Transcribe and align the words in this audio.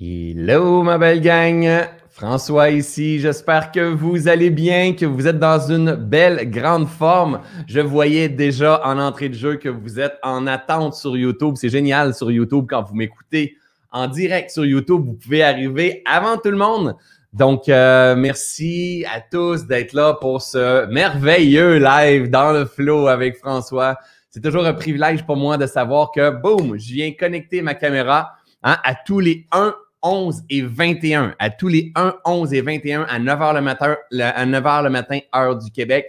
Hello 0.00 0.84
ma 0.84 0.96
belle 0.96 1.20
gang, 1.20 1.68
François 2.08 2.70
ici, 2.70 3.18
j'espère 3.18 3.72
que 3.72 3.80
vous 3.80 4.28
allez 4.28 4.48
bien, 4.48 4.92
que 4.92 5.04
vous 5.04 5.26
êtes 5.26 5.40
dans 5.40 5.58
une 5.58 5.96
belle 5.96 6.48
grande 6.48 6.86
forme. 6.86 7.40
Je 7.66 7.80
voyais 7.80 8.28
déjà 8.28 8.80
en 8.86 9.00
entrée 9.00 9.28
de 9.28 9.34
jeu 9.34 9.56
que 9.56 9.68
vous 9.68 9.98
êtes 9.98 10.16
en 10.22 10.46
attente 10.46 10.94
sur 10.94 11.16
YouTube. 11.16 11.54
C'est 11.56 11.68
génial 11.68 12.14
sur 12.14 12.30
YouTube 12.30 12.66
quand 12.70 12.84
vous 12.84 12.94
m'écoutez 12.94 13.56
en 13.90 14.06
direct 14.06 14.50
sur 14.50 14.64
YouTube, 14.64 15.02
vous 15.04 15.14
pouvez 15.14 15.42
arriver 15.42 16.04
avant 16.06 16.36
tout 16.36 16.52
le 16.52 16.58
monde. 16.58 16.94
Donc, 17.32 17.68
euh, 17.68 18.14
merci 18.14 19.04
à 19.12 19.20
tous 19.20 19.66
d'être 19.66 19.94
là 19.94 20.14
pour 20.14 20.42
ce 20.42 20.86
merveilleux 20.86 21.78
live 21.78 22.30
dans 22.30 22.52
le 22.52 22.66
flow 22.66 23.08
avec 23.08 23.36
François. 23.36 23.98
C'est 24.30 24.44
toujours 24.44 24.64
un 24.64 24.74
privilège 24.74 25.26
pour 25.26 25.36
moi 25.36 25.56
de 25.56 25.66
savoir 25.66 26.12
que, 26.12 26.30
boum, 26.30 26.78
je 26.78 26.92
viens 26.92 27.10
connecter 27.18 27.62
ma 27.62 27.74
caméra 27.74 28.34
hein, 28.62 28.76
à 28.84 28.94
tous 28.94 29.18
les 29.18 29.44
1 29.50 29.74
11 30.02 30.42
et 30.50 30.62
21, 30.62 31.34
à 31.38 31.50
tous 31.50 31.68
les 31.68 31.92
1, 31.94 32.14
11 32.24 32.54
et 32.54 32.60
21 32.60 33.02
à 33.02 33.18
9 33.18 33.38
h 33.38 33.54
le 33.54 33.60
matin, 33.60 33.96
à 34.20 34.46
9 34.46 34.64
h 34.64 34.82
le 34.84 34.90
matin, 34.90 35.18
heure 35.34 35.56
du 35.56 35.70
Québec, 35.70 36.06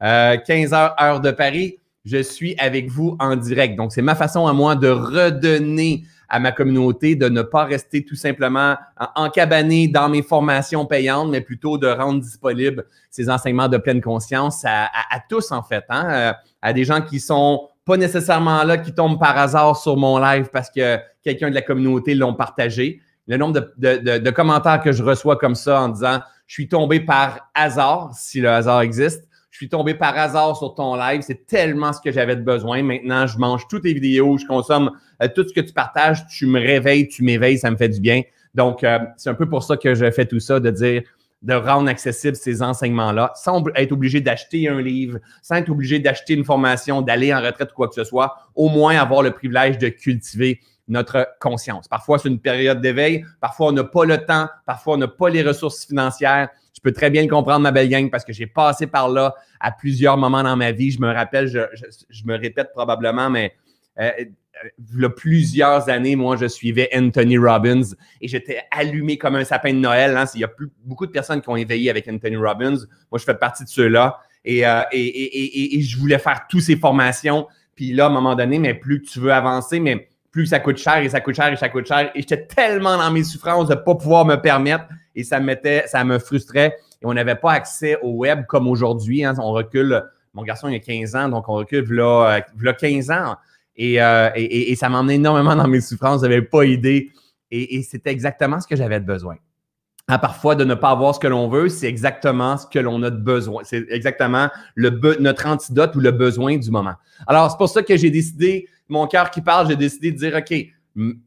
15 0.00 0.02
euh, 0.02 0.36
h 0.46 1.02
heure 1.02 1.20
de 1.20 1.30
Paris. 1.30 1.78
Je 2.04 2.22
suis 2.22 2.54
avec 2.58 2.90
vous 2.90 3.16
en 3.18 3.34
direct. 3.34 3.76
Donc, 3.76 3.92
c'est 3.92 4.02
ma 4.02 4.14
façon 4.14 4.46
à 4.46 4.52
moi 4.52 4.76
de 4.76 4.88
redonner 4.88 6.04
à 6.28 6.38
ma 6.38 6.52
communauté, 6.52 7.14
de 7.16 7.28
ne 7.28 7.42
pas 7.42 7.64
rester 7.64 8.04
tout 8.04 8.16
simplement 8.16 8.76
encabané 9.14 9.88
dans 9.88 10.08
mes 10.08 10.22
formations 10.22 10.84
payantes, 10.84 11.30
mais 11.30 11.40
plutôt 11.40 11.78
de 11.78 11.86
rendre 11.86 12.20
disponibles 12.20 12.84
ces 13.10 13.30
enseignements 13.30 13.68
de 13.68 13.78
pleine 13.78 14.00
conscience 14.00 14.64
à, 14.64 14.88
tous, 15.28 15.52
en 15.52 15.62
fait, 15.62 15.84
hein, 15.88 16.06
euh, 16.10 16.32
à 16.60 16.72
des 16.72 16.84
gens 16.84 17.00
qui 17.00 17.20
sont 17.20 17.68
pas 17.84 17.96
nécessairement 17.96 18.64
là, 18.64 18.78
qui 18.78 18.92
tombent 18.92 19.18
par 19.18 19.36
hasard 19.38 19.76
sur 19.76 19.96
mon 19.96 20.18
live 20.18 20.48
parce 20.52 20.70
que 20.70 20.98
quelqu'un 21.22 21.50
de 21.50 21.54
la 21.54 21.62
communauté 21.62 22.14
l'ont 22.14 22.34
partagé, 22.34 23.00
le 23.26 23.36
nombre 23.36 23.72
de, 23.78 24.30
commentaires 24.30 24.82
que 24.82 24.92
je 24.92 25.02
reçois 25.02 25.36
comme 25.36 25.54
ça 25.54 25.82
en 25.82 25.88
disant 25.88 26.20
je 26.46 26.54
suis 26.54 26.68
tombé 26.68 27.00
par 27.00 27.50
hasard, 27.54 28.10
si 28.14 28.40
le 28.40 28.50
hasard 28.50 28.82
existe. 28.82 29.26
Je 29.50 29.58
suis 29.58 29.68
tombé 29.68 29.94
par 29.94 30.18
hasard 30.18 30.56
sur 30.56 30.74
ton 30.74 30.96
live. 30.96 31.22
C'est 31.22 31.46
tellement 31.46 31.92
ce 31.92 32.00
que 32.00 32.10
j'avais 32.10 32.34
de 32.34 32.42
besoin. 32.42 32.82
Maintenant, 32.82 33.26
je 33.26 33.38
mange 33.38 33.68
toutes 33.68 33.84
tes 33.84 33.94
vidéos, 33.94 34.36
je 34.36 34.46
consomme 34.46 34.90
euh, 35.22 35.28
tout 35.32 35.46
ce 35.48 35.54
que 35.54 35.60
tu 35.60 35.72
partages. 35.72 36.26
Tu 36.26 36.46
me 36.46 36.58
réveilles, 36.58 37.06
tu 37.06 37.22
m'éveilles, 37.22 37.58
ça 37.58 37.70
me 37.70 37.76
fait 37.76 37.88
du 37.88 38.00
bien. 38.00 38.22
Donc, 38.54 38.82
euh, 38.82 38.98
c'est 39.16 39.30
un 39.30 39.34
peu 39.34 39.48
pour 39.48 39.62
ça 39.62 39.76
que 39.76 39.94
je 39.94 40.10
fais 40.10 40.26
tout 40.26 40.40
ça, 40.40 40.58
de 40.58 40.70
dire, 40.70 41.02
de 41.42 41.54
rendre 41.54 41.88
accessibles 41.88 42.36
ces 42.36 42.62
enseignements-là, 42.62 43.32
sans 43.36 43.62
être 43.76 43.92
obligé 43.92 44.20
d'acheter 44.20 44.68
un 44.68 44.80
livre, 44.80 45.18
sans 45.40 45.56
être 45.56 45.70
obligé 45.70 45.98
d'acheter 46.00 46.34
une 46.34 46.44
formation, 46.44 47.00
d'aller 47.00 47.32
en 47.32 47.40
retraite 47.40 47.70
ou 47.70 47.74
quoi 47.74 47.88
que 47.88 47.94
ce 47.94 48.04
soit. 48.04 48.34
Au 48.54 48.68
moins 48.68 48.96
avoir 48.96 49.22
le 49.22 49.30
privilège 49.30 49.78
de 49.78 49.88
cultiver 49.88 50.60
notre 50.88 51.28
conscience. 51.40 51.88
Parfois, 51.88 52.18
c'est 52.18 52.28
une 52.28 52.40
période 52.40 52.80
d'éveil. 52.80 53.24
Parfois, 53.40 53.68
on 53.68 53.72
n'a 53.72 53.84
pas 53.84 54.04
le 54.04 54.18
temps. 54.18 54.48
Parfois, 54.66 54.94
on 54.94 54.98
n'a 54.98 55.08
pas 55.08 55.28
les 55.28 55.42
ressources 55.42 55.86
financières. 55.86 56.48
Je 56.74 56.80
peux 56.80 56.92
très 56.92 57.10
bien 57.10 57.22
le 57.22 57.28
comprendre, 57.28 57.60
ma 57.60 57.72
belle 57.72 57.88
gang, 57.88 58.10
parce 58.10 58.24
que 58.24 58.32
j'ai 58.32 58.46
passé 58.46 58.86
par 58.86 59.08
là 59.08 59.34
à 59.60 59.70
plusieurs 59.72 60.16
moments 60.16 60.42
dans 60.42 60.56
ma 60.56 60.72
vie. 60.72 60.90
Je 60.90 61.00
me 61.00 61.12
rappelle, 61.12 61.46
je, 61.46 62.24
me 62.24 62.36
répète 62.36 62.72
probablement, 62.72 63.30
mais 63.30 63.54
euh, 63.98 64.10
il 64.92 65.00
y 65.00 65.04
a 65.04 65.10
plusieurs 65.10 65.88
années, 65.88 66.16
moi, 66.16 66.36
je 66.36 66.46
suivais 66.46 66.88
Anthony 66.94 67.38
Robbins 67.38 67.82
et 68.20 68.28
j'étais 68.28 68.62
allumé 68.70 69.18
comme 69.18 69.36
un 69.36 69.44
sapin 69.44 69.72
de 69.72 69.78
Noël. 69.78 70.16
Hein. 70.16 70.24
Il 70.34 70.40
y 70.40 70.44
a 70.44 70.48
plus, 70.48 70.68
beaucoup 70.84 71.06
de 71.06 71.12
personnes 71.12 71.40
qui 71.40 71.48
ont 71.48 71.56
éveillé 71.56 71.90
avec 71.90 72.08
Anthony 72.08 72.36
Robbins. 72.36 72.76
Moi, 73.10 73.18
je 73.18 73.24
fais 73.24 73.34
partie 73.34 73.64
de 73.64 73.68
ceux-là. 73.68 74.18
Et, 74.44 74.66
euh, 74.66 74.82
et, 74.92 75.00
et, 75.00 75.78
et, 75.78 75.80
je 75.80 75.98
voulais 75.98 76.18
faire 76.18 76.46
toutes 76.48 76.62
ces 76.62 76.76
formations. 76.76 77.46
Puis 77.74 77.92
là, 77.92 78.06
à 78.06 78.08
un 78.08 78.12
moment 78.12 78.34
donné, 78.34 78.58
mais 78.58 78.74
plus 78.74 79.00
tu 79.02 79.20
veux 79.20 79.32
avancer, 79.32 79.80
mais 79.80 80.08
plus 80.34 80.46
ça 80.46 80.58
coûte 80.58 80.78
cher 80.78 80.98
et 80.98 81.08
ça 81.08 81.20
coûte 81.20 81.36
cher 81.36 81.52
et 81.52 81.56
ça 81.56 81.68
coûte 81.68 81.86
cher. 81.86 82.10
Et 82.12 82.20
j'étais 82.20 82.44
tellement 82.44 82.98
dans 82.98 83.10
mes 83.12 83.22
souffrances 83.22 83.68
de 83.68 83.74
ne 83.74 83.78
pas 83.78 83.94
pouvoir 83.94 84.24
me 84.24 84.34
permettre 84.34 84.86
et 85.14 85.22
ça 85.22 85.38
me, 85.38 85.46
mettait, 85.46 85.84
ça 85.86 86.02
me 86.02 86.18
frustrait. 86.18 86.76
Et 87.00 87.06
on 87.06 87.14
n'avait 87.14 87.36
pas 87.36 87.52
accès 87.52 87.96
au 88.02 88.10
web 88.16 88.44
comme 88.48 88.66
aujourd'hui. 88.66 89.24
Hein. 89.24 89.34
On 89.38 89.52
recule, 89.52 90.02
mon 90.32 90.42
garçon, 90.42 90.66
il 90.66 90.74
a 90.74 90.80
15 90.80 91.14
ans, 91.14 91.28
donc 91.28 91.48
on 91.48 91.52
recule 91.54 91.88
là, 91.92 92.40
15 92.40 93.12
ans. 93.12 93.36
Euh, 93.80 94.30
et, 94.34 94.72
et, 94.72 94.74
ça 94.74 94.88
m'emmenait 94.88 95.14
énormément 95.14 95.54
dans 95.54 95.68
mes 95.68 95.80
souffrances. 95.80 96.22
Je 96.22 96.26
n'avais 96.26 96.42
pas 96.42 96.64
idée. 96.64 97.12
Et, 97.52 97.84
c'était 97.84 98.10
exactement 98.10 98.60
ce 98.60 98.66
que 98.66 98.74
j'avais 98.74 98.98
de 98.98 99.06
besoin. 99.06 99.36
À 100.08 100.18
parfois, 100.18 100.56
de 100.56 100.64
ne 100.64 100.74
pas 100.74 100.90
avoir 100.90 101.14
ce 101.14 101.20
que 101.20 101.28
l'on 101.28 101.48
veut, 101.48 101.68
c'est 101.68 101.86
exactement 101.86 102.56
ce 102.56 102.66
que 102.66 102.80
l'on 102.80 103.00
a 103.04 103.10
de 103.10 103.16
besoin. 103.16 103.62
C'est 103.64 103.86
exactement 103.88 104.48
le 104.74 104.90
notre 105.20 105.46
antidote 105.46 105.94
ou 105.94 106.00
le 106.00 106.10
besoin 106.10 106.58
du 106.58 106.72
moment. 106.72 106.94
Alors, 107.28 107.52
c'est 107.52 107.56
pour 107.56 107.68
ça 107.68 107.84
que 107.84 107.96
j'ai 107.96 108.10
décidé 108.10 108.68
mon 108.88 109.06
cœur 109.06 109.30
qui 109.30 109.40
parle, 109.40 109.68
j'ai 109.68 109.76
décidé 109.76 110.12
de 110.12 110.16
dire, 110.16 110.34
OK, 110.36 110.54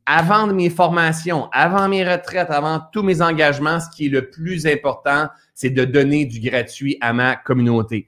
avant 0.06 0.48
mes 0.48 0.70
formations, 0.70 1.50
avant 1.52 1.90
mes 1.90 2.08
retraites, 2.08 2.50
avant 2.50 2.80
tous 2.92 3.04
mes 3.04 3.22
engagements, 3.22 3.80
ce 3.80 3.90
qui 3.90 4.06
est 4.06 4.10
le 4.10 4.30
plus 4.30 4.66
important, 4.66 5.28
c'est 5.54 5.70
de 5.70 5.84
donner 5.84 6.26
du 6.26 6.40
gratuit 6.40 6.98
à 7.02 7.12
ma 7.14 7.36
communauté. 7.36 8.08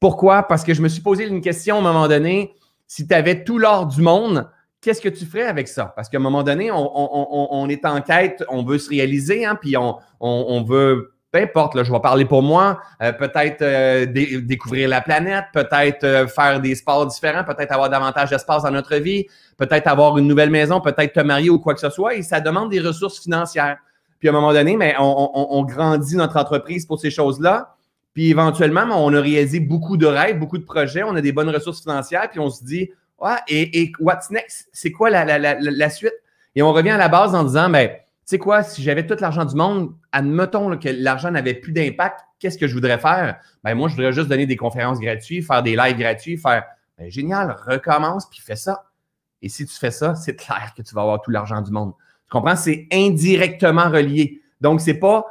Pourquoi? 0.00 0.42
Parce 0.42 0.64
que 0.64 0.74
je 0.74 0.82
me 0.82 0.88
suis 0.88 1.02
posé 1.02 1.26
une 1.26 1.40
question 1.40 1.76
à 1.76 1.78
un 1.78 1.82
moment 1.82 2.08
donné. 2.08 2.54
Si 2.86 3.06
tu 3.06 3.14
avais 3.14 3.44
tout 3.44 3.58
l'or 3.58 3.86
du 3.86 4.02
monde, 4.02 4.48
qu'est-ce 4.80 5.00
que 5.00 5.08
tu 5.08 5.24
ferais 5.24 5.46
avec 5.46 5.68
ça? 5.68 5.92
Parce 5.96 6.08
qu'à 6.08 6.18
un 6.18 6.20
moment 6.20 6.42
donné, 6.42 6.70
on, 6.72 7.68
est 7.68 7.84
en 7.84 8.00
quête, 8.00 8.44
on 8.48 8.62
veut 8.62 8.78
se 8.78 8.90
réaliser, 8.90 9.44
hein, 9.44 9.56
puis 9.60 9.76
on, 9.76 10.62
veut 10.64 11.15
peu 11.36 11.42
importe, 11.42 11.74
là, 11.74 11.84
je 11.84 11.92
vais 11.92 12.00
parler 12.00 12.24
pour 12.24 12.42
moi, 12.42 12.80
euh, 13.02 13.12
peut-être 13.12 13.62
euh, 13.62 14.06
découvrir 14.06 14.88
la 14.88 15.00
planète, 15.00 15.44
peut-être 15.52 16.04
euh, 16.04 16.26
faire 16.26 16.60
des 16.60 16.74
sports 16.74 17.06
différents, 17.06 17.44
peut-être 17.44 17.72
avoir 17.72 17.90
davantage 17.90 18.30
d'espace 18.30 18.62
dans 18.62 18.70
notre 18.70 18.96
vie, 18.96 19.26
peut-être 19.56 19.86
avoir 19.86 20.16
une 20.18 20.26
nouvelle 20.26 20.50
maison, 20.50 20.80
peut-être 20.80 21.12
te 21.12 21.20
marier 21.20 21.50
ou 21.50 21.58
quoi 21.58 21.74
que 21.74 21.80
ce 21.80 21.90
soit, 21.90 22.14
et 22.14 22.22
ça 22.22 22.40
demande 22.40 22.70
des 22.70 22.80
ressources 22.80 23.20
financières. 23.20 23.78
Puis 24.18 24.28
à 24.28 24.32
un 24.32 24.34
moment 24.34 24.52
donné, 24.52 24.76
mais 24.76 24.94
on, 24.98 25.62
grandit 25.64 26.16
notre 26.16 26.38
entreprise 26.38 26.86
pour 26.86 26.98
ces 26.98 27.10
choses-là. 27.10 27.74
Puis 28.14 28.30
éventuellement, 28.30 28.84
on 28.92 29.12
a 29.12 29.20
réalisé 29.20 29.60
beaucoup 29.60 29.98
de 29.98 30.06
rêves, 30.06 30.38
beaucoup 30.38 30.56
de 30.56 30.64
projets, 30.64 31.02
on 31.02 31.14
a 31.16 31.20
des 31.20 31.32
bonnes 31.32 31.50
ressources 31.50 31.82
financières, 31.82 32.30
puis 32.30 32.40
on 32.40 32.48
se 32.48 32.64
dit, 32.64 32.90
ouais, 33.20 33.36
et, 33.48 33.92
what's 34.00 34.30
next? 34.30 34.68
C'est 34.72 34.90
quoi 34.90 35.10
la, 35.10 35.38
la, 35.38 35.90
suite? 35.90 36.14
Et 36.54 36.62
on 36.62 36.72
revient 36.72 36.90
à 36.90 36.96
la 36.96 37.08
base 37.08 37.34
en 37.34 37.44
disant, 37.44 37.68
ben, 37.68 37.90
tu 37.90 37.94
sais 38.26 38.38
quoi, 38.38 38.62
si 38.62 38.82
j'avais 38.82 39.06
tout 39.06 39.16
l'argent 39.20 39.44
du 39.44 39.54
monde, 39.54 39.94
admettons 40.12 40.76
que 40.76 40.88
l'argent 40.88 41.30
n'avait 41.30 41.54
plus 41.54 41.72
d'impact, 41.72 42.20
qu'est-ce 42.38 42.58
que 42.58 42.66
je 42.66 42.74
voudrais 42.74 42.98
faire? 42.98 43.40
Ben, 43.64 43.74
moi, 43.74 43.88
je 43.88 43.94
voudrais 43.94 44.12
juste 44.12 44.28
donner 44.28 44.46
des 44.46 44.56
conférences 44.56 45.00
gratuites, 45.00 45.46
faire 45.46 45.62
des 45.62 45.76
lives 45.76 45.96
gratuits, 45.96 46.36
faire 46.36 46.64
ben, 46.98 47.10
génial, 47.10 47.56
recommence, 47.66 48.28
puis 48.28 48.40
fais 48.40 48.56
ça. 48.56 48.84
Et 49.42 49.48
si 49.48 49.64
tu 49.64 49.74
fais 49.74 49.90
ça, 49.90 50.14
c'est 50.14 50.34
clair 50.34 50.72
que 50.76 50.82
tu 50.82 50.94
vas 50.94 51.02
avoir 51.02 51.22
tout 51.22 51.30
l'argent 51.30 51.60
du 51.62 51.70
monde. 51.70 51.92
Tu 52.24 52.30
comprends? 52.30 52.56
C'est 52.56 52.88
indirectement 52.92 53.88
relié. 53.88 54.42
Donc, 54.60 54.80
c'est 54.80 54.98
pas 54.98 55.24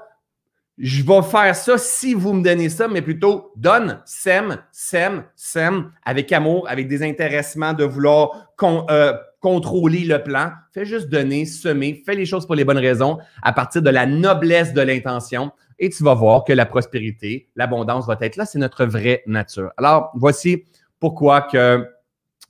je 0.77 1.03
vais 1.03 1.21
faire 1.21 1.55
ça 1.55 1.77
si 1.77 2.13
vous 2.13 2.33
me 2.33 2.43
donnez 2.43 2.69
ça, 2.69 2.87
mais 2.87 3.01
plutôt 3.01 3.53
donne, 3.55 4.01
sème, 4.05 4.61
sème, 4.71 5.23
sème, 5.35 5.91
avec 6.03 6.31
amour, 6.33 6.67
avec 6.67 6.87
des 6.87 7.01
intéressements 7.01 7.73
de 7.73 7.85
vouloir 7.85 8.53
euh, 8.61 9.13
contrôler 9.45 10.05
le 10.05 10.23
plan. 10.23 10.53
Fais 10.73 10.85
juste 10.85 11.07
donner, 11.07 11.45
semer, 11.45 12.01
fais 12.03 12.15
les 12.15 12.25
choses 12.25 12.47
pour 12.47 12.55
les 12.55 12.65
bonnes 12.65 12.79
raisons 12.79 13.19
à 13.43 13.53
partir 13.53 13.83
de 13.83 13.91
la 13.91 14.07
noblesse 14.07 14.73
de 14.73 14.81
l'intention 14.81 15.51
et 15.77 15.91
tu 15.91 16.03
vas 16.03 16.15
voir 16.15 16.45
que 16.45 16.51
la 16.51 16.65
prospérité, 16.65 17.47
l'abondance 17.55 18.07
va 18.07 18.17
être 18.21 18.37
là. 18.37 18.47
C'est 18.47 18.57
notre 18.57 18.85
vraie 18.85 19.21
nature. 19.27 19.69
Alors, 19.77 20.09
voici 20.15 20.63
pourquoi 20.99 21.43
que 21.43 21.87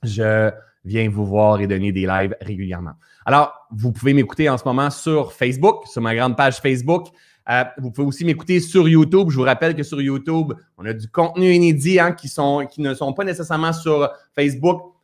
je 0.04 0.50
viens 0.86 1.10
vous 1.10 1.26
voir 1.26 1.60
et 1.60 1.66
donner 1.66 1.92
des 1.92 2.06
lives 2.06 2.34
régulièrement. 2.40 2.94
Alors, 3.26 3.52
vous 3.70 3.92
pouvez 3.92 4.14
m'écouter 4.14 4.48
en 4.48 4.56
ce 4.56 4.64
moment 4.64 4.88
sur 4.88 5.34
Facebook, 5.34 5.86
sur 5.88 6.00
ma 6.00 6.14
grande 6.14 6.34
page 6.34 6.60
Facebook. 6.60 7.08
Euh, 7.50 7.62
vous 7.76 7.90
pouvez 7.90 8.08
aussi 8.08 8.24
m'écouter 8.24 8.58
sur 8.58 8.88
YouTube. 8.88 9.28
Je 9.28 9.36
vous 9.36 9.42
rappelle 9.42 9.74
que 9.74 9.82
sur 9.82 10.00
YouTube, 10.00 10.54
on 10.78 10.86
a 10.86 10.94
du 10.94 11.08
contenu 11.08 11.52
inédit 11.52 12.00
hein, 12.00 12.12
qui, 12.12 12.32
ne 12.78 12.94
sont 12.94 13.12
pas 13.12 13.24
nécessairement 13.24 13.74
sur 13.74 14.10
Facebook. 14.34 14.95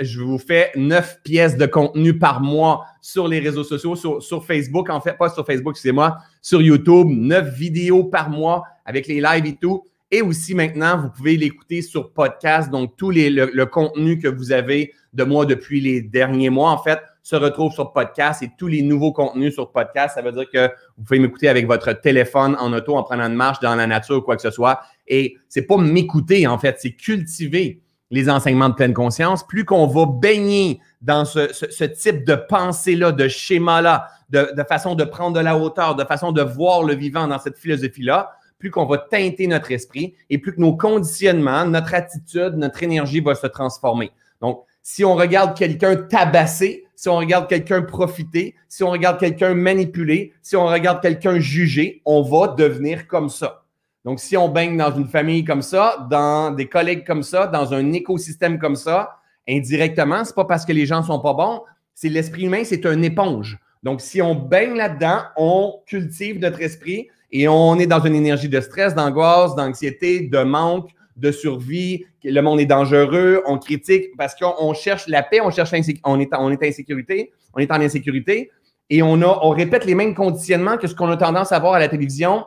Je 0.00 0.20
vous 0.20 0.38
fais 0.38 0.70
neuf 0.76 1.20
pièces 1.22 1.56
de 1.56 1.66
contenu 1.66 2.18
par 2.18 2.40
mois 2.40 2.86
sur 3.02 3.28
les 3.28 3.38
réseaux 3.38 3.64
sociaux, 3.64 3.96
sur, 4.20 4.44
Facebook, 4.44 4.88
en 4.88 5.00
fait, 5.00 5.16
pas 5.18 5.28
sur 5.28 5.44
Facebook, 5.44 5.74
excusez-moi, 5.74 6.16
sur 6.40 6.62
YouTube, 6.62 7.08
neuf 7.08 7.54
vidéos 7.54 8.04
par 8.04 8.30
mois 8.30 8.64
avec 8.86 9.06
les 9.06 9.20
lives 9.20 9.46
et 9.46 9.56
tout. 9.56 9.84
Et 10.10 10.22
aussi 10.22 10.54
maintenant, 10.54 10.98
vous 10.98 11.10
pouvez 11.10 11.36
l'écouter 11.36 11.82
sur 11.82 12.12
podcast. 12.14 12.70
Donc, 12.70 12.96
tout 12.96 13.10
les, 13.10 13.28
le, 13.28 13.66
contenu 13.66 14.18
que 14.18 14.28
vous 14.28 14.52
avez 14.52 14.94
de 15.12 15.22
moi 15.22 15.44
depuis 15.44 15.82
les 15.82 16.00
derniers 16.00 16.48
mois, 16.48 16.70
en 16.70 16.78
fait, 16.78 16.98
se 17.22 17.36
retrouve 17.36 17.72
sur 17.74 17.92
podcast 17.92 18.42
et 18.42 18.50
tous 18.56 18.68
les 18.68 18.80
nouveaux 18.80 19.12
contenus 19.12 19.52
sur 19.52 19.70
podcast. 19.70 20.14
Ça 20.14 20.22
veut 20.22 20.32
dire 20.32 20.48
que 20.50 20.68
vous 20.96 21.04
pouvez 21.04 21.18
m'écouter 21.18 21.50
avec 21.50 21.66
votre 21.66 21.92
téléphone 21.92 22.56
en 22.58 22.72
auto, 22.72 22.96
en 22.96 23.02
prenant 23.02 23.24
une 23.24 23.34
marche 23.34 23.60
dans 23.60 23.74
la 23.74 23.86
nature 23.86 24.16
ou 24.16 24.22
quoi 24.22 24.36
que 24.36 24.40
ce 24.40 24.50
soit. 24.50 24.80
Et 25.06 25.36
c'est 25.46 25.66
pas 25.66 25.76
m'écouter, 25.76 26.46
en 26.46 26.56
fait, 26.58 26.76
c'est 26.78 26.92
cultiver 26.92 27.82
les 28.10 28.30
enseignements 28.30 28.68
de 28.68 28.74
pleine 28.74 28.94
conscience. 28.94 29.46
Plus 29.46 29.64
qu'on 29.64 29.86
va 29.86 30.06
baigner 30.06 30.80
dans 31.02 31.24
ce, 31.24 31.84
type 31.84 32.24
de 32.24 32.34
pensée-là, 32.34 33.12
de 33.12 33.28
schéma-là, 33.28 34.08
de, 34.30 34.52
de 34.56 34.62
façon 34.64 34.94
de 34.94 35.04
prendre 35.04 35.36
de 35.36 35.40
la 35.42 35.56
hauteur, 35.56 35.94
de 35.94 36.04
façon 36.04 36.32
de 36.32 36.42
voir 36.42 36.82
le 36.82 36.94
vivant 36.94 37.26
dans 37.26 37.38
cette 37.38 37.58
philosophie-là, 37.58 38.32
plus 38.58 38.70
qu'on 38.70 38.86
va 38.86 38.98
teinter 38.98 39.46
notre 39.46 39.70
esprit 39.70 40.14
et 40.30 40.38
plus 40.38 40.54
que 40.54 40.60
nos 40.60 40.76
conditionnements, 40.76 41.64
notre 41.64 41.94
attitude, 41.94 42.54
notre 42.56 42.82
énergie 42.82 43.20
va 43.20 43.34
se 43.34 43.46
transformer. 43.46 44.10
Donc, 44.40 44.64
si 44.82 45.04
on 45.04 45.14
regarde 45.14 45.56
quelqu'un 45.56 45.96
tabasser, 45.96 46.86
si 46.96 47.08
on 47.08 47.16
regarde 47.16 47.48
quelqu'un 47.48 47.82
profiter, 47.82 48.56
si 48.68 48.82
on 48.82 48.90
regarde 48.90 49.20
quelqu'un 49.20 49.54
manipuler, 49.54 50.32
si 50.42 50.56
on 50.56 50.66
regarde 50.66 51.00
quelqu'un 51.00 51.38
juger, 51.38 52.02
on 52.04 52.22
va 52.22 52.48
devenir 52.48 53.06
comme 53.06 53.28
ça. 53.28 53.64
Donc, 54.08 54.20
si 54.20 54.38
on 54.38 54.48
baigne 54.48 54.74
dans 54.74 54.90
une 54.96 55.06
famille 55.06 55.44
comme 55.44 55.60
ça, 55.60 56.08
dans 56.10 56.50
des 56.50 56.64
collègues 56.64 57.06
comme 57.06 57.22
ça, 57.22 57.46
dans 57.46 57.74
un 57.74 57.92
écosystème 57.92 58.58
comme 58.58 58.74
ça, 58.74 59.18
indirectement, 59.46 60.24
c'est 60.24 60.34
pas 60.34 60.46
parce 60.46 60.64
que 60.64 60.72
les 60.72 60.86
gens 60.86 61.02
sont 61.02 61.20
pas 61.20 61.34
bons, 61.34 61.60
c'est 61.94 62.08
l'esprit 62.08 62.44
humain, 62.44 62.62
c'est 62.64 62.86
une 62.86 63.04
éponge. 63.04 63.58
Donc, 63.82 64.00
si 64.00 64.22
on 64.22 64.34
baigne 64.34 64.76
là-dedans, 64.76 65.24
on 65.36 65.82
cultive 65.84 66.38
notre 66.38 66.62
esprit 66.62 67.08
et 67.32 67.48
on 67.48 67.78
est 67.78 67.86
dans 67.86 68.00
une 68.00 68.14
énergie 68.14 68.48
de 68.48 68.62
stress, 68.62 68.94
d'angoisse, 68.94 69.54
d'anxiété, 69.56 70.20
de 70.20 70.38
manque, 70.38 70.88
de 71.16 71.30
survie. 71.30 72.06
Le 72.24 72.40
monde 72.40 72.60
est 72.60 72.64
dangereux, 72.64 73.42
on 73.44 73.58
critique 73.58 74.16
parce 74.16 74.34
qu'on 74.34 74.72
cherche 74.72 75.06
la 75.06 75.22
paix, 75.22 75.42
on 75.42 75.50
cherche 75.50 75.74
on 76.04 76.18
est, 76.18 76.30
on 76.32 76.50
est 76.50 76.62
insécurité, 76.62 77.30
on 77.52 77.58
est 77.58 77.70
en 77.70 77.82
insécurité 77.82 78.50
et 78.88 79.02
on, 79.02 79.20
a, 79.20 79.40
on 79.42 79.50
répète 79.50 79.84
les 79.84 79.94
mêmes 79.94 80.14
conditionnements 80.14 80.78
que 80.78 80.86
ce 80.86 80.94
qu'on 80.94 81.10
a 81.10 81.18
tendance 81.18 81.52
à 81.52 81.58
voir 81.58 81.74
à 81.74 81.78
la 81.78 81.88
télévision, 81.88 82.46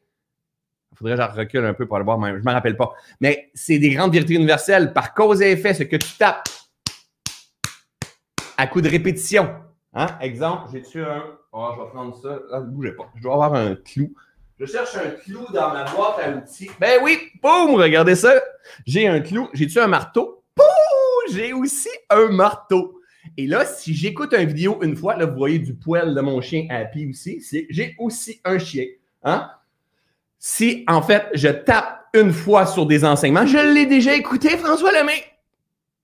Faudrait 1.01 1.17
que 1.17 1.33
je 1.33 1.37
recule 1.39 1.65
un 1.65 1.73
peu 1.73 1.87
pour 1.87 1.97
le 1.97 2.05
voir, 2.05 2.19
mais 2.19 2.29
je 2.29 2.35
ne 2.35 2.43
me 2.43 2.51
rappelle 2.51 2.77
pas. 2.77 2.93
Mais 3.19 3.49
c'est 3.55 3.79
des 3.79 3.89
grandes 3.89 4.13
vérités 4.13 4.35
universelles. 4.35 4.93
Par 4.93 5.15
cause 5.15 5.41
et 5.41 5.51
effet, 5.51 5.73
ce 5.73 5.81
que 5.83 5.95
tu 5.95 6.13
tapes 6.17 6.47
à 8.55 8.67
coup 8.67 8.81
de 8.81 8.89
répétition. 8.89 9.49
Hein? 9.93 10.05
Exemple, 10.21 10.69
j'ai-tu 10.71 11.01
un. 11.01 11.23
Oh, 11.51 11.71
je 11.75 11.81
vais 11.81 11.89
prendre 11.89 12.15
ça. 12.21 12.39
Là, 12.51 12.59
ne 12.59 12.67
bougez 12.67 12.91
pas. 12.91 13.09
Je 13.15 13.21
dois 13.23 13.33
avoir 13.33 13.55
un 13.55 13.75
clou. 13.75 14.13
Je 14.59 14.67
cherche 14.67 14.95
un 14.95 15.09
clou 15.09 15.43
dans 15.51 15.73
ma 15.73 15.85
boîte 15.85 16.19
à 16.23 16.29
outils. 16.29 16.69
Ben 16.79 16.99
oui, 17.01 17.17
boum, 17.41 17.73
regardez 17.73 18.13
ça. 18.13 18.39
J'ai 18.85 19.07
un 19.07 19.21
clou. 19.21 19.49
J'ai-tu 19.53 19.79
un 19.79 19.87
marteau? 19.87 20.43
Boum! 20.55 21.35
J'ai 21.35 21.51
aussi 21.51 21.89
un 22.11 22.27
marteau. 22.27 23.01
Et 23.37 23.47
là, 23.47 23.65
si 23.65 23.95
j'écoute 23.95 24.33
une 24.33 24.45
vidéo 24.45 24.77
une 24.83 24.95
fois, 24.95 25.15
là, 25.15 25.25
vous 25.25 25.37
voyez 25.37 25.57
du 25.57 25.73
poil 25.73 26.13
de 26.13 26.21
mon 26.21 26.41
chien 26.41 26.67
pied 26.93 27.07
aussi, 27.07 27.43
j'ai 27.69 27.95
aussi 27.97 28.39
un 28.45 28.59
chien. 28.59 28.85
Hein? 29.23 29.49
Si, 30.43 30.83
en 30.87 31.03
fait, 31.03 31.27
je 31.35 31.49
tape 31.49 32.07
une 32.15 32.33
fois 32.33 32.65
sur 32.65 32.87
des 32.87 33.05
enseignements, 33.05 33.45
je 33.45 33.59
l'ai 33.59 33.85
déjà 33.85 34.15
écouté, 34.15 34.49
François 34.57 34.91
Lemay. 34.91 35.23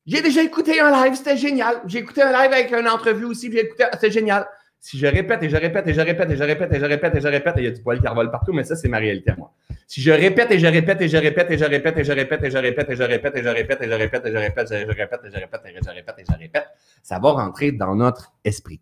J'ai 0.05 0.21
déjà 0.21 0.43
écouté 0.43 0.79
un 0.79 0.91
live, 0.91 1.15
c'était 1.15 1.37
génial. 1.37 1.81
J'ai 1.87 1.97
écouté 1.97 2.21
un 2.21 2.31
live 2.31 2.53
avec 2.53 2.71
une 2.71 2.87
entrevue 2.87 3.25
aussi, 3.25 3.51
j'ai 3.51 3.61
écouté, 3.61 3.85
c'était 3.93 4.11
génial. 4.11 4.45
Si 4.79 4.99
je 4.99 5.07
répète 5.07 5.41
et 5.41 5.49
je 5.49 5.57
répète 5.57 5.87
et 5.87 5.93
je 5.95 6.01
répète 6.01 6.29
et 6.29 6.35
je 6.35 6.43
répète 6.43 6.71
et 6.71 6.79
je 6.79 6.85
répète 6.85 7.15
et 7.15 7.19
je 7.19 7.27
répète, 7.27 7.53
il 7.57 7.63
y 7.63 7.67
a 7.67 7.71
du 7.71 7.81
poil 7.81 7.99
qui 7.99 8.07
revole 8.07 8.29
partout, 8.29 8.53
mais 8.53 8.63
ça, 8.63 8.75
c'est 8.75 8.87
ma 8.87 8.99
réalité 8.99 9.31
à 9.31 9.35
moi. 9.37 9.51
Si 9.87 10.01
je 10.01 10.11
répète 10.11 10.51
et 10.51 10.59
je 10.59 10.67
répète 10.67 11.01
et 11.01 11.07
je 11.07 11.17
répète 11.17 11.49
et 11.49 11.57
je 11.57 11.65
répète 11.65 11.97
et 11.97 12.03
je 12.03 12.11
répète 12.11 12.43
et 12.43 12.51
je 12.51 12.57
répète 12.57 12.89
et 12.91 12.95
je 12.95 13.01
répète 13.01 13.33
et 13.33 13.41
je 13.41 13.49
répète 13.49 13.81
et 13.81 13.89
je 13.89 13.97
répète 13.97 14.23
et 14.23 14.31
je 14.31 14.37
répète 14.37 14.61
et 14.61 14.69
je 14.69 14.99
répète 14.99 15.21
et 15.25 15.31
je 15.31 15.39
répète 15.39 15.61
et 15.65 15.81
je 15.81 15.89
répète 15.89 16.15
et 16.19 16.25
je 16.29 16.37
répète, 16.37 16.67
ça 17.01 17.17
va 17.17 17.31
rentrer 17.31 17.71
dans 17.71 17.95
notre 17.95 18.33
esprit. 18.43 18.79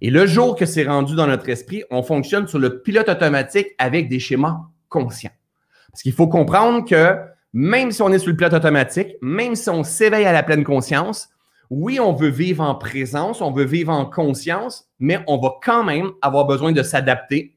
Et 0.00 0.08
le 0.08 0.24
jour 0.24 0.56
que 0.56 0.64
c'est 0.64 0.84
rendu 0.84 1.14
dans 1.14 1.26
notre 1.26 1.50
esprit, 1.50 1.84
on 1.90 2.02
fonctionne 2.02 2.48
sur 2.48 2.58
le 2.58 2.80
pilote 2.80 3.10
automatique 3.10 3.74
avec 3.76 4.08
des 4.08 4.18
schémas 4.18 4.62
conscients. 4.94 5.32
Parce 5.90 6.02
qu'il 6.02 6.12
faut 6.12 6.28
comprendre 6.28 6.88
que 6.88 7.16
même 7.52 7.90
si 7.90 8.00
on 8.02 8.12
est 8.12 8.18
sur 8.18 8.30
le 8.30 8.36
pilote 8.36 8.52
automatique, 8.52 9.16
même 9.20 9.56
si 9.56 9.68
on 9.70 9.82
s'éveille 9.82 10.24
à 10.24 10.32
la 10.32 10.42
pleine 10.42 10.64
conscience, 10.64 11.28
oui, 11.70 11.98
on 11.98 12.12
veut 12.12 12.28
vivre 12.28 12.62
en 12.62 12.76
présence, 12.76 13.40
on 13.40 13.50
veut 13.50 13.64
vivre 13.64 13.92
en 13.92 14.06
conscience, 14.06 14.88
mais 15.00 15.18
on 15.26 15.38
va 15.38 15.54
quand 15.62 15.82
même 15.82 16.10
avoir 16.22 16.46
besoin 16.46 16.72
de 16.72 16.82
s'adapter 16.82 17.56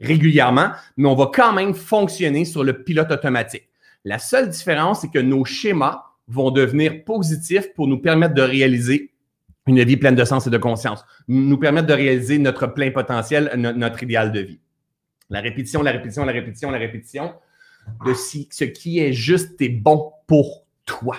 régulièrement, 0.00 0.70
mais 0.96 1.08
on 1.08 1.14
va 1.14 1.30
quand 1.32 1.52
même 1.52 1.74
fonctionner 1.74 2.44
sur 2.44 2.64
le 2.64 2.82
pilote 2.82 3.10
automatique. 3.10 3.68
La 4.04 4.18
seule 4.18 4.48
différence, 4.48 5.02
c'est 5.02 5.10
que 5.10 5.18
nos 5.18 5.44
schémas 5.44 6.04
vont 6.26 6.50
devenir 6.50 7.04
positifs 7.04 7.72
pour 7.74 7.86
nous 7.86 7.98
permettre 7.98 8.34
de 8.34 8.42
réaliser 8.42 9.12
une 9.66 9.82
vie 9.84 9.96
pleine 9.96 10.14
de 10.16 10.24
sens 10.24 10.46
et 10.46 10.50
de 10.50 10.58
conscience, 10.58 11.04
nous 11.28 11.58
permettre 11.58 11.86
de 11.86 11.94
réaliser 11.94 12.38
notre 12.38 12.66
plein 12.66 12.90
potentiel, 12.90 13.52
notre 13.56 14.02
idéal 14.02 14.32
de 14.32 14.40
vie. 14.40 14.60
La 15.30 15.40
répétition, 15.40 15.82
la 15.82 15.92
répétition, 15.92 16.24
la 16.24 16.32
répétition, 16.32 16.70
la 16.70 16.78
répétition 16.78 17.32
de 18.04 18.12
ce 18.14 18.64
qui 18.64 18.98
est 18.98 19.12
juste 19.12 19.60
et 19.62 19.68
bon 19.68 20.12
pour 20.26 20.66
toi, 20.84 21.16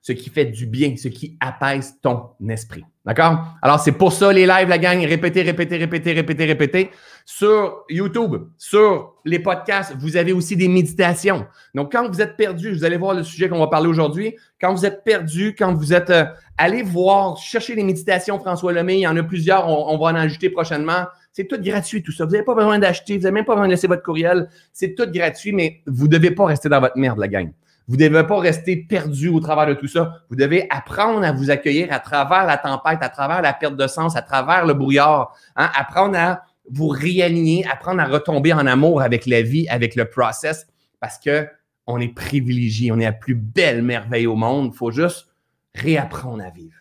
ce 0.00 0.12
qui 0.12 0.30
fait 0.30 0.46
du 0.46 0.66
bien, 0.66 0.96
ce 0.96 1.08
qui 1.08 1.36
apaise 1.40 1.98
ton 2.00 2.30
esprit. 2.48 2.84
D'accord? 3.04 3.42
Alors, 3.62 3.80
c'est 3.80 3.92
pour 3.92 4.12
ça 4.12 4.32
les 4.32 4.46
lives, 4.46 4.68
la 4.68 4.78
gang. 4.78 5.02
Répétez, 5.04 5.42
répétez, 5.42 5.78
répétez, 5.78 6.12
répétez, 6.12 6.44
répétez. 6.44 6.90
Sur 7.24 7.84
YouTube, 7.88 8.36
sur 8.58 9.14
les 9.24 9.38
podcasts, 9.38 9.94
vous 9.98 10.16
avez 10.16 10.32
aussi 10.32 10.56
des 10.56 10.68
méditations. 10.68 11.46
Donc, 11.74 11.92
quand 11.92 12.06
vous 12.06 12.20
êtes 12.20 12.36
perdu, 12.36 12.70
vous 12.70 12.84
allez 12.84 12.98
voir 12.98 13.14
le 13.14 13.22
sujet 13.22 13.48
qu'on 13.48 13.58
va 13.60 13.66
parler 13.66 13.88
aujourd'hui. 13.88 14.36
Quand 14.60 14.74
vous 14.74 14.84
êtes 14.84 15.04
perdu, 15.04 15.54
quand 15.58 15.72
vous 15.72 15.94
êtes. 15.94 16.10
Euh, 16.10 16.26
allez 16.58 16.82
voir, 16.82 17.38
cherchez 17.38 17.74
les 17.74 17.82
méditations 17.82 18.38
François 18.38 18.72
Lemay. 18.72 18.98
Il 18.98 19.00
y 19.00 19.06
en 19.06 19.16
a 19.16 19.22
plusieurs. 19.22 19.66
On, 19.68 19.94
on 19.94 19.98
va 19.98 20.10
en 20.10 20.14
ajouter 20.14 20.50
prochainement. 20.50 21.06
C'est 21.38 21.46
tout 21.46 21.62
gratuit, 21.62 22.02
tout 22.02 22.10
ça. 22.10 22.24
Vous 22.24 22.32
n'avez 22.32 22.42
pas 22.42 22.56
besoin 22.56 22.80
d'acheter, 22.80 23.16
vous 23.16 23.22
n'avez 23.22 23.32
même 23.32 23.44
pas 23.44 23.54
besoin 23.54 23.68
de 23.68 23.70
laisser 23.70 23.86
votre 23.86 24.02
courriel. 24.02 24.48
C'est 24.72 24.96
tout 24.96 25.08
gratuit, 25.08 25.52
mais 25.52 25.82
vous 25.86 26.08
ne 26.08 26.10
devez 26.10 26.32
pas 26.32 26.46
rester 26.46 26.68
dans 26.68 26.80
votre 26.80 26.98
merde, 26.98 27.16
la 27.16 27.28
gang. 27.28 27.52
Vous 27.86 27.94
ne 27.94 28.08
devez 28.08 28.26
pas 28.26 28.40
rester 28.40 28.74
perdu 28.76 29.28
au 29.28 29.38
travers 29.38 29.68
de 29.68 29.74
tout 29.74 29.86
ça. 29.86 30.24
Vous 30.30 30.34
devez 30.34 30.66
apprendre 30.68 31.22
à 31.22 31.30
vous 31.30 31.52
accueillir 31.52 31.92
à 31.92 32.00
travers 32.00 32.44
la 32.44 32.56
tempête, 32.56 32.98
à 33.02 33.08
travers 33.08 33.40
la 33.40 33.52
perte 33.52 33.76
de 33.76 33.86
sens, 33.86 34.16
à 34.16 34.22
travers 34.22 34.66
le 34.66 34.74
brouillard. 34.74 35.32
Hein? 35.54 35.70
Apprendre 35.76 36.18
à 36.18 36.42
vous 36.68 36.88
réaligner, 36.88 37.64
apprendre 37.68 38.00
à 38.00 38.06
retomber 38.06 38.52
en 38.52 38.66
amour 38.66 39.00
avec 39.00 39.24
la 39.24 39.42
vie, 39.42 39.68
avec 39.68 39.94
le 39.94 40.06
process, 40.06 40.66
parce 40.98 41.20
que 41.20 41.46
on 41.86 42.00
est 42.00 42.12
privilégié, 42.12 42.90
on 42.90 42.98
est 42.98 43.04
la 43.04 43.12
plus 43.12 43.36
belle 43.36 43.82
merveille 43.82 44.26
au 44.26 44.34
monde. 44.34 44.72
Il 44.74 44.76
faut 44.76 44.90
juste 44.90 45.28
réapprendre 45.72 46.42
à 46.42 46.50
vivre, 46.50 46.78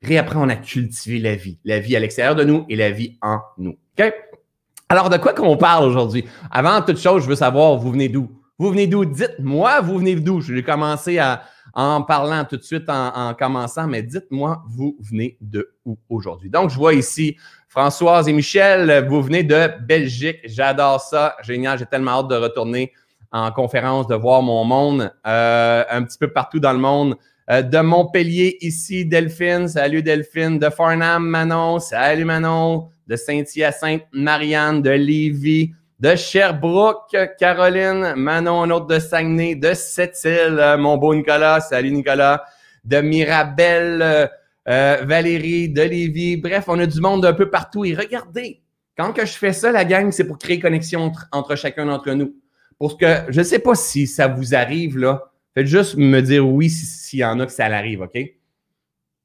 réapprendre 0.00 0.50
à 0.50 0.56
cultiver 0.56 1.18
la 1.18 1.34
vie, 1.34 1.58
la 1.62 1.78
vie 1.78 1.94
à 1.94 2.00
l'extérieur 2.00 2.36
de 2.36 2.44
nous 2.44 2.64
et 2.70 2.76
la 2.76 2.90
vie 2.90 3.18
en 3.20 3.40
nous. 3.58 3.76
Alors, 4.88 5.10
de 5.10 5.16
quoi 5.18 5.34
qu'on 5.34 5.56
parle 5.56 5.84
aujourd'hui? 5.84 6.24
Avant 6.50 6.80
toute 6.82 6.98
chose, 6.98 7.22
je 7.22 7.28
veux 7.28 7.36
savoir, 7.36 7.76
vous 7.76 7.90
venez 7.90 8.08
d'où? 8.08 8.30
Vous 8.58 8.70
venez 8.70 8.86
d'où? 8.86 9.04
Dites-moi, 9.04 9.80
vous 9.80 9.98
venez 9.98 10.14
d'où? 10.16 10.40
Je 10.40 10.54
vais 10.54 10.62
commencer 10.62 11.20
en 11.74 12.02
parlant 12.02 12.44
tout 12.44 12.56
de 12.56 12.62
suite 12.62 12.88
en, 12.88 13.34
commençant, 13.34 13.86
mais 13.86 14.02
dites-moi, 14.02 14.62
vous 14.66 14.96
venez 15.00 15.36
de 15.40 15.74
où 15.84 15.98
aujourd'hui? 16.08 16.50
Donc, 16.50 16.70
je 16.70 16.76
vois 16.76 16.94
ici 16.94 17.36
Françoise 17.68 18.28
et 18.28 18.32
Michel, 18.32 19.06
vous 19.08 19.22
venez 19.22 19.42
de 19.42 19.70
Belgique. 19.86 20.40
J'adore 20.44 21.00
ça. 21.00 21.36
Génial. 21.42 21.78
J'ai 21.78 21.86
tellement 21.86 22.20
hâte 22.20 22.28
de 22.28 22.36
retourner 22.36 22.92
en 23.30 23.52
conférence, 23.52 24.06
de 24.06 24.14
voir 24.14 24.40
mon 24.40 24.64
monde 24.64 25.12
euh, 25.26 25.84
un 25.90 26.02
petit 26.02 26.18
peu 26.18 26.32
partout 26.32 26.60
dans 26.60 26.72
le 26.72 26.78
monde. 26.78 27.16
Euh, 27.50 27.62
de 27.62 27.78
Montpellier, 27.78 28.58
ici, 28.60 29.04
Delphine. 29.04 29.68
Salut 29.68 30.02
Delphine. 30.02 30.58
De 30.58 30.68
Farnham, 30.70 31.26
Manon. 31.26 31.78
Salut 31.78 32.24
Manon 32.24 32.88
de 33.08 33.16
Saint-Hyacinthe, 33.16 34.04
Marianne, 34.12 34.82
de 34.82 34.90
Lévis, 34.90 35.72
de 35.98 36.14
Sherbrooke, 36.14 37.16
Caroline, 37.38 38.14
Manon, 38.14 38.62
un 38.62 38.70
autre 38.70 38.86
de 38.86 38.98
Saguenay, 38.98 39.54
de 39.54 39.72
Sept-Îles, 39.72 40.58
euh, 40.58 40.76
mon 40.76 40.98
beau 40.98 41.14
Nicolas, 41.14 41.60
salut 41.60 41.90
Nicolas, 41.90 42.44
de 42.84 43.00
Mirabel, 43.00 44.30
euh, 44.68 44.96
Valérie, 45.02 45.70
de 45.70 45.82
Lévis. 45.82 46.36
Bref, 46.36 46.64
on 46.68 46.78
a 46.78 46.86
du 46.86 47.00
monde 47.00 47.24
un 47.24 47.32
peu 47.32 47.50
partout. 47.50 47.84
Et 47.84 47.94
regardez, 47.94 48.60
quand 48.96 49.12
que 49.12 49.24
je 49.24 49.32
fais 49.32 49.54
ça, 49.54 49.72
la 49.72 49.84
gang, 49.84 50.12
c'est 50.12 50.26
pour 50.26 50.38
créer 50.38 50.60
connexion 50.60 51.10
entre, 51.32 51.56
chacun 51.56 51.86
d'entre 51.86 52.10
nous. 52.10 52.34
Parce 52.78 52.94
que 52.94 53.06
je 53.30 53.40
ne 53.40 53.44
sais 53.44 53.58
pas 53.58 53.74
si 53.74 54.06
ça 54.06 54.28
vous 54.28 54.54
arrive, 54.54 54.98
là. 54.98 55.24
Faites 55.58 55.66
juste 55.66 55.96
me 55.96 56.20
dire 56.22 56.46
oui 56.46 56.70
s'il 56.70 57.18
y 57.18 57.24
en 57.24 57.40
a 57.40 57.44
que 57.44 57.50
ça 57.50 57.68
l'arrive, 57.68 58.02
OK? 58.02 58.14
Et 58.14 58.32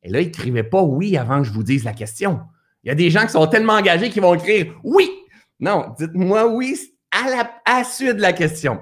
là, 0.05 0.19
écrivez 0.19 0.63
pas 0.63 0.81
oui 0.81 1.15
avant 1.15 1.37
que 1.37 1.43
je 1.43 1.51
vous 1.51 1.61
dise 1.61 1.83
la 1.83 1.93
question. 1.93 2.39
Il 2.83 2.87
y 2.87 2.91
a 2.91 2.95
des 2.95 3.11
gens 3.11 3.21
qui 3.21 3.33
sont 3.33 3.45
tellement 3.45 3.73
engagés 3.73 4.09
qu'ils 4.09 4.23
vont 4.23 4.33
écrire 4.33 4.73
oui. 4.83 5.11
Non, 5.59 5.93
dites-moi 5.95 6.47
oui 6.47 6.75
à 7.11 7.49
la, 7.67 7.83
suite 7.83 8.15
de 8.15 8.21
la 8.21 8.33
question. 8.33 8.81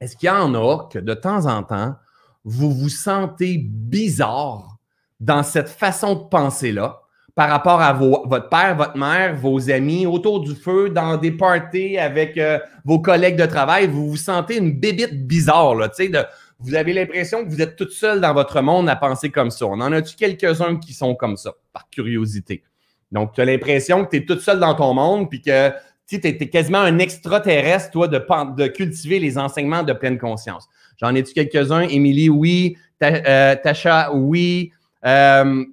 Est-ce 0.00 0.16
qu'il 0.16 0.28
y 0.28 0.30
en 0.30 0.54
a 0.54 0.88
que 0.90 0.98
de 0.98 1.12
temps 1.12 1.44
en 1.44 1.62
temps, 1.62 1.94
vous 2.42 2.72
vous 2.72 2.88
sentez 2.88 3.58
bizarre 3.58 4.78
dans 5.20 5.42
cette 5.42 5.68
façon 5.68 6.14
de 6.14 6.24
penser-là 6.30 7.02
par 7.34 7.50
rapport 7.50 7.82
à 7.82 7.92
votre 7.92 8.48
père, 8.48 8.76
votre 8.76 8.96
mère, 8.96 9.36
vos 9.36 9.70
amis, 9.70 10.06
autour 10.06 10.40
du 10.40 10.54
feu, 10.54 10.88
dans 10.88 11.18
des 11.18 11.32
parties 11.32 11.98
avec 11.98 12.38
euh, 12.38 12.58
vos 12.86 12.98
collègues 12.98 13.36
de 13.36 13.46
travail, 13.46 13.88
vous 13.88 14.08
vous 14.08 14.16
sentez 14.16 14.56
une 14.56 14.72
bébite 14.72 15.26
bizarre, 15.26 15.74
là, 15.74 15.90
tu 15.90 16.04
sais, 16.04 16.08
de, 16.08 16.24
vous 16.62 16.74
avez 16.74 16.92
l'impression 16.92 17.44
que 17.44 17.50
vous 17.50 17.60
êtes 17.60 17.76
toute 17.76 17.92
seule 17.92 18.20
dans 18.20 18.32
votre 18.32 18.60
monde 18.60 18.88
à 18.88 18.96
penser 18.96 19.30
comme 19.30 19.50
ça. 19.50 19.66
On 19.66 19.80
en 19.80 19.92
a-tu 19.92 20.16
quelques-uns 20.16 20.76
qui 20.76 20.92
sont 20.92 21.14
comme 21.14 21.36
ça, 21.36 21.52
par 21.72 21.88
curiosité? 21.90 22.62
Donc, 23.10 23.32
tu 23.34 23.40
as 23.40 23.44
l'impression 23.44 24.04
que 24.04 24.10
tu 24.10 24.16
es 24.18 24.24
toute 24.24 24.40
seule 24.40 24.60
dans 24.60 24.74
ton 24.74 24.94
monde, 24.94 25.28
puis 25.28 25.42
que 25.42 25.70
tu 26.08 26.16
es, 26.16 26.48
quasiment 26.48 26.80
un 26.80 26.98
extraterrestre, 26.98 27.90
toi, 27.90 28.08
de, 28.08 28.66
cultiver 28.68 29.18
les 29.18 29.38
enseignements 29.38 29.82
de 29.82 29.92
pleine 29.92 30.18
conscience. 30.18 30.68
J'en 30.98 31.14
ai-tu 31.14 31.32
quelques-uns? 31.32 31.82
Émilie, 31.82 32.28
oui. 32.28 32.76
Euh, 33.02 33.56
Tasha, 33.62 34.12
oui. 34.12 34.72
Euh, 35.04 35.64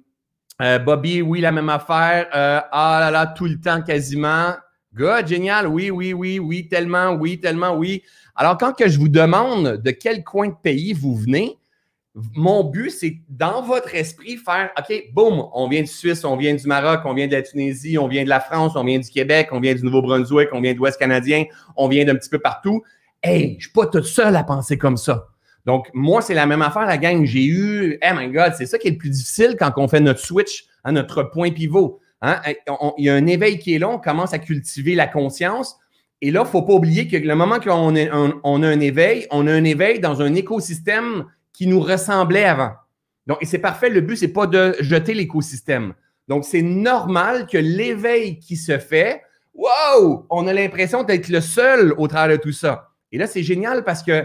euh, 0.60 0.78
Bobby, 0.78 1.22
oui, 1.22 1.40
la 1.40 1.52
même 1.52 1.68
affaire. 1.68 2.26
ah 2.32 2.98
là 3.00 3.10
là, 3.10 3.26
tout 3.26 3.46
le 3.46 3.58
temps 3.60 3.80
quasiment. 3.82 4.54
Good, 4.92 5.28
génial. 5.28 5.68
Oui, 5.68 5.90
oui, 5.90 6.12
oui, 6.12 6.38
oui, 6.38 6.68
tellement, 6.68 7.12
oui, 7.12 7.38
tellement, 7.38 7.76
oui. 7.76 8.02
Alors, 8.40 8.56
quand 8.56 8.72
je 8.78 8.98
vous 8.98 9.10
demande 9.10 9.82
de 9.82 9.90
quel 9.90 10.24
coin 10.24 10.48
de 10.48 10.54
pays 10.54 10.94
vous 10.94 11.14
venez, 11.14 11.58
mon 12.34 12.64
but, 12.64 12.88
c'est 12.88 13.18
dans 13.28 13.60
votre 13.60 13.94
esprit 13.94 14.38
faire 14.38 14.70
OK, 14.78 15.10
boum, 15.12 15.46
on 15.52 15.68
vient 15.68 15.82
de 15.82 15.86
Suisse, 15.86 16.24
on 16.24 16.38
vient 16.38 16.54
du 16.54 16.66
Maroc, 16.66 17.02
on 17.04 17.12
vient 17.12 17.26
de 17.26 17.34
la 17.34 17.42
Tunisie, 17.42 17.98
on 17.98 18.08
vient 18.08 18.24
de 18.24 18.30
la 18.30 18.40
France, 18.40 18.76
on 18.76 18.84
vient 18.84 18.98
du 18.98 19.10
Québec, 19.10 19.48
on 19.52 19.60
vient 19.60 19.74
du 19.74 19.84
Nouveau-Brunswick, 19.84 20.48
on 20.54 20.62
vient 20.62 20.72
de 20.72 20.78
l'Ouest 20.78 20.98
canadien, 20.98 21.44
on 21.76 21.86
vient 21.86 22.06
d'un 22.06 22.14
petit 22.14 22.30
peu 22.30 22.38
partout. 22.38 22.82
Hey, 23.22 23.42
je 23.42 23.54
ne 23.56 23.60
suis 23.60 23.72
pas 23.72 23.84
tout 23.84 24.02
seul 24.02 24.34
à 24.34 24.42
penser 24.42 24.78
comme 24.78 24.96
ça. 24.96 25.26
Donc, 25.66 25.90
moi, 25.92 26.22
c'est 26.22 26.32
la 26.32 26.46
même 26.46 26.62
affaire, 26.62 26.86
la 26.86 26.96
gang. 26.96 27.26
J'ai 27.26 27.44
eu, 27.44 27.98
oh 28.02 28.14
my 28.16 28.28
God, 28.28 28.54
c'est 28.56 28.64
ça 28.64 28.78
qui 28.78 28.88
est 28.88 28.92
le 28.92 28.96
plus 28.96 29.10
difficile 29.10 29.56
quand 29.58 29.70
on 29.76 29.86
fait 29.86 30.00
notre 30.00 30.20
switch 30.20 30.64
à 30.82 30.92
notre 30.92 31.24
point 31.24 31.50
pivot. 31.50 32.00
Hein? 32.22 32.40
Il 32.96 33.04
y 33.04 33.10
a 33.10 33.14
un 33.14 33.26
éveil 33.26 33.58
qui 33.58 33.74
est 33.74 33.78
long, 33.78 33.96
on 33.96 33.98
commence 33.98 34.32
à 34.32 34.38
cultiver 34.38 34.94
la 34.94 35.08
conscience. 35.08 35.76
Et 36.22 36.30
là, 36.30 36.40
il 36.40 36.44
ne 36.44 36.48
faut 36.48 36.62
pas 36.62 36.74
oublier 36.74 37.08
que 37.08 37.16
le 37.16 37.34
moment 37.34 37.60
qu'on 37.60 37.94
on 38.44 38.62
a 38.62 38.68
un 38.68 38.80
éveil, 38.80 39.26
on 39.30 39.46
a 39.46 39.52
un 39.52 39.64
éveil 39.64 40.00
dans 40.00 40.20
un 40.20 40.34
écosystème 40.34 41.24
qui 41.52 41.66
nous 41.66 41.80
ressemblait 41.80 42.44
avant. 42.44 42.72
Donc, 43.26 43.38
et 43.40 43.46
c'est 43.46 43.58
parfait, 43.58 43.88
le 43.88 44.00
but, 44.00 44.16
ce 44.16 44.26
n'est 44.26 44.32
pas 44.32 44.46
de 44.46 44.76
jeter 44.80 45.14
l'écosystème. 45.14 45.94
Donc, 46.28 46.44
c'est 46.44 46.62
normal 46.62 47.46
que 47.46 47.58
l'éveil 47.58 48.38
qui 48.38 48.56
se 48.56 48.78
fait, 48.78 49.22
wow, 49.54 50.26
on 50.30 50.46
a 50.46 50.52
l'impression 50.52 51.04
d'être 51.04 51.28
le 51.28 51.40
seul 51.40 51.94
au 51.96 52.06
travers 52.06 52.36
de 52.36 52.42
tout 52.42 52.52
ça. 52.52 52.90
Et 53.12 53.18
là, 53.18 53.26
c'est 53.26 53.42
génial 53.42 53.84
parce 53.84 54.02
que 54.02 54.24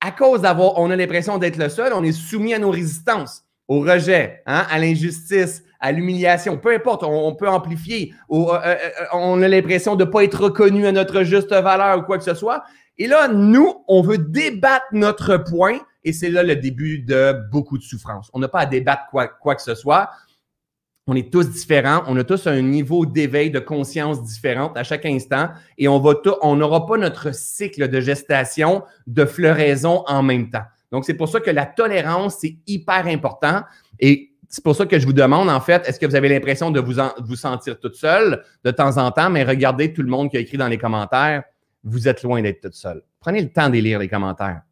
à 0.00 0.10
cause 0.12 0.42
d'avoir, 0.42 0.78
on 0.78 0.90
a 0.90 0.96
l'impression 0.96 1.38
d'être 1.38 1.58
le 1.58 1.68
seul, 1.68 1.92
on 1.92 2.02
est 2.02 2.12
soumis 2.12 2.54
à 2.54 2.58
nos 2.58 2.70
résistances, 2.70 3.44
au 3.68 3.80
rejet, 3.80 4.42
hein, 4.46 4.66
à 4.70 4.78
l'injustice, 4.78 5.62
à 5.80 5.92
l'humiliation, 5.92 6.58
peu 6.58 6.74
importe, 6.74 7.02
on, 7.02 7.34
peut 7.34 7.48
amplifier. 7.48 8.12
Euh, 8.30 8.36
euh, 8.36 8.58
euh, 8.64 9.04
on 9.14 9.40
a 9.42 9.48
l'impression 9.48 9.96
de 9.96 10.04
ne 10.04 10.10
pas 10.10 10.24
être 10.24 10.44
reconnu 10.44 10.86
à 10.86 10.92
notre 10.92 11.22
juste 11.22 11.52
valeur 11.52 11.98
ou 11.98 12.02
quoi 12.02 12.18
que 12.18 12.24
ce 12.24 12.34
soit. 12.34 12.64
Et 12.98 13.06
là, 13.06 13.28
nous, 13.28 13.82
on 13.88 14.02
veut 14.02 14.18
débattre 14.18 14.86
notre 14.92 15.38
point 15.38 15.78
et 16.04 16.12
c'est 16.12 16.30
là 16.30 16.42
le 16.42 16.56
début 16.56 16.98
de 16.98 17.34
beaucoup 17.50 17.78
de 17.78 17.82
souffrance. 17.82 18.30
On 18.34 18.38
n'a 18.38 18.48
pas 18.48 18.60
à 18.60 18.66
débattre 18.66 19.04
quoi, 19.10 19.26
quoi 19.26 19.54
que 19.54 19.62
ce 19.62 19.74
soit. 19.74 20.10
On 21.06 21.16
est 21.16 21.32
tous 21.32 21.48
différents, 21.50 22.02
on 22.06 22.16
a 22.18 22.24
tous 22.24 22.46
un 22.46 22.60
niveau 22.60 23.06
d'éveil, 23.06 23.50
de 23.50 23.58
conscience 23.58 24.22
différente 24.22 24.76
à 24.76 24.84
chaque 24.84 25.06
instant 25.06 25.48
et 25.78 25.88
on 25.88 25.98
va 25.98 26.14
on 26.42 26.56
n'aura 26.56 26.86
pas 26.86 26.98
notre 26.98 27.34
cycle 27.34 27.88
de 27.88 28.00
gestation, 28.00 28.84
de 29.06 29.24
floraison 29.24 30.04
en 30.06 30.22
même 30.22 30.50
temps. 30.50 30.62
Donc, 30.92 31.04
c'est 31.04 31.14
pour 31.14 31.28
ça 31.28 31.40
que 31.40 31.50
la 31.50 31.66
tolérance, 31.66 32.36
c'est 32.40 32.58
hyper 32.66 33.06
important 33.06 33.62
et 33.98 34.29
c'est 34.50 34.64
pour 34.64 34.74
ça 34.74 34.84
que 34.84 34.98
je 34.98 35.06
vous 35.06 35.12
demande, 35.12 35.48
en 35.48 35.60
fait, 35.60 35.88
est-ce 35.88 36.00
que 36.00 36.06
vous 36.06 36.16
avez 36.16 36.28
l'impression 36.28 36.72
de 36.72 36.80
vous, 36.80 37.36
sentir 37.36 37.78
toute 37.78 37.94
seule 37.94 38.44
de 38.64 38.72
temps 38.72 38.96
en 38.98 39.12
temps, 39.12 39.30
mais 39.30 39.44
regardez 39.44 39.92
tout 39.92 40.02
le 40.02 40.08
monde 40.08 40.28
qui 40.28 40.36
a 40.36 40.40
écrit 40.40 40.58
dans 40.58 40.66
les 40.66 40.76
commentaires, 40.76 41.44
vous 41.84 42.08
êtes 42.08 42.24
loin 42.24 42.42
d'être 42.42 42.60
toute 42.60 42.74
seule. 42.74 43.02
Prenez 43.20 43.42
le 43.42 43.48
temps 43.48 43.68
de 43.70 43.78
lire 43.78 44.00
les 44.00 44.08
commentaires. 44.08 44.62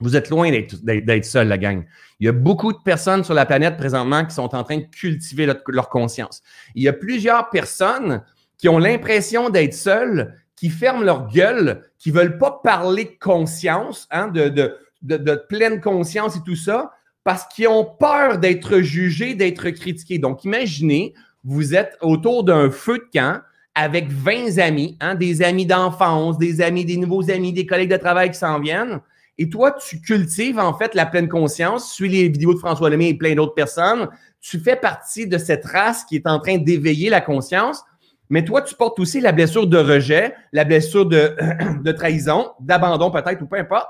Vous 0.00 0.16
êtes 0.16 0.30
loin 0.30 0.50
d'être 0.50 1.24
seul, 1.24 1.46
la 1.46 1.58
gang. 1.58 1.84
Il 2.18 2.26
y 2.26 2.28
a 2.28 2.32
beaucoup 2.32 2.72
de 2.72 2.78
personnes 2.84 3.22
sur 3.22 3.34
la 3.34 3.46
planète 3.46 3.76
présentement 3.76 4.24
qui 4.24 4.34
sont 4.34 4.52
en 4.52 4.64
train 4.64 4.78
de 4.78 4.86
cultiver 4.86 5.46
leur, 5.68 5.88
conscience. 5.88 6.42
Il 6.74 6.82
y 6.82 6.88
a 6.88 6.92
plusieurs 6.92 7.50
personnes 7.50 8.20
qui 8.58 8.68
ont 8.68 8.78
l'impression 8.78 9.48
d'être 9.48 9.74
seules, 9.74 10.34
qui 10.56 10.70
ferment 10.70 11.04
leur 11.04 11.28
gueule, 11.28 11.82
qui 11.98 12.10
ne 12.10 12.16
veulent 12.16 12.38
pas 12.38 12.60
parler 12.64 13.04
de 13.04 13.16
conscience, 13.20 14.08
hein, 14.10 14.26
de, 14.26 15.46
pleine 15.48 15.80
conscience 15.80 16.36
et 16.36 16.42
tout 16.44 16.56
ça, 16.56 16.90
parce 17.24 17.46
qu'ils 17.46 17.68
ont 17.68 17.84
peur 17.84 18.38
d'être 18.38 18.80
jugés, 18.80 19.34
d'être 19.34 19.70
critiqués. 19.70 20.18
Donc, 20.18 20.44
imaginez, 20.44 21.14
vous 21.42 21.74
êtes 21.74 21.96
autour 22.00 22.44
d'un 22.44 22.70
feu 22.70 22.98
de 22.98 23.18
camp 23.18 23.40
avec 23.74 24.10
20 24.10 24.58
amis, 24.58 24.96
hein, 25.00 25.14
des 25.14 25.42
amis 25.42 25.66
d'enfance, 25.66 26.38
des 26.38 26.60
amis, 26.60 26.84
des 26.84 26.96
nouveaux 26.96 27.30
amis, 27.30 27.52
des 27.52 27.66
collègues 27.66 27.90
de 27.90 27.96
travail 27.96 28.30
qui 28.30 28.38
s'en 28.38 28.60
viennent. 28.60 29.00
Et 29.36 29.48
toi, 29.48 29.72
tu 29.72 30.00
cultives 30.00 30.60
en 30.60 30.74
fait 30.74 30.94
la 30.94 31.06
pleine 31.06 31.28
conscience, 31.28 31.92
suis 31.92 32.08
les 32.08 32.28
vidéos 32.28 32.54
de 32.54 32.58
François 32.58 32.88
Lemay 32.88 33.08
et 33.08 33.14
plein 33.14 33.34
d'autres 33.34 33.54
personnes. 33.54 34.08
Tu 34.40 34.60
fais 34.60 34.76
partie 34.76 35.26
de 35.26 35.38
cette 35.38 35.64
race 35.64 36.04
qui 36.04 36.14
est 36.16 36.26
en 36.28 36.38
train 36.38 36.58
d'éveiller 36.58 37.10
la 37.10 37.20
conscience. 37.20 37.82
Mais 38.30 38.44
toi, 38.44 38.62
tu 38.62 38.76
portes 38.76 39.00
aussi 39.00 39.20
la 39.20 39.32
blessure 39.32 39.66
de 39.66 39.76
rejet, 39.76 40.34
la 40.52 40.64
blessure 40.64 41.06
de, 41.06 41.34
de 41.82 41.92
trahison, 41.92 42.52
d'abandon 42.60 43.10
peut-être 43.10 43.42
ou 43.42 43.46
peu 43.46 43.56
importe. 43.56 43.88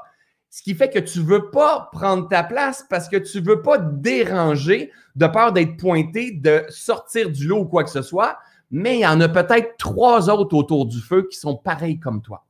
Ce 0.55 0.63
qui 0.63 0.77
fait 0.77 0.89
que 0.89 1.01
tu 1.01 1.19
ne 1.19 1.25
veux 1.25 1.51
pas 1.51 1.89
prendre 1.91 2.29
ta 2.29 2.45
place 2.45 2.87
parce 2.89 3.09
que 3.09 3.17
tu 3.17 3.41
ne 3.41 3.45
veux 3.45 3.61
pas 3.61 3.77
déranger 3.77 4.93
de 5.17 5.27
peur 5.27 5.53
d'être 5.53 5.77
pointé, 5.77 6.31
de 6.31 6.65
sortir 6.69 7.29
du 7.29 7.49
lot 7.49 7.63
ou 7.63 7.65
quoi 7.65 7.83
que 7.83 7.91
ce 7.91 8.03
soit. 8.03 8.39
Mais 8.71 8.99
il 8.99 9.01
y 9.01 9.07
en 9.07 9.21
a 9.21 9.29
peut-être 9.29 9.77
trois 9.79 10.31
autres 10.31 10.57
autour 10.57 10.87
du 10.87 11.01
feu 11.01 11.27
qui 11.29 11.37
sont 11.37 11.57
pareils 11.57 11.99
comme 11.99 12.23
toi. 12.23 12.45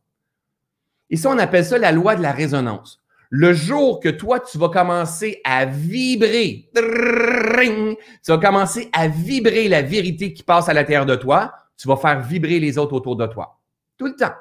Et 1.09 1.17
ça, 1.17 1.31
on 1.31 1.39
appelle 1.39 1.65
ça 1.65 1.79
la 1.79 1.93
loi 1.93 2.15
de 2.15 2.21
la 2.21 2.33
résonance. 2.33 3.03
Le 3.31 3.55
jour 3.55 4.01
que 4.01 4.11
toi, 4.11 4.39
tu 4.39 4.59
vas 4.59 4.69
commencer 4.69 5.41
à 5.43 5.65
vibrer, 5.65 6.69
tu 6.75 7.97
vas 8.29 8.37
commencer 8.37 8.91
à 8.93 9.09
vibrer 9.09 9.67
la 9.67 9.81
vérité 9.81 10.35
qui 10.35 10.43
passe 10.43 10.69
à 10.69 10.75
l'intérieur 10.75 11.07
de 11.07 11.17
toi, 11.17 11.55
tu 11.79 11.89
vas 11.89 11.97
faire 11.97 12.21
vibrer 12.21 12.61
les 12.61 12.77
autres 12.77 12.93
autour 12.93 13.17
de 13.17 13.27
toi. 13.27 13.59
Tout 13.97 14.09
le 14.09 14.15
temps. 14.15 14.35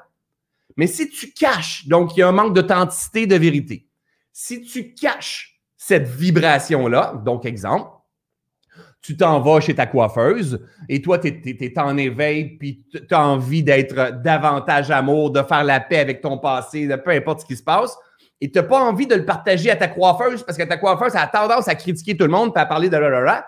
Mais 0.76 0.86
si 0.86 1.08
tu 1.08 1.32
caches, 1.32 1.86
donc 1.86 2.16
il 2.16 2.20
y 2.20 2.22
a 2.22 2.28
un 2.28 2.32
manque 2.32 2.54
d'authenticité, 2.54 3.26
de 3.26 3.36
vérité. 3.36 3.88
Si 4.32 4.62
tu 4.62 4.94
caches 4.94 5.60
cette 5.76 6.08
vibration-là, 6.08 7.20
donc 7.24 7.44
exemple, 7.44 7.90
tu 9.00 9.16
t'en 9.16 9.40
vas 9.40 9.60
chez 9.60 9.74
ta 9.74 9.86
coiffeuse 9.86 10.66
et 10.88 11.02
toi, 11.02 11.18
tu 11.18 11.28
es, 11.28 11.78
en 11.78 11.96
éveil, 11.98 12.56
puis 12.56 12.86
tu 12.90 13.14
as 13.14 13.22
envie 13.22 13.62
d'être 13.62 14.22
davantage 14.22 14.90
amour, 14.90 15.30
de 15.30 15.42
faire 15.42 15.62
la 15.62 15.78
paix 15.78 15.98
avec 15.98 16.22
ton 16.22 16.38
passé, 16.38 16.86
de 16.86 16.96
peu 16.96 17.10
importe 17.10 17.40
ce 17.40 17.46
qui 17.46 17.56
se 17.56 17.62
passe, 17.62 17.96
et 18.40 18.50
tu 18.50 18.58
n'as 18.58 18.64
pas 18.64 18.80
envie 18.80 19.06
de 19.06 19.14
le 19.14 19.24
partager 19.24 19.70
à 19.70 19.76
ta 19.76 19.88
coiffeuse 19.88 20.42
parce 20.42 20.56
que 20.56 20.64
ta 20.64 20.78
coiffeuse 20.78 21.14
a 21.16 21.26
tendance 21.26 21.68
à 21.68 21.74
critiquer 21.74 22.16
tout 22.16 22.24
le 22.24 22.30
monde 22.30 22.52
et 22.56 22.58
à 22.58 22.66
parler 22.66 22.88
de 22.88 22.96
la, 22.96 23.20
la, 23.20 23.46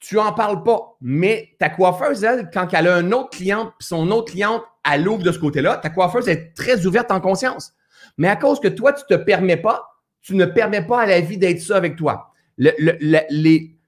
Tu 0.00 0.16
n'en 0.16 0.32
parles 0.32 0.62
pas. 0.62 0.96
Mais 1.00 1.50
ta 1.58 1.68
coiffeuse, 1.68 2.24
elle, 2.24 2.50
quand 2.52 2.66
elle 2.72 2.88
a 2.88 2.96
un 2.96 3.12
autre 3.12 3.30
client, 3.30 3.72
puis 3.78 3.86
son 3.86 4.10
autre 4.10 4.32
cliente, 4.32 4.62
elle 4.90 5.06
ouvre 5.06 5.22
de 5.22 5.30
ce 5.30 5.38
côté-là, 5.38 5.76
ta 5.76 5.90
coiffeuse 5.90 6.28
est 6.28 6.54
très 6.54 6.86
ouverte 6.86 7.10
en 7.10 7.20
conscience. 7.20 7.74
Mais 8.16 8.28
à 8.28 8.36
cause 8.36 8.60
que 8.60 8.68
toi, 8.68 8.92
tu 8.92 9.02
ne 9.10 9.16
te 9.16 9.22
permets 9.22 9.58
pas, 9.58 9.86
tu 10.22 10.34
ne 10.34 10.46
permets 10.46 10.84
pas 10.84 11.02
à 11.02 11.06
la 11.06 11.20
vie 11.20 11.38
d'être 11.38 11.60
ça 11.60 11.76
avec 11.76 11.96
toi. 11.96 12.32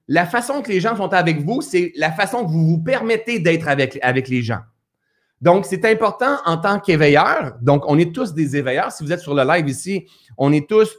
La 0.07 0.25
façon 0.25 0.61
que 0.61 0.69
les 0.69 0.79
gens 0.79 0.95
sont 0.95 1.13
avec 1.13 1.41
vous, 1.41 1.61
c'est 1.61 1.91
la 1.95 2.11
façon 2.11 2.45
que 2.45 2.51
vous 2.51 2.67
vous 2.67 2.83
permettez 2.83 3.39
d'être 3.39 3.67
avec, 3.67 3.97
avec 4.01 4.27
les 4.27 4.41
gens. 4.41 4.59
Donc, 5.41 5.65
c'est 5.65 5.83
important 5.85 6.37
en 6.45 6.57
tant 6.57 6.79
qu'éveilleur. 6.79 7.57
Donc, 7.61 7.83
on 7.87 7.99
est 7.99 8.15
tous 8.15 8.33
des 8.33 8.55
éveilleurs. 8.55 8.91
Si 8.91 9.03
vous 9.03 9.11
êtes 9.11 9.19
sur 9.19 9.33
le 9.33 9.43
live 9.43 9.67
ici, 9.67 10.07
on 10.37 10.53
est 10.53 10.69
tous 10.69 10.95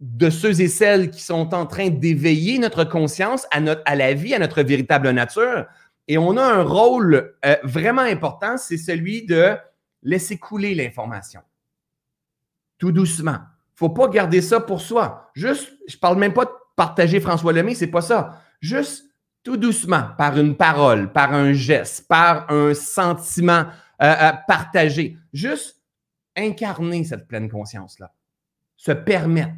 de 0.00 0.28
ceux 0.28 0.60
et 0.60 0.68
celles 0.68 1.10
qui 1.10 1.22
sont 1.22 1.54
en 1.54 1.66
train 1.66 1.88
d'éveiller 1.88 2.58
notre 2.58 2.84
conscience 2.84 3.46
à, 3.50 3.96
la 3.96 4.14
vie, 4.14 4.34
à 4.34 4.38
notre 4.38 4.62
véritable 4.62 5.10
nature. 5.10 5.66
Et 6.08 6.18
on 6.18 6.36
a 6.36 6.42
un 6.42 6.62
rôle 6.62 7.34
euh, 7.44 7.56
vraiment 7.64 8.02
important, 8.02 8.56
c'est 8.58 8.76
celui 8.76 9.24
de 9.26 9.56
laisser 10.02 10.38
couler 10.38 10.74
l'information. 10.74 11.40
Tout 12.78 12.92
doucement. 12.92 13.38
Faut 13.74 13.88
pas 13.88 14.08
garder 14.08 14.40
ça 14.40 14.60
pour 14.60 14.80
soi. 14.80 15.30
Juste, 15.34 15.72
je 15.88 15.96
ne 15.96 16.00
parle 16.00 16.18
même 16.18 16.32
pas 16.32 16.44
de 16.44 16.50
partager 16.76 17.20
François 17.20 17.52
Lemay, 17.52 17.74
c'est 17.74 17.86
pas 17.86 18.02
ça. 18.02 18.40
Juste 18.60 19.06
tout 19.42 19.56
doucement, 19.56 20.08
par 20.18 20.38
une 20.38 20.56
parole, 20.56 21.12
par 21.12 21.32
un 21.32 21.52
geste, 21.52 22.08
par 22.08 22.50
un 22.50 22.74
sentiment 22.74 23.66
euh, 24.02 24.14
euh, 24.20 24.32
partagé. 24.48 25.16
Juste 25.32 25.80
incarner 26.36 27.04
cette 27.04 27.28
pleine 27.28 27.48
conscience-là. 27.48 28.12
Se 28.76 28.92
permettre. 28.92 29.54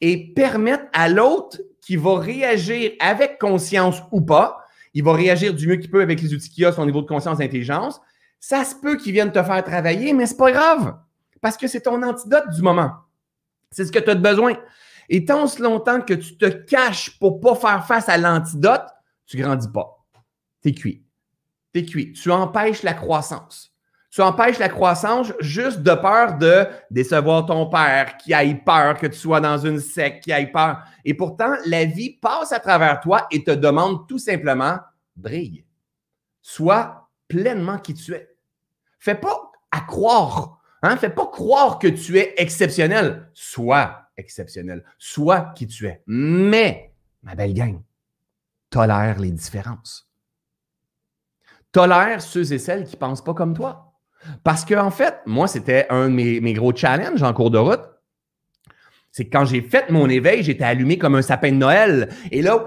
Et 0.00 0.32
permettre 0.34 0.84
à 0.92 1.08
l'autre 1.08 1.58
qui 1.80 1.96
va 1.96 2.18
réagir 2.18 2.92
avec 3.00 3.38
conscience 3.38 4.02
ou 4.12 4.20
pas, 4.20 4.64
il 4.94 5.04
va 5.04 5.12
réagir 5.12 5.54
du 5.54 5.68
mieux 5.68 5.76
qu'il 5.76 5.90
peut 5.90 6.02
avec 6.02 6.20
les 6.20 6.34
outils 6.34 6.50
qu'il 6.50 6.64
a, 6.64 6.72
son 6.72 6.86
niveau 6.86 7.02
de 7.02 7.06
conscience 7.06 7.38
et 7.38 7.44
d'intelligence. 7.44 8.00
Ça 8.38 8.64
se 8.64 8.74
peut 8.74 8.96
qu'il 8.96 9.12
vienne 9.12 9.30
te 9.30 9.42
faire 9.42 9.62
travailler, 9.62 10.12
mais 10.12 10.26
c'est 10.26 10.36
pas 10.36 10.50
grave. 10.50 10.96
Parce 11.40 11.56
que 11.56 11.66
c'est 11.66 11.82
ton 11.82 12.02
antidote 12.02 12.50
du 12.54 12.62
moment. 12.62 12.92
C'est 13.70 13.84
ce 13.84 13.92
que 13.92 13.98
tu 13.98 14.10
as 14.10 14.14
besoin. 14.14 14.54
Et 15.08 15.24
tant 15.24 15.46
ce 15.46 15.62
longtemps 15.62 16.00
que 16.00 16.14
tu 16.14 16.36
te 16.36 16.46
caches 16.46 17.18
pour 17.18 17.40
pas 17.40 17.54
faire 17.54 17.86
face 17.86 18.08
à 18.08 18.16
l'antidote, 18.16 18.86
tu 19.26 19.36
grandis 19.36 19.68
pas. 19.68 20.04
Tu 20.62 20.70
es 20.70 20.72
cuit. 20.72 21.04
Tu 21.72 21.80
es 21.80 21.84
cuit. 21.84 22.12
Tu 22.12 22.30
empêches 22.30 22.82
la 22.82 22.94
croissance. 22.94 23.69
Tu 24.10 24.20
empêches 24.22 24.58
la 24.58 24.68
croissance 24.68 25.32
juste 25.38 25.82
de 25.82 25.94
peur 25.94 26.36
de 26.36 26.66
décevoir 26.90 27.46
ton 27.46 27.70
père, 27.70 28.16
qui 28.16 28.32
ait 28.32 28.54
peur 28.56 28.96
que 28.96 29.06
tu 29.06 29.16
sois 29.16 29.40
dans 29.40 29.56
une 29.56 29.78
secte, 29.78 30.24
qui 30.24 30.32
ait 30.32 30.50
peur. 30.50 30.82
Et 31.04 31.14
pourtant, 31.14 31.54
la 31.66 31.84
vie 31.84 32.10
passe 32.10 32.50
à 32.50 32.58
travers 32.58 33.00
toi 33.00 33.28
et 33.30 33.44
te 33.44 33.52
demande 33.52 34.08
tout 34.08 34.18
simplement 34.18 34.78
brille. 35.14 35.64
Sois 36.42 37.08
pleinement 37.28 37.78
qui 37.78 37.94
tu 37.94 38.14
es. 38.14 38.28
Fais 38.98 39.14
pas 39.14 39.52
à 39.70 39.80
croire. 39.82 40.60
Hein? 40.82 40.96
Fais 40.96 41.10
pas 41.10 41.26
croire 41.26 41.78
que 41.78 41.86
tu 41.86 42.18
es 42.18 42.34
exceptionnel. 42.36 43.30
Sois 43.32 43.96
exceptionnel. 44.16 44.84
Sois 44.98 45.52
qui 45.54 45.68
tu 45.68 45.86
es. 45.86 46.02
Mais, 46.06 46.92
ma 47.22 47.36
belle 47.36 47.54
gang, 47.54 47.80
tolère 48.70 49.20
les 49.20 49.30
différences. 49.30 50.10
Tolère 51.70 52.20
ceux 52.20 52.52
et 52.52 52.58
celles 52.58 52.84
qui 52.84 52.96
pensent 52.96 53.22
pas 53.22 53.34
comme 53.34 53.54
toi. 53.54 53.89
Parce 54.44 54.64
que, 54.64 54.74
en 54.74 54.90
fait, 54.90 55.16
moi, 55.26 55.48
c'était 55.48 55.86
un 55.90 56.08
de 56.08 56.14
mes, 56.14 56.52
gros 56.52 56.74
challenges 56.74 57.22
en 57.22 57.32
cours 57.32 57.50
de 57.50 57.58
route. 57.58 57.82
C'est 59.12 59.24
que 59.24 59.30
quand 59.30 59.44
j'ai 59.44 59.62
fait 59.62 59.90
mon 59.90 60.08
éveil, 60.08 60.42
j'étais 60.42 60.64
allumé 60.64 60.98
comme 60.98 61.16
un 61.16 61.22
sapin 61.22 61.50
de 61.50 61.56
Noël. 61.56 62.10
Et 62.30 62.42
là, 62.42 62.64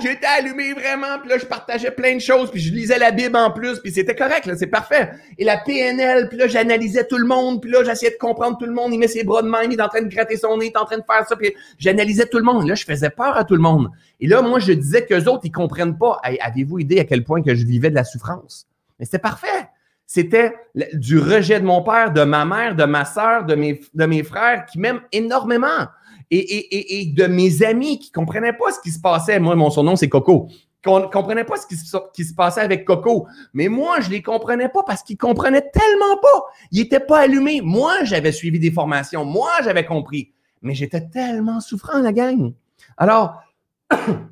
j'étais 0.00 0.26
allumé 0.26 0.72
vraiment, 0.72 1.18
puis 1.20 1.28
là, 1.28 1.38
je 1.38 1.44
partageais 1.44 1.90
plein 1.90 2.14
de 2.14 2.20
choses, 2.20 2.50
puis 2.50 2.60
je 2.60 2.72
lisais 2.72 2.98
la 2.98 3.10
Bible 3.10 3.36
en 3.36 3.50
plus, 3.50 3.78
puis 3.80 3.92
c'était 3.92 4.14
correct, 4.14 4.46
là, 4.46 4.56
c'est 4.56 4.66
parfait. 4.66 5.10
Et 5.38 5.44
la 5.44 5.58
PNL, 5.58 6.28
puis 6.28 6.38
là, 6.38 6.46
j'analysais 6.46 7.06
tout 7.06 7.18
le 7.18 7.26
monde, 7.26 7.60
puis 7.60 7.70
là, 7.70 7.84
j'essayais 7.84 8.12
de 8.12 8.18
comprendre 8.18 8.58
tout 8.58 8.66
le 8.66 8.72
monde, 8.72 8.92
il 8.92 8.98
met 8.98 9.08
ses 9.08 9.24
bras 9.24 9.42
de 9.42 9.48
main, 9.48 9.62
il 9.64 9.72
est 9.72 9.82
en 9.82 9.88
train 9.88 10.02
de 10.02 10.08
gratter 10.08 10.36
son 10.36 10.56
nez, 10.56 10.66
il 10.66 10.68
est 10.70 10.78
en 10.78 10.84
train 10.84 10.98
de 10.98 11.04
faire 11.04 11.26
ça, 11.28 11.36
puis 11.36 11.54
j'analysais 11.78 12.26
tout 12.26 12.38
le 12.38 12.44
monde. 12.44 12.66
Là, 12.66 12.74
je 12.74 12.84
faisais 12.84 13.10
peur 13.10 13.36
à 13.36 13.44
tout 13.44 13.54
le 13.54 13.60
monde. 13.60 13.90
Et 14.20 14.26
là, 14.26 14.42
moi, 14.42 14.58
je 14.58 14.72
disais 14.72 15.04
qu'eux 15.04 15.24
autres, 15.24 15.42
ils 15.44 15.52
comprennent 15.52 15.98
pas. 15.98 16.20
Avez-vous 16.40 16.78
idée 16.78 16.98
à 16.98 17.04
quel 17.04 17.24
point 17.24 17.42
que 17.42 17.54
je 17.54 17.64
vivais 17.64 17.90
de 17.90 17.94
la 17.94 18.04
souffrance? 18.04 18.66
Mais 18.98 19.04
c'était 19.04 19.18
parfait. 19.18 19.68
C'était 20.14 20.52
du 20.92 21.18
rejet 21.18 21.58
de 21.58 21.64
mon 21.64 21.82
père, 21.82 22.12
de 22.12 22.22
ma 22.22 22.44
mère, 22.44 22.76
de 22.76 22.84
ma 22.84 23.06
sœur, 23.06 23.46
de 23.46 23.54
mes, 23.54 24.22
frères 24.22 24.66
qui 24.66 24.78
m'aiment 24.78 25.00
énormément 25.10 25.86
et, 26.30 27.10
de 27.16 27.24
mes 27.24 27.62
amis 27.62 27.98
qui 27.98 28.10
ne 28.10 28.12
comprenaient 28.12 28.52
pas 28.52 28.72
ce 28.72 28.80
qui 28.82 28.90
se 28.90 29.00
passait. 29.00 29.40
Moi, 29.40 29.56
mon 29.56 29.70
surnom, 29.70 29.96
c'est 29.96 30.10
Coco. 30.10 30.48
ne 30.84 31.10
comprenaient 31.10 31.44
pas 31.44 31.56
ce 31.56 31.66
qui 31.66 31.76
se, 31.76 31.96
qui 32.12 32.26
se, 32.26 32.34
passait 32.34 32.60
avec 32.60 32.84
Coco. 32.84 33.26
Mais 33.54 33.68
moi, 33.68 34.00
je 34.00 34.08
ne 34.08 34.12
les 34.12 34.22
comprenais 34.22 34.68
pas 34.68 34.82
parce 34.82 35.02
qu'ils 35.02 35.16
comprenaient 35.16 35.70
tellement 35.70 36.18
pas. 36.20 36.44
Ils 36.72 36.82
n'étaient 36.82 37.00
pas 37.00 37.20
allumés. 37.20 37.62
Moi, 37.62 38.04
j'avais 38.04 38.32
suivi 38.32 38.58
des 38.58 38.70
formations. 38.70 39.24
Moi, 39.24 39.48
j'avais 39.64 39.86
compris. 39.86 40.34
Mais 40.60 40.74
j'étais 40.74 41.08
tellement 41.08 41.60
souffrant, 41.60 42.00
la 42.00 42.12
gang. 42.12 42.52
Alors, 42.98 43.40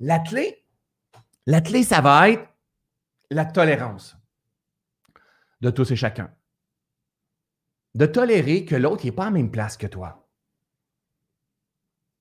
la 0.02 0.18
clé, 0.18 0.62
la 1.46 1.62
clé, 1.62 1.84
ça 1.84 2.02
va 2.02 2.28
être 2.28 2.46
la 3.30 3.46
tolérance 3.46 4.19
de 5.60 5.70
tous 5.70 5.90
et 5.90 5.96
chacun. 5.96 6.30
De 7.94 8.06
tolérer 8.06 8.64
que 8.64 8.76
l'autre 8.76 9.04
n'est 9.04 9.12
pas 9.12 9.24
à 9.24 9.26
la 9.26 9.32
même 9.32 9.50
place 9.50 9.76
que 9.76 9.86
toi 9.86 10.20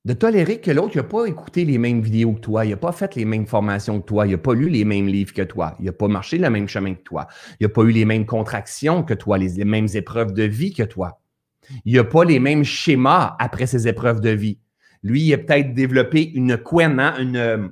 de 0.06 0.14
tolérer 0.14 0.62
que 0.62 0.72
l'autre 0.72 0.96
n'a 0.96 1.04
pas 1.04 1.26
écouté 1.26 1.66
les 1.66 1.78
mêmes 1.78 2.02
vidéos 2.02 2.34
que 2.34 2.40
toi, 2.40 2.66
il 2.66 2.72
n'a 2.72 2.78
pas 2.78 2.92
fait 2.92 3.16
les 3.16 3.26
mêmes 3.26 3.46
formations 3.46 4.00
que 4.00 4.06
toi, 4.06 4.26
il 4.26 4.32
n'a 4.32 4.38
pas 4.38 4.54
lu 4.54 4.70
les 4.70 4.86
mêmes 4.86 5.08
livres 5.08 5.34
que 5.34 5.42
toi, 5.42 5.76
il 5.80 5.86
n'a 5.86 5.92
pas 5.92 6.08
marché 6.08 6.38
le 6.38 6.50
même 6.50 6.68
chemin 6.68 6.94
que 6.94 7.04
toi, 7.04 7.28
il 7.60 7.66
n'a 7.66 7.70
pas 7.70 7.82
eu 7.82 7.92
les 7.92 8.06
mêmes 8.06 8.26
contractions 8.26 9.04
que 9.04 9.14
toi, 9.14 9.38
les, 9.38 9.64
mêmes 9.66 9.88
épreuves 9.94 10.34
de 10.34 10.44
vie 10.44 10.74
que 10.74 10.84
toi. 10.84 11.22
Il 11.86 11.96
n'a 11.96 12.04
pas 12.06 12.24
les 12.24 12.40
mêmes 12.40 12.64
schémas 12.64 13.36
après 13.40 13.68
ces 13.68 13.88
épreuves 13.88 14.22
de 14.22 14.30
vie. 14.30 14.60
Lui, 15.04 15.22
il 15.22 15.34
a 15.34 15.38
peut-être 15.38 15.74
développé 15.74 16.32
une 16.34 16.58
couenne, 16.58 17.00
hein, 17.00 17.72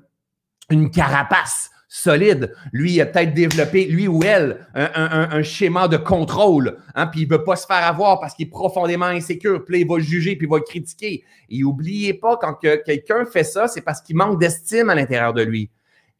une 0.69 0.91
carapace 0.91 1.71
solide. 1.87 2.53
Lui, 2.73 2.93
il 2.93 3.01
a 3.01 3.05
peut-être 3.05 3.33
développé, 3.33 3.85
lui 3.85 4.07
ou 4.07 4.23
elle, 4.23 4.67
un, 4.73 5.41
schéma 5.43 5.87
de 5.87 5.97
contrôle. 5.97 6.77
Hein, 6.95 7.07
puis 7.07 7.21
il 7.21 7.29
ne 7.29 7.37
veut 7.37 7.43
pas 7.43 7.55
se 7.55 7.65
faire 7.65 7.85
avoir 7.85 8.19
parce 8.19 8.33
qu'il 8.33 8.47
est 8.47 8.49
profondément 8.49 9.05
insécure. 9.05 9.63
Puis 9.63 9.75
là, 9.75 9.79
il 9.81 9.87
va 9.87 9.99
juger, 9.99 10.35
puis 10.35 10.47
il 10.47 10.49
va 10.49 10.59
critiquer. 10.59 11.23
Et 11.49 11.59
n'oubliez 11.59 12.13
pas, 12.13 12.37
quand 12.37 12.55
quelqu'un 12.55 13.25
fait 13.25 13.43
ça, 13.43 13.67
c'est 13.67 13.81
parce 13.81 14.01
qu'il 14.01 14.15
manque 14.15 14.39
d'estime 14.39 14.89
à 14.89 14.95
l'intérieur 14.95 15.33
de 15.33 15.43
lui. 15.43 15.69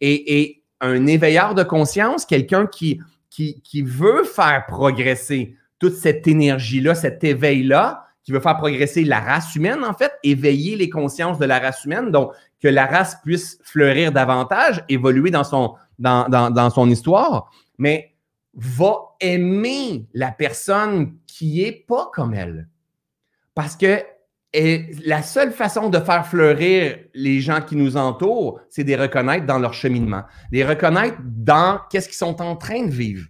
Et, 0.01 0.61
un 0.79 1.07
éveilleur 1.07 1.55
de 1.55 1.63
conscience, 1.63 2.23
quelqu'un 2.23 2.67
qui, 2.67 3.01
qui, 3.31 3.59
qui 3.63 3.81
veut 3.81 4.23
faire 4.23 4.63
progresser 4.67 5.55
toute 5.79 5.95
cette 5.95 6.27
énergie-là, 6.27 6.93
cet 6.93 7.23
éveil-là, 7.23 8.07
qui 8.23 8.31
veut 8.31 8.39
faire 8.41 8.57
progresser 8.57 9.05
la 9.05 9.21
race 9.21 9.55
humaine, 9.55 9.83
en 9.83 9.93
fait, 9.93 10.11
éveiller 10.21 10.75
les 10.75 10.89
consciences 10.89 11.39
de 11.39 11.45
la 11.45 11.59
race 11.59 11.85
humaine, 11.85 12.11
donc 12.11 12.31
que 12.61 12.67
la 12.67 12.85
race 12.85 13.17
puisse 13.23 13.59
fleurir 13.63 14.11
davantage, 14.11 14.83
évoluer 14.89 15.31
dans 15.31 15.43
son, 15.43 16.89
histoire, 16.89 17.51
mais 17.77 18.15
va 18.53 19.15
aimer 19.19 20.07
la 20.13 20.31
personne 20.31 21.17
qui 21.27 21.63
est 21.63 21.85
pas 21.87 22.09
comme 22.13 22.33
elle. 22.33 22.67
Parce 23.53 23.75
que 23.75 24.01
la 25.05 25.21
seule 25.21 25.51
façon 25.51 25.89
de 25.89 25.99
faire 25.99 26.25
fleurir 26.25 26.97
les 27.13 27.39
gens 27.41 27.61
qui 27.61 27.75
nous 27.75 27.97
entourent, 27.97 28.59
c'est 28.69 28.83
de 28.83 28.89
les 28.89 28.95
reconnaître 28.95 29.45
dans 29.45 29.59
leur 29.59 29.73
cheminement, 29.73 30.23
les 30.51 30.65
reconnaître 30.65 31.17
dans 31.21 31.79
qu'est-ce 31.89 32.07
qu'ils 32.07 32.17
sont 32.17 32.41
en 32.41 32.55
train 32.55 32.85
de 32.85 32.91
vivre 32.91 33.27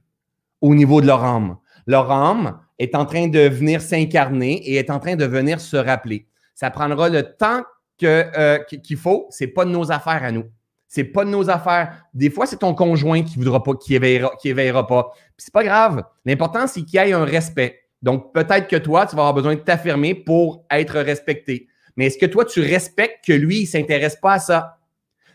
au 0.61 0.73
niveau 0.73 1.01
de 1.01 1.07
leur 1.07 1.23
âme. 1.23 1.57
Leur 1.85 2.11
âme, 2.11 2.59
est 2.79 2.95
en 2.95 3.05
train 3.05 3.27
de 3.27 3.39
venir 3.39 3.81
s'incarner 3.81 4.55
et 4.69 4.75
est 4.75 4.89
en 4.89 4.99
train 4.99 5.15
de 5.15 5.25
venir 5.25 5.59
se 5.59 5.77
rappeler. 5.77 6.27
Ça 6.55 6.69
prendra 6.69 7.09
le 7.09 7.23
temps 7.23 7.63
euh, 8.03 8.59
qu'il 8.59 8.97
faut. 8.97 9.27
C'est 9.29 9.47
pas 9.47 9.65
de 9.65 9.71
nos 9.71 9.91
affaires 9.91 10.23
à 10.23 10.31
nous. 10.31 10.45
C'est 10.87 11.03
pas 11.03 11.25
de 11.25 11.29
nos 11.29 11.49
affaires. 11.49 12.05
Des 12.13 12.29
fois, 12.29 12.45
c'est 12.45 12.57
ton 12.57 12.73
conjoint 12.73 13.21
qui 13.23 13.37
voudra 13.37 13.61
pas, 13.61 13.73
qui 13.75 13.95
éveillera, 13.95 14.31
qui 14.41 14.49
éveillera 14.49 14.87
pas. 14.87 15.11
c'est 15.37 15.53
pas 15.53 15.63
grave. 15.63 16.03
L'important, 16.25 16.65
c'est 16.67 16.83
qu'il 16.83 16.99
y 16.99 17.03
ait 17.03 17.13
un 17.13 17.25
respect. 17.25 17.81
Donc, 18.01 18.33
peut-être 18.33 18.67
que 18.67 18.75
toi, 18.75 19.05
tu 19.05 19.15
vas 19.15 19.23
avoir 19.23 19.33
besoin 19.33 19.55
de 19.55 19.59
t'affirmer 19.59 20.15
pour 20.15 20.65
être 20.71 20.99
respecté. 20.99 21.67
Mais 21.95 22.05
est-ce 22.05 22.17
que 22.17 22.25
toi, 22.25 22.45
tu 22.45 22.61
respectes 22.61 23.25
que 23.25 23.33
lui, 23.33 23.61
il 23.61 23.65
s'intéresse 23.65 24.15
pas 24.15 24.33
à 24.33 24.39
ça? 24.39 24.77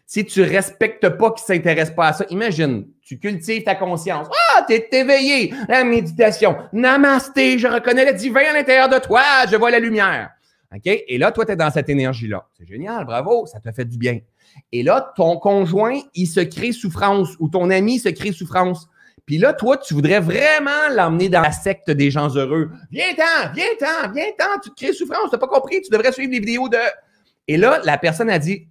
Si 0.07 0.25
tu 0.25 0.43
respectes 0.43 1.09
pas 1.09 1.31
qu'il 1.33 1.45
s'intéresse 1.45 1.91
pas 1.91 2.09
à 2.09 2.13
ça, 2.13 2.25
imagine, 2.31 2.87
tu 3.03 3.19
cultives 3.19 3.65
ta 3.65 3.75
conscience. 3.75 4.29
Ah, 4.55 4.65
tu 4.69 4.75
es 4.75 4.89
éveillé. 4.93 5.55
La 5.69 5.85
méditation. 5.85 6.57
Namasté, 6.73 7.59
je 7.59 7.67
reconnais 7.67 8.05
le 8.05 8.13
divin 8.13 8.43
à 8.51 8.53
l'intérieur 8.53 8.89
de 8.89 8.99
toi, 8.99 9.23
je 9.51 9.57
vois 9.57 9.71
la 9.71 9.79
lumière. 9.79 10.31
OK? 10.75 10.83
Et 10.85 11.19
là, 11.19 11.33
toi, 11.33 11.45
tu 11.45 11.53
es 11.53 11.57
dans 11.57 11.71
cette 11.71 11.89
énergie-là. 11.89 12.47
C'est 12.57 12.67
génial, 12.67 13.05
bravo, 13.05 13.47
ça 13.47 13.61
te 13.61 13.71
fait 13.73 13.85
du 13.85 13.99
bien. 13.99 14.21
Et 14.71 14.83
là, 14.83 15.13
ton 15.17 15.37
conjoint, 15.37 15.99
il 16.15 16.27
se 16.27 16.41
crée 16.41 16.73
souffrance 16.73 17.31
ou 17.41 17.49
ton 17.49 17.71
ami 17.71 17.99
se 17.99 18.09
crée 18.09 18.33
souffrance. 18.33 18.89
Puis 19.27 19.39
là, 19.39 19.53
toi, 19.53 19.77
tu 19.77 19.95
voudrais 19.95 20.21
vraiment 20.21 20.89
l'emmener 20.91 21.29
dans 21.29 21.41
la 21.41 21.53
secte 21.53 21.91
des 21.91 22.11
gens 22.11 22.29
heureux. 22.35 22.71
Viens-t'en, 22.91 23.53
viens-t'en, 23.55 24.13
viens-t'en, 24.13 24.61
tu 24.63 24.71
te 24.71 24.75
crées 24.75 24.93
souffrance, 24.93 25.31
tu 25.31 25.37
n'as 25.37 25.39
pas 25.39 25.47
compris, 25.47 25.81
tu 25.81 25.91
devrais 25.91 26.13
suivre 26.13 26.33
les 26.33 26.41
vidéos 26.41 26.69
de. 26.69 26.79
Et 27.49 27.57
là, 27.57 27.81
la 27.85 27.99
personne 27.99 28.31
a 28.31 28.39
dit 28.39 28.69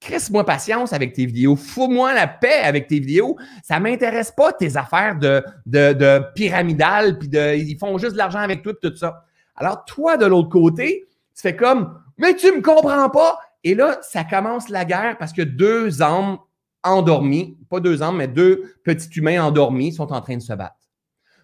crisse-moi 0.00 0.44
patience 0.44 0.92
avec 0.92 1.14
tes 1.14 1.24
vidéos, 1.24 1.56
fous-moi 1.56 2.12
la 2.12 2.26
paix 2.26 2.60
avec 2.62 2.86
tes 2.86 3.00
vidéos. 3.00 3.36
Ça 3.62 3.80
m'intéresse 3.80 4.30
pas 4.30 4.52
tes 4.52 4.76
affaires 4.76 5.16
de, 5.16 5.42
de, 5.64 5.94
de 5.94 6.22
pyramidal, 6.34 7.18
puis 7.18 7.28
de, 7.28 7.56
ils 7.56 7.78
font 7.78 7.96
juste 7.96 8.12
de 8.12 8.18
l'argent 8.18 8.40
avec 8.40 8.62
tout, 8.62 8.74
tout 8.74 8.94
ça. 8.94 9.24
Alors, 9.54 9.84
toi, 9.86 10.18
de 10.18 10.26
l'autre 10.26 10.50
côté, 10.50 11.06
tu 11.36 11.42
fais 11.42 11.54
comme, 11.54 12.00
mais 12.16 12.34
tu 12.34 12.50
me 12.50 12.62
comprends 12.62 13.10
pas. 13.10 13.38
Et 13.62 13.74
là, 13.74 13.98
ça 14.02 14.24
commence 14.24 14.68
la 14.68 14.84
guerre 14.84 15.18
parce 15.18 15.32
que 15.32 15.42
deux 15.42 16.02
âmes 16.02 16.38
endormis, 16.82 17.58
pas 17.68 17.80
deux 17.80 18.02
âmes, 18.02 18.16
mais 18.16 18.28
deux 18.28 18.74
petits 18.84 19.10
humains 19.18 19.42
endormis 19.42 19.92
sont 19.92 20.12
en 20.12 20.20
train 20.20 20.36
de 20.36 20.42
se 20.42 20.52
battre. 20.54 20.76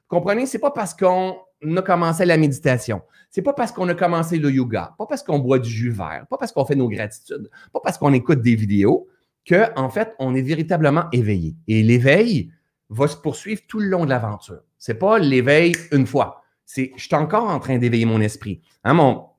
Vous 0.08 0.18
comprenez? 0.18 0.46
C'est 0.46 0.58
pas 0.58 0.70
parce 0.70 0.94
qu'on 0.94 1.36
a 1.76 1.82
commencé 1.82 2.24
la 2.24 2.36
méditation. 2.36 3.02
C'est 3.30 3.42
pas 3.42 3.52
parce 3.52 3.72
qu'on 3.72 3.88
a 3.88 3.94
commencé 3.94 4.38
le 4.38 4.50
yoga, 4.50 4.94
pas 4.98 5.06
parce 5.06 5.22
qu'on 5.22 5.38
boit 5.38 5.58
du 5.58 5.70
jus 5.70 5.90
vert, 5.90 6.26
pas 6.30 6.36
parce 6.38 6.52
qu'on 6.52 6.64
fait 6.64 6.74
nos 6.74 6.88
gratitudes, 6.88 7.50
pas 7.72 7.80
parce 7.82 7.98
qu'on 7.98 8.12
écoute 8.12 8.40
des 8.40 8.54
vidéos, 8.54 9.08
que 9.44 9.78
en 9.78 9.90
fait, 9.90 10.14
on 10.18 10.34
est 10.34 10.42
véritablement 10.42 11.04
éveillé. 11.12 11.56
Et 11.66 11.82
l'éveil 11.82 12.52
va 12.88 13.08
se 13.08 13.16
poursuivre 13.16 13.62
tout 13.66 13.80
le 13.80 13.88
long 13.88 14.04
de 14.04 14.10
l'aventure. 14.10 14.60
C'est 14.78 14.98
pas 14.98 15.18
l'éveil 15.18 15.74
une 15.92 16.06
fois. 16.06 16.42
C'est 16.64 16.92
je 16.96 17.04
suis 17.04 17.14
encore 17.14 17.48
en 17.48 17.58
train 17.58 17.78
d'éveiller 17.78 18.04
mon 18.04 18.20
esprit, 18.20 18.60
hein, 18.84 18.94
mon, 18.94 19.31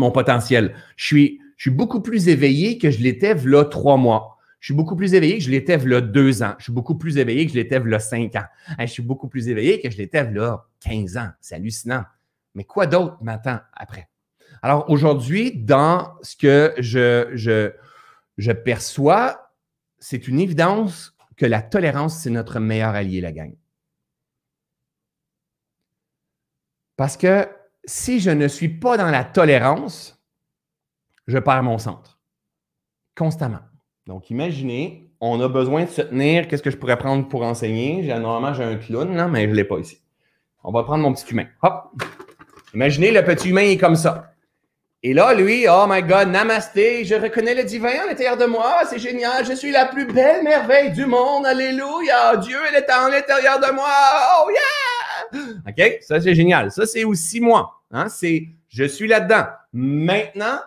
mon 0.00 0.10
potentiel. 0.10 0.74
Je 0.96 1.04
suis, 1.04 1.40
je 1.56 1.62
suis 1.62 1.70
beaucoup 1.70 2.00
plus 2.00 2.28
éveillé 2.28 2.78
que 2.78 2.90
je 2.90 3.00
l'étais 3.00 3.34
là 3.34 3.64
trois 3.64 3.96
mois. 3.96 4.38
Je 4.58 4.66
suis 4.66 4.74
beaucoup 4.74 4.96
plus 4.96 5.14
éveillé 5.14 5.38
que 5.38 5.44
je 5.44 5.50
l'étais 5.50 5.78
là 5.78 6.00
deux 6.00 6.42
ans. 6.42 6.54
Je 6.58 6.64
suis 6.64 6.72
beaucoup 6.72 6.96
plus 6.96 7.16
éveillé 7.16 7.46
que 7.46 7.52
je 7.52 7.56
l'étais 7.56 7.78
là 7.78 7.98
cinq 7.98 8.34
ans. 8.36 8.44
je 8.78 8.86
suis 8.86 9.02
beaucoup 9.02 9.28
plus 9.28 9.48
éveillé 9.48 9.80
que 9.80 9.90
je 9.90 9.96
l'étais 9.96 10.30
là 10.30 10.66
15 10.80 11.16
ans. 11.16 11.30
C'est 11.40 11.54
hallucinant. 11.54 12.04
Mais 12.54 12.64
quoi 12.64 12.86
d'autre 12.86 13.16
m'attend 13.22 13.60
après? 13.72 14.08
Alors 14.62 14.90
aujourd'hui, 14.90 15.52
dans 15.56 16.12
ce 16.22 16.36
que 16.36 16.74
je, 16.78 17.30
je, 17.34 17.72
je 18.36 18.52
perçois, 18.52 19.52
c'est 19.98 20.28
une 20.28 20.40
évidence 20.40 21.14
que 21.36 21.46
la 21.46 21.62
tolérance, 21.62 22.18
c'est 22.18 22.30
notre 22.30 22.60
meilleur 22.60 22.94
allié, 22.94 23.20
la 23.22 23.32
gang. 23.32 23.54
Parce 26.96 27.16
que 27.16 27.48
si 27.90 28.20
je 28.20 28.30
ne 28.30 28.46
suis 28.46 28.68
pas 28.68 28.96
dans 28.96 29.10
la 29.10 29.24
tolérance, 29.24 30.22
je 31.26 31.38
perds 31.38 31.64
mon 31.64 31.76
centre. 31.76 32.20
Constamment. 33.16 33.58
Donc, 34.06 34.30
imaginez, 34.30 35.10
on 35.20 35.40
a 35.40 35.48
besoin 35.48 35.84
de 35.84 35.90
se 35.90 36.02
tenir. 36.02 36.46
Qu'est-ce 36.46 36.62
que 36.62 36.70
je 36.70 36.76
pourrais 36.76 36.96
prendre 36.96 37.26
pour 37.28 37.42
enseigner? 37.42 38.02
Normalement, 38.02 38.54
j'ai 38.54 38.62
un 38.62 38.76
clown, 38.76 39.16
là, 39.16 39.26
mais 39.26 39.44
je 39.44 39.50
ne 39.50 39.54
l'ai 39.54 39.64
pas 39.64 39.78
ici. 39.78 40.00
On 40.62 40.70
va 40.70 40.84
prendre 40.84 41.02
mon 41.02 41.12
petit 41.12 41.28
humain. 41.32 41.46
Hop! 41.62 42.00
Imaginez, 42.74 43.10
le 43.10 43.24
petit 43.24 43.48
humain 43.48 43.62
est 43.62 43.76
comme 43.76 43.96
ça. 43.96 44.34
Et 45.02 45.12
là, 45.12 45.34
lui, 45.34 45.66
oh 45.68 45.86
my 45.88 46.02
God, 46.02 46.28
namasté, 46.28 47.04
je 47.04 47.16
reconnais 47.16 47.56
le 47.56 47.64
divin 47.64 48.02
à 48.04 48.06
l'intérieur 48.06 48.36
de 48.36 48.44
moi, 48.44 48.82
c'est 48.88 48.98
génial, 48.98 49.46
je 49.46 49.54
suis 49.54 49.72
la 49.72 49.86
plus 49.86 50.04
belle 50.04 50.44
merveille 50.44 50.92
du 50.92 51.06
monde, 51.06 51.46
alléluia, 51.46 52.36
Dieu, 52.36 52.58
il 52.70 52.76
est 52.76 52.90
à 52.90 53.08
l'intérieur 53.08 53.58
de 53.58 53.72
moi, 53.72 53.88
oh 54.36 54.50
yeah! 54.50 55.40
OK, 55.66 55.98
ça 56.02 56.20
c'est 56.20 56.34
génial. 56.34 56.70
Ça 56.70 56.84
c'est 56.84 57.04
aussi 57.04 57.40
moi. 57.40 57.79
Hein? 57.90 58.08
C'est, 58.08 58.48
je 58.68 58.84
suis 58.84 59.08
là-dedans. 59.08 59.46
Maintenant, 59.72 60.58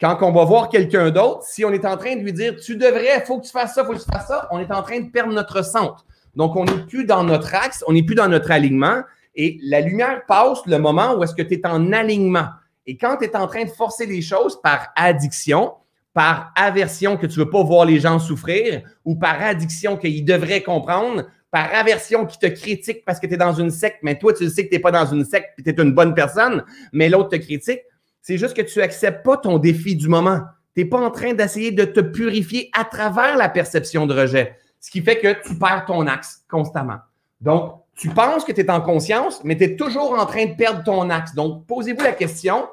quand 0.00 0.18
on 0.22 0.32
va 0.32 0.44
voir 0.44 0.68
quelqu'un 0.68 1.10
d'autre, 1.10 1.42
si 1.42 1.64
on 1.64 1.72
est 1.72 1.84
en 1.84 1.96
train 1.96 2.16
de 2.16 2.22
lui 2.22 2.32
dire, 2.32 2.56
tu 2.56 2.76
devrais, 2.76 3.18
il 3.18 3.26
faut 3.26 3.40
que 3.40 3.46
tu 3.46 3.52
fasses 3.52 3.74
ça, 3.74 3.82
il 3.82 3.86
faut 3.86 3.94
que 3.94 4.04
tu 4.04 4.10
fasses 4.10 4.28
ça, 4.28 4.48
on 4.50 4.58
est 4.58 4.70
en 4.70 4.82
train 4.82 5.00
de 5.00 5.10
perdre 5.10 5.32
notre 5.32 5.64
centre. 5.64 6.04
Donc, 6.36 6.54
on 6.56 6.64
n'est 6.64 6.86
plus 6.86 7.04
dans 7.04 7.24
notre 7.24 7.54
axe, 7.54 7.82
on 7.88 7.92
n'est 7.92 8.04
plus 8.04 8.14
dans 8.14 8.28
notre 8.28 8.50
alignement. 8.50 9.02
Et 9.34 9.58
la 9.62 9.80
lumière 9.80 10.22
passe 10.26 10.64
le 10.66 10.78
moment 10.78 11.14
où 11.14 11.24
est-ce 11.24 11.34
que 11.34 11.42
tu 11.42 11.54
es 11.54 11.66
en 11.66 11.92
alignement. 11.92 12.48
Et 12.86 12.96
quand 12.96 13.16
tu 13.16 13.24
es 13.24 13.36
en 13.36 13.46
train 13.46 13.64
de 13.64 13.70
forcer 13.70 14.06
les 14.06 14.22
choses 14.22 14.60
par 14.60 14.88
addiction, 14.94 15.74
par 16.14 16.52
aversion 16.56 17.16
que 17.16 17.26
tu 17.26 17.38
ne 17.38 17.44
veux 17.44 17.50
pas 17.50 17.62
voir 17.62 17.84
les 17.84 18.00
gens 18.00 18.18
souffrir, 18.18 18.82
ou 19.04 19.16
par 19.16 19.40
addiction 19.42 19.96
qu'ils 19.96 20.24
devraient 20.24 20.62
comprendre, 20.62 21.24
par 21.50 21.74
aversion 21.74 22.26
qui 22.26 22.38
te 22.38 22.46
critique 22.46 23.04
parce 23.04 23.18
que 23.18 23.26
tu 23.26 23.34
es 23.34 23.36
dans 23.36 23.54
une 23.54 23.70
secte, 23.70 23.98
mais 24.02 24.18
toi, 24.18 24.32
tu 24.32 24.48
sais 24.48 24.64
que 24.64 24.68
tu 24.68 24.76
n'es 24.76 24.80
pas 24.80 24.90
dans 24.90 25.06
une 25.06 25.24
secte 25.24 25.50
et 25.58 25.62
tu 25.62 25.70
es 25.70 25.82
une 25.82 25.92
bonne 25.92 26.14
personne, 26.14 26.64
mais 26.92 27.08
l'autre 27.08 27.30
te 27.30 27.36
critique, 27.36 27.80
c'est 28.20 28.36
juste 28.36 28.54
que 28.54 28.62
tu 28.62 28.78
n'acceptes 28.78 29.24
pas 29.24 29.36
ton 29.36 29.58
défi 29.58 29.96
du 29.96 30.08
moment. 30.08 30.40
Tu 30.74 30.82
n'es 30.82 30.88
pas 30.88 30.98
en 30.98 31.10
train 31.10 31.32
d'essayer 31.32 31.72
de 31.72 31.84
te 31.84 32.00
purifier 32.00 32.70
à 32.72 32.84
travers 32.84 33.36
la 33.36 33.48
perception 33.48 34.06
de 34.06 34.14
rejet, 34.14 34.56
ce 34.80 34.90
qui 34.90 35.00
fait 35.00 35.18
que 35.18 35.42
tu 35.46 35.58
perds 35.58 35.86
ton 35.86 36.06
axe 36.06 36.44
constamment. 36.48 36.98
Donc, 37.40 37.82
tu 37.94 38.10
penses 38.10 38.44
que 38.44 38.52
tu 38.52 38.60
es 38.60 38.70
en 38.70 38.80
conscience, 38.80 39.42
mais 39.44 39.56
tu 39.56 39.64
es 39.64 39.76
toujours 39.76 40.12
en 40.12 40.26
train 40.26 40.46
de 40.46 40.54
perdre 40.54 40.84
ton 40.84 41.08
axe. 41.10 41.34
Donc, 41.34 41.66
posez-vous 41.66 42.02
la 42.02 42.12
question, 42.12 42.68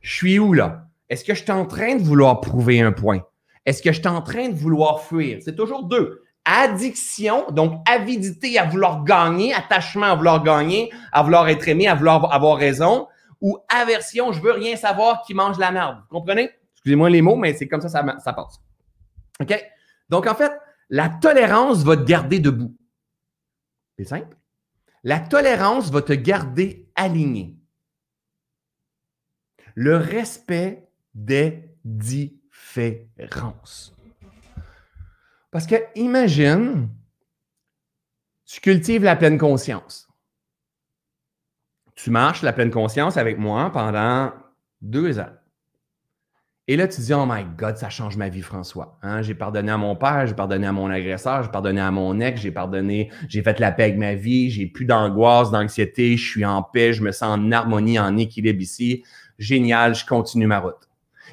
je 0.00 0.14
suis 0.14 0.38
où 0.38 0.52
là? 0.52 0.86
Est-ce 1.08 1.24
que 1.24 1.34
je 1.34 1.42
suis 1.42 1.50
en 1.50 1.66
train 1.66 1.96
de 1.96 2.02
vouloir 2.02 2.40
prouver 2.40 2.80
un 2.80 2.92
point? 2.92 3.22
Est-ce 3.66 3.82
que 3.82 3.92
je 3.92 3.98
suis 3.98 4.08
en 4.08 4.22
train 4.22 4.48
de 4.48 4.54
vouloir 4.54 5.02
fuir? 5.02 5.40
C'est 5.44 5.56
toujours 5.56 5.82
deux. 5.82 6.19
Addiction, 6.44 7.50
donc 7.50 7.82
avidité 7.88 8.58
à 8.58 8.66
vouloir 8.66 9.04
gagner, 9.04 9.54
attachement 9.54 10.06
à 10.06 10.14
vouloir 10.14 10.42
gagner, 10.42 10.90
à 11.12 11.22
vouloir 11.22 11.48
être 11.48 11.68
aimé, 11.68 11.86
à 11.86 11.94
vouloir 11.94 12.32
avoir 12.32 12.56
raison, 12.56 13.08
ou 13.40 13.58
aversion, 13.68 14.32
je 14.32 14.40
veux 14.40 14.52
rien 14.52 14.76
savoir 14.76 15.22
qui 15.22 15.34
mange 15.34 15.58
la 15.58 15.70
merde. 15.70 15.98
Vous 16.10 16.18
comprenez? 16.18 16.50
Excusez-moi 16.74 17.10
les 17.10 17.22
mots, 17.22 17.36
mais 17.36 17.54
c'est 17.54 17.68
comme 17.68 17.80
ça, 17.80 17.88
ça, 17.88 18.04
ça 18.18 18.32
passe. 18.32 18.60
OK? 19.40 19.64
Donc, 20.08 20.26
en 20.26 20.34
fait, 20.34 20.52
la 20.88 21.08
tolérance 21.08 21.84
va 21.84 21.96
te 21.96 22.02
garder 22.02 22.40
debout. 22.40 22.76
C'est 23.98 24.04
simple. 24.04 24.36
La 25.02 25.20
tolérance 25.20 25.90
va 25.90 26.02
te 26.02 26.12
garder 26.12 26.90
aligné 26.94 27.56
le 29.74 29.96
respect 29.96 30.88
des 31.14 31.70
différences. 31.84 33.94
Parce 35.50 35.66
que 35.66 35.76
imagine, 35.94 36.88
tu 38.46 38.60
cultives 38.60 39.04
la 39.04 39.16
pleine 39.16 39.38
conscience. 39.38 40.08
Tu 41.94 42.10
marches 42.10 42.42
la 42.42 42.52
pleine 42.52 42.70
conscience 42.70 43.16
avec 43.16 43.38
moi 43.38 43.70
pendant 43.70 44.32
deux 44.80 45.18
ans. 45.18 45.30
Et 46.68 46.76
là, 46.76 46.86
tu 46.86 47.00
dis, 47.00 47.12
oh 47.12 47.26
my 47.26 47.44
God, 47.58 47.76
ça 47.76 47.90
change 47.90 48.16
ma 48.16 48.28
vie, 48.28 48.42
François. 48.42 48.96
Hein, 49.02 49.22
j'ai 49.22 49.34
pardonné 49.34 49.72
à 49.72 49.76
mon 49.76 49.96
père, 49.96 50.24
j'ai 50.26 50.34
pardonné 50.34 50.68
à 50.68 50.72
mon 50.72 50.88
agresseur, 50.88 51.42
j'ai 51.42 51.50
pardonné 51.50 51.80
à 51.80 51.90
mon 51.90 52.20
ex, 52.20 52.40
j'ai 52.40 52.52
pardonné, 52.52 53.10
j'ai 53.28 53.42
fait 53.42 53.58
la 53.58 53.72
paix 53.72 53.84
avec 53.84 53.98
ma 53.98 54.14
vie, 54.14 54.50
j'ai 54.50 54.66
plus 54.66 54.84
d'angoisse, 54.84 55.50
d'anxiété, 55.50 56.16
je 56.16 56.30
suis 56.30 56.44
en 56.44 56.62
paix, 56.62 56.92
je 56.92 57.02
me 57.02 57.10
sens 57.10 57.36
en 57.36 57.50
harmonie, 57.50 57.98
en 57.98 58.16
équilibre 58.16 58.60
ici 58.60 59.02
génial, 59.40 59.94
je 59.94 60.06
continue 60.06 60.46
ma 60.46 60.60
route. 60.60 60.88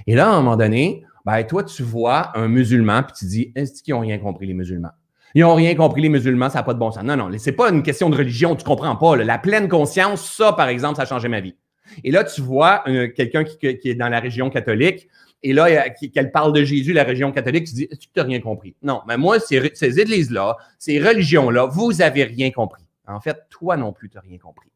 Et 0.07 0.15
là, 0.15 0.29
à 0.29 0.33
un 0.33 0.37
moment 0.37 0.57
donné, 0.57 1.05
ben, 1.27 1.43
toi, 1.43 1.63
tu 1.63 1.83
vois 1.83 2.31
un 2.37 2.47
musulman, 2.47 3.03
puis 3.03 3.13
tu 3.19 3.25
dis, 3.25 3.51
est-ce 3.53 3.83
qu'ils 3.83 3.93
n'ont 3.93 3.99
rien 3.99 4.17
compris, 4.17 4.47
les 4.47 4.53
musulmans? 4.53 4.91
Ils 5.35 5.41
n'ont 5.41 5.55
rien 5.55 5.75
compris, 5.75 6.01
les 6.01 6.09
musulmans, 6.09 6.49
ça 6.49 6.59
n'a 6.59 6.63
pas 6.63 6.73
de 6.73 6.79
bon 6.79 6.89
sens. 6.89 7.03
Non, 7.03 7.17
non, 7.17 7.29
c'est 7.37 7.51
pas 7.51 7.69
une 7.69 7.83
question 7.83 8.09
de 8.09 8.15
religion, 8.15 8.55
tu 8.55 8.63
comprends 8.63 8.95
pas. 8.95 9.17
La 9.17 9.37
pleine 9.37 9.67
conscience, 9.67 10.25
ça, 10.25 10.53
par 10.53 10.69
exemple, 10.69 10.95
ça 10.95 11.01
a 11.01 11.05
changé 11.05 11.27
ma 11.27 11.41
vie. 11.41 11.55
Et 12.03 12.11
là, 12.11 12.23
tu 12.23 12.41
vois 12.41 12.83
quelqu'un 13.15 13.43
qui, 13.43 13.67
est 13.67 13.95
dans 13.95 14.09
la 14.09 14.19
région 14.19 14.49
catholique, 14.49 15.09
et 15.43 15.53
là, 15.53 15.89
qu'elle 15.89 16.31
parle 16.31 16.53
de 16.53 16.63
Jésus, 16.63 16.93
la 16.93 17.03
région 17.03 17.31
catholique, 17.31 17.65
tu 17.65 17.73
dis, 17.73 17.87
tu 17.87 18.07
n'as 18.15 18.23
rien 18.23 18.39
compris? 18.39 18.75
Non, 18.81 19.01
mais 19.07 19.17
moi, 19.17 19.39
ces, 19.39 19.71
ces 19.75 19.99
églises-là, 19.99 20.57
ces 20.79 20.99
religions-là, 20.99 21.65
vous 21.65 21.93
n'avez 21.93 22.23
rien 22.23 22.49
compris. 22.51 22.83
En 23.05 23.19
fait, 23.19 23.37
toi 23.49 23.77
non 23.77 23.93
plus, 23.93 24.09
tu 24.09 24.17
n'as 24.17 24.21
rien 24.21 24.37
compris 24.37 24.69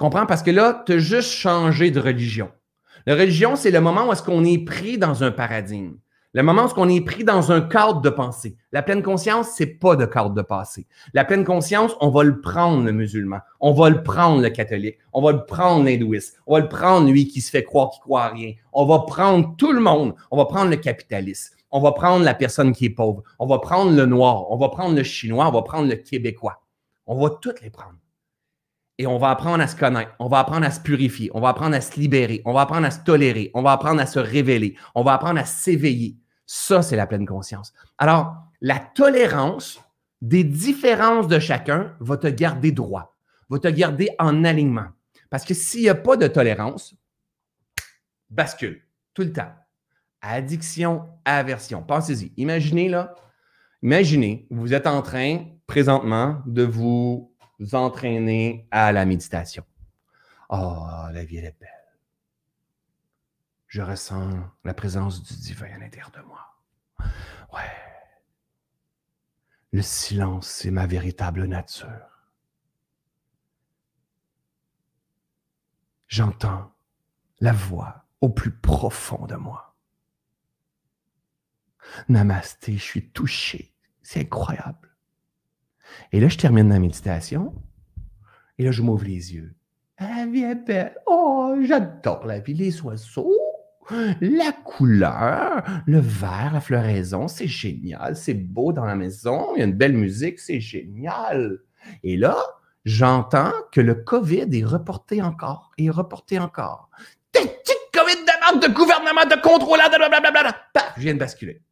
comprends? 0.00 0.26
Parce 0.26 0.42
que 0.42 0.50
là, 0.50 0.82
tu 0.86 0.94
as 0.94 0.98
juste 0.98 1.30
changé 1.30 1.90
de 1.90 2.00
religion. 2.00 2.50
La 3.06 3.14
religion, 3.14 3.56
c'est 3.56 3.70
le 3.70 3.80
moment 3.80 4.08
où 4.08 4.12
est-ce 4.12 4.22
qu'on 4.22 4.44
est 4.44 4.64
pris 4.64 4.98
dans 4.98 5.24
un 5.24 5.30
paradigme. 5.30 5.94
Le 6.32 6.42
moment 6.42 6.66
où 6.66 6.68
qu'on 6.68 6.88
est 6.88 7.00
pris 7.00 7.24
dans 7.24 7.50
un 7.50 7.60
cadre 7.60 8.00
de 8.00 8.10
pensée. 8.10 8.56
La 8.70 8.82
pleine 8.82 9.02
conscience, 9.02 9.48
c'est 9.56 9.66
pas 9.66 9.96
de 9.96 10.04
cadre 10.04 10.30
de 10.30 10.42
pensée. 10.42 10.86
La 11.12 11.24
pleine 11.24 11.44
conscience, 11.44 11.96
on 12.00 12.10
va 12.10 12.22
le 12.22 12.40
prendre, 12.40 12.84
le 12.84 12.92
musulman. 12.92 13.38
On 13.58 13.72
va 13.72 13.90
le 13.90 14.02
prendre, 14.04 14.40
le 14.40 14.50
catholique. 14.50 14.98
On 15.12 15.22
va 15.22 15.32
le 15.32 15.44
prendre, 15.44 15.84
l'hindouiste. 15.84 16.36
On 16.46 16.54
va 16.54 16.60
le 16.60 16.68
prendre, 16.68 17.10
lui 17.10 17.26
qui 17.26 17.40
se 17.40 17.50
fait 17.50 17.64
croire 17.64 17.90
qu'il 17.90 18.02
croit 18.02 18.24
à 18.24 18.28
rien. 18.28 18.52
On 18.72 18.86
va 18.86 19.00
prendre 19.00 19.56
tout 19.56 19.72
le 19.72 19.80
monde. 19.80 20.14
On 20.30 20.36
va 20.36 20.44
prendre 20.44 20.70
le 20.70 20.76
capitaliste. 20.76 21.56
On 21.72 21.80
va 21.80 21.92
prendre 21.92 22.24
la 22.24 22.34
personne 22.34 22.72
qui 22.72 22.84
est 22.84 22.90
pauvre. 22.90 23.22
On 23.40 23.46
va 23.46 23.58
prendre 23.58 23.90
le 23.90 24.06
noir. 24.06 24.52
On 24.52 24.56
va 24.56 24.68
prendre 24.68 24.94
le 24.94 25.02
chinois. 25.02 25.48
On 25.48 25.52
va 25.52 25.62
prendre 25.62 25.88
le 25.88 25.96
québécois. 25.96 26.62
On 27.06 27.18
va 27.18 27.30
toutes 27.42 27.60
les 27.62 27.70
prendre. 27.70 27.96
Et 29.00 29.06
on 29.06 29.16
va 29.16 29.30
apprendre 29.30 29.62
à 29.62 29.66
se 29.66 29.76
connaître, 29.76 30.12
on 30.18 30.28
va 30.28 30.40
apprendre 30.40 30.66
à 30.66 30.70
se 30.70 30.78
purifier, 30.78 31.30
on 31.32 31.40
va 31.40 31.48
apprendre 31.48 31.74
à 31.74 31.80
se 31.80 31.98
libérer, 31.98 32.42
on 32.44 32.52
va 32.52 32.60
apprendre 32.60 32.86
à 32.86 32.90
se 32.90 33.00
tolérer, 33.00 33.50
on 33.54 33.62
va 33.62 33.72
apprendre 33.72 33.98
à 33.98 34.04
se 34.04 34.18
révéler, 34.18 34.76
on 34.94 35.02
va 35.02 35.14
apprendre 35.14 35.40
à 35.40 35.46
s'éveiller. 35.46 36.18
Ça, 36.44 36.82
c'est 36.82 36.96
la 36.96 37.06
pleine 37.06 37.24
conscience. 37.24 37.72
Alors, 37.96 38.36
la 38.60 38.78
tolérance 38.78 39.80
des 40.20 40.44
différences 40.44 41.28
de 41.28 41.38
chacun 41.38 41.96
va 42.00 42.18
te 42.18 42.26
garder 42.26 42.72
droit, 42.72 43.16
va 43.48 43.58
te 43.58 43.68
garder 43.68 44.10
en 44.18 44.44
alignement. 44.44 44.88
Parce 45.30 45.46
que 45.46 45.54
s'il 45.54 45.80
n'y 45.80 45.88
a 45.88 45.94
pas 45.94 46.18
de 46.18 46.26
tolérance, 46.26 46.94
bascule 48.28 48.82
tout 49.14 49.22
le 49.22 49.32
temps. 49.32 49.50
Addiction, 50.20 51.08
aversion. 51.24 51.82
Pensez-y. 51.82 52.34
Imaginez 52.36 52.90
là, 52.90 53.14
imaginez, 53.82 54.46
vous 54.50 54.74
êtes 54.74 54.86
en 54.86 55.00
train 55.00 55.46
présentement 55.66 56.42
de 56.44 56.64
vous 56.64 57.29
vous 57.60 57.74
entraîner 57.74 58.66
à 58.70 58.90
la 58.90 59.04
méditation. 59.04 59.64
Oh, 60.48 60.86
la 61.12 61.24
vie, 61.24 61.36
elle 61.36 61.44
est 61.44 61.60
belle. 61.60 61.68
Je 63.66 63.82
ressens 63.82 64.50
la 64.64 64.74
présence 64.74 65.22
du 65.22 65.34
divin 65.36 65.72
à 65.72 65.78
l'intérieur 65.78 66.10
de 66.10 66.22
moi. 66.22 66.58
Ouais. 67.52 67.70
Le 69.72 69.82
silence, 69.82 70.48
c'est 70.48 70.72
ma 70.72 70.86
véritable 70.86 71.44
nature. 71.44 72.26
J'entends 76.08 76.72
la 77.38 77.52
voix 77.52 78.06
au 78.20 78.30
plus 78.30 78.50
profond 78.50 79.26
de 79.26 79.36
moi. 79.36 79.76
Namasté, 82.08 82.72
je 82.76 82.82
suis 82.82 83.10
touché. 83.10 83.76
C'est 84.02 84.20
incroyable. 84.20 84.89
Et 86.12 86.20
là, 86.20 86.28
je 86.28 86.38
termine 86.38 86.68
la 86.68 86.78
méditation. 86.78 87.54
Et 88.58 88.64
là, 88.64 88.70
je 88.70 88.82
m'ouvre 88.82 89.04
les 89.04 89.34
yeux. 89.34 89.54
La 89.98 90.26
vie 90.26 90.42
est 90.42 90.54
belle. 90.54 90.94
Oh, 91.06 91.54
j'adore 91.62 92.26
la 92.26 92.40
vie. 92.40 92.54
Les 92.54 92.80
oiseaux, 92.82 93.36
la 94.20 94.52
couleur, 94.64 95.62
le 95.86 95.98
vert, 95.98 96.50
la 96.52 96.60
floraison, 96.60 97.28
c'est 97.28 97.46
génial. 97.46 98.16
C'est 98.16 98.34
beau 98.34 98.72
dans 98.72 98.84
la 98.84 98.96
maison. 98.96 99.54
Il 99.54 99.60
y 99.60 99.62
a 99.62 99.66
une 99.66 99.74
belle 99.74 99.94
musique. 99.96 100.38
C'est 100.38 100.60
génial. 100.60 101.58
Et 102.02 102.16
là, 102.16 102.36
j'entends 102.84 103.52
que 103.72 103.80
le 103.80 103.94
COVID 103.94 104.48
est 104.52 104.64
reporté 104.64 105.22
encore 105.22 105.70
et 105.78 105.90
reporté 105.90 106.38
encore. 106.38 106.90
COVID 107.92 108.24
de 108.24 108.66
de 108.66 108.72
gouvernement, 108.72 109.24
de 109.24 109.40
contrôle, 109.40 109.78
blablabla. 109.78 110.54
Paf, 110.72 110.94
je 110.96 111.02
viens 111.02 111.14
de 111.14 111.18
basculer. 111.18 111.62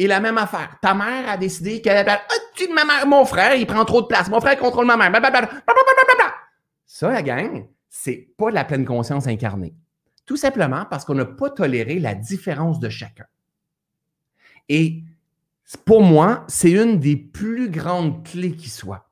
Et 0.00 0.06
la 0.06 0.18
même 0.18 0.38
affaire. 0.38 0.78
Ta 0.80 0.94
mère 0.94 1.28
a 1.28 1.36
décidé 1.36 1.82
qu'elle 1.82 2.08
ah, 2.08 2.18
tu 2.54 2.72
ma 2.72 2.86
mère, 2.86 3.06
mon 3.06 3.26
frère, 3.26 3.54
il 3.54 3.66
prend 3.66 3.84
trop 3.84 4.00
de 4.00 4.06
place. 4.06 4.30
Mon 4.30 4.40
frère 4.40 4.58
contrôle 4.58 4.86
ma 4.86 4.96
mère. 4.96 5.12
Ça, 6.86 7.12
la 7.12 7.22
gang, 7.22 7.68
c'est 7.90 8.30
pas 8.38 8.50
la 8.50 8.64
pleine 8.64 8.86
conscience 8.86 9.26
incarnée. 9.26 9.74
Tout 10.24 10.38
simplement 10.38 10.86
parce 10.88 11.04
qu'on 11.04 11.16
n'a 11.16 11.26
pas 11.26 11.50
toléré 11.50 11.98
la 11.98 12.14
différence 12.14 12.80
de 12.80 12.88
chacun. 12.88 13.26
Et 14.70 15.04
pour 15.84 16.02
moi, 16.02 16.46
c'est 16.48 16.70
une 16.70 16.98
des 16.98 17.16
plus 17.16 17.68
grandes 17.68 18.26
clés 18.26 18.56
qui 18.56 18.70
soit. 18.70 19.10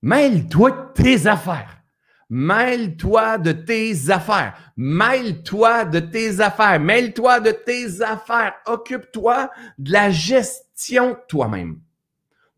Mêle-toi 0.00 0.70
de 0.70 1.02
tes 1.02 1.26
affaires. 1.26 1.82
Mêle-toi 2.30 3.38
de 3.38 3.52
tes 3.52 4.10
affaires. 4.10 4.56
Mêle-toi 4.76 5.84
de 5.84 6.00
tes 6.00 6.40
affaires. 6.40 6.80
Mêle-toi 6.80 7.40
de 7.40 7.50
tes 7.50 8.02
affaires. 8.02 8.54
Occupe-toi 8.66 9.50
de 9.78 9.92
la 9.92 10.10
gestion 10.10 11.16
toi-même, 11.28 11.80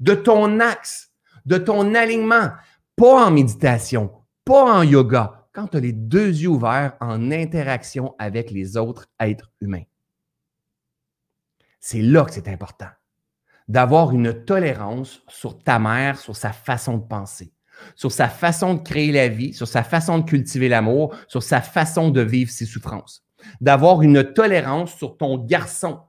de 0.01 0.15
ton 0.15 0.61
axe, 0.61 1.11
de 1.45 1.59
ton 1.59 1.95
alignement. 1.95 2.51
Pas 2.97 3.27
en 3.27 3.31
méditation, 3.31 4.13
pas 4.45 4.79
en 4.79 4.83
yoga. 4.83 5.49
quand 5.53 5.69
tu 5.69 5.77
as 5.79 5.81
les 5.81 5.93
deux 5.93 6.29
yeux 6.29 6.49
ouverts 6.49 6.97
en 7.01 7.31
interaction 7.31 8.15
avec 8.19 8.51
les 8.51 8.77
autres 8.77 9.07
êtres 9.19 9.51
humains. 9.61 9.85
C'est 11.81 12.03
là 12.03 12.25
que 12.25 12.33
c'est 12.33 12.49
important 12.49 12.91
d'avoir 13.69 14.13
une 14.13 14.45
tolérance 14.45 15.23
sur 15.29 15.59
ta 15.59 15.79
mère, 15.79 16.19
sur 16.19 16.37
sa 16.37 16.53
façon 16.53 16.99
de 16.99 17.05
penser, 17.05 17.53
sur 17.95 18.13
sa 18.13 18.29
façon 18.29 18.75
de 18.75 18.83
créer 18.83 19.13
la 19.13 19.29
vie, 19.29 19.53
sur 19.53 19.69
sa 19.69 19.83
façon 19.83 20.19
de 20.19 20.25
cultiver 20.25 20.69
l'amour, 20.69 21.15
sur 21.29 21.43
sa 21.43 21.61
façon 21.61 22.11
de 22.11 22.21
vivre 22.21 22.51
ses 22.51 22.67
souffrances. 22.67 23.25
D'avoir 23.61 24.03
une 24.03 24.25
tolérance 24.25 24.95
sur 24.95 25.17
ton 25.17 25.39
garçon 25.39 26.01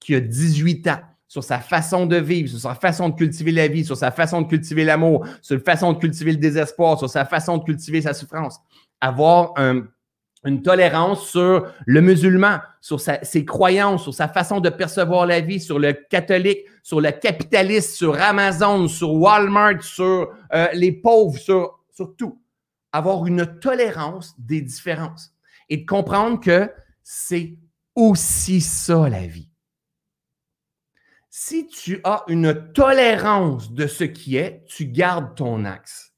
qui 0.00 0.14
a 0.14 0.20
18 0.20 0.88
ans, 0.88 1.00
sur 1.28 1.42
sa 1.42 1.58
façon 1.58 2.06
de 2.06 2.16
vivre, 2.16 2.48
sur 2.48 2.60
sa 2.60 2.74
façon 2.74 3.08
de 3.08 3.14
cultiver 3.14 3.52
la 3.52 3.68
vie, 3.68 3.84
sur 3.84 3.96
sa 3.96 4.10
façon 4.10 4.42
de 4.42 4.46
cultiver 4.46 4.84
l'amour, 4.84 5.26
sur 5.42 5.58
sa 5.58 5.64
façon 5.64 5.92
de 5.92 5.98
cultiver 5.98 6.32
le 6.32 6.38
désespoir, 6.38 6.98
sur 6.98 7.08
sa 7.08 7.24
façon 7.24 7.58
de 7.58 7.64
cultiver 7.64 8.02
sa 8.02 8.14
souffrance. 8.14 8.60
Avoir 9.00 9.54
une 10.44 10.62
tolérance 10.62 11.28
sur 11.28 11.66
le 11.86 12.00
musulman, 12.00 12.58
sur 12.80 13.00
ses 13.00 13.44
croyances, 13.44 14.02
sur 14.02 14.14
sa 14.14 14.28
façon 14.28 14.60
de 14.60 14.68
percevoir 14.68 15.26
la 15.26 15.40
vie, 15.40 15.60
sur 15.60 15.78
le 15.78 15.92
catholique, 15.92 16.60
sur 16.82 17.00
le 17.00 17.10
capitaliste, 17.10 17.94
sur 17.94 18.20
Amazon, 18.20 18.88
sur 18.88 19.12
Walmart, 19.14 19.82
sur 19.82 20.32
euh, 20.52 20.68
les 20.74 20.92
pauvres, 20.92 21.38
sur, 21.38 21.80
sur 21.90 22.14
tout. 22.16 22.40
Avoir 22.92 23.26
une 23.26 23.58
tolérance 23.58 24.34
des 24.38 24.60
différences 24.60 25.32
et 25.68 25.78
de 25.78 25.86
comprendre 25.86 26.40
que 26.40 26.70
c'est 27.02 27.56
aussi 27.94 28.60
ça 28.60 29.08
la 29.08 29.26
vie 29.26 29.48
si 31.36 31.66
tu 31.66 32.00
as 32.04 32.22
une 32.28 32.72
tolérance 32.74 33.72
de 33.72 33.88
ce 33.88 34.04
qui 34.04 34.36
est, 34.36 34.64
tu 34.66 34.86
gardes 34.86 35.34
ton 35.34 35.64
axe. 35.64 36.14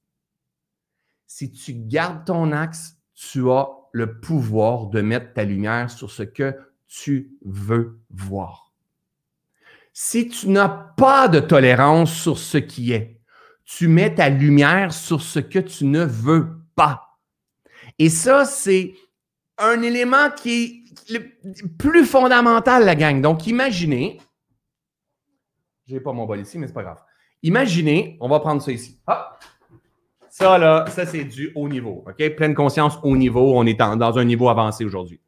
Si 1.27 1.51
tu 1.51 1.73
gardes 1.73 2.27
ton 2.27 2.53
axe, 2.53 2.99
tu 3.15 3.51
as 3.51 3.67
le 3.97 4.21
pouvoir 4.21 4.89
de 4.89 5.01
mettre 5.01 5.33
ta 5.33 5.45
lumière 5.45 5.91
sur 5.91 6.11
ce 6.11 6.23
que 6.23 6.55
tu 6.87 7.31
veux 7.43 7.99
voir. 8.11 8.75
Si 9.95 10.29
tu 10.29 10.51
n'as 10.51 10.69
pas 10.69 11.29
de 11.29 11.41
tolérance 11.41 12.13
sur 12.13 12.37
ce 12.37 12.59
qui 12.59 12.93
est, 12.93 13.23
tu 13.65 13.89
mets 13.89 14.15
ta 14.15 14.29
lumière 14.29 14.93
sur 14.93 15.23
ce 15.23 15.39
que 15.39 15.59
tu 15.61 15.87
ne 15.87 16.05
veux 16.05 16.59
pas. 16.75 17.19
Et 17.99 18.11
ça, 18.11 18.45
c'est 18.45 18.93
un 19.57 19.81
élément 19.81 20.31
qui 20.31 20.87
est 21.09 21.13
le 21.15 21.21
plus 21.79 22.05
fondamental, 22.05 22.85
la 22.85 22.97
gang. 22.97 23.23
Donc, 23.23 23.47
imaginez, 23.47 24.21
j'ai 25.87 26.01
pas 26.01 26.13
mon 26.13 26.27
bol 26.27 26.41
ici, 26.41 26.59
mais 26.59 26.67
c'est 26.67 26.75
pas 26.75 26.83
grave. 26.83 27.03
Imaginez, 27.43 28.19
on 28.21 28.29
va 28.29 28.41
prendre 28.41 28.61
ça 28.61 28.73
ici. 28.73 29.01
Ah! 29.07 29.39
Ça, 30.39 30.59
là, 30.59 30.85
ça, 30.91 31.07
c'est 31.07 31.25
du 31.25 31.51
haut 31.55 31.67
niveau. 31.67 32.05
OK? 32.07 32.37
Pleine 32.37 32.55
conscience 32.55 32.99
haut 33.03 33.17
niveau. 33.17 33.55
On 33.57 33.65
est 33.65 33.73
dans 33.73 34.19
un 34.19 34.25
niveau 34.25 34.51
avancé 34.51 34.85
aujourd'hui. 34.85 35.19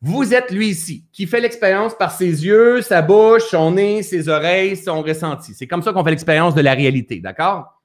Vous 0.00 0.32
êtes 0.32 0.52
lui 0.52 0.68
ici, 0.68 1.04
qui 1.12 1.26
fait 1.26 1.40
l'expérience 1.40 1.92
par 1.92 2.12
ses 2.12 2.44
yeux, 2.44 2.82
sa 2.82 3.02
bouche, 3.02 3.42
son 3.50 3.72
nez, 3.72 4.04
ses 4.04 4.28
oreilles, 4.28 4.76
son 4.76 5.02
ressenti. 5.02 5.54
C'est 5.54 5.66
comme 5.66 5.82
ça 5.82 5.92
qu'on 5.92 6.04
fait 6.04 6.10
l'expérience 6.10 6.54
de 6.54 6.60
la 6.60 6.72
réalité, 6.72 7.18
d'accord? 7.18 7.82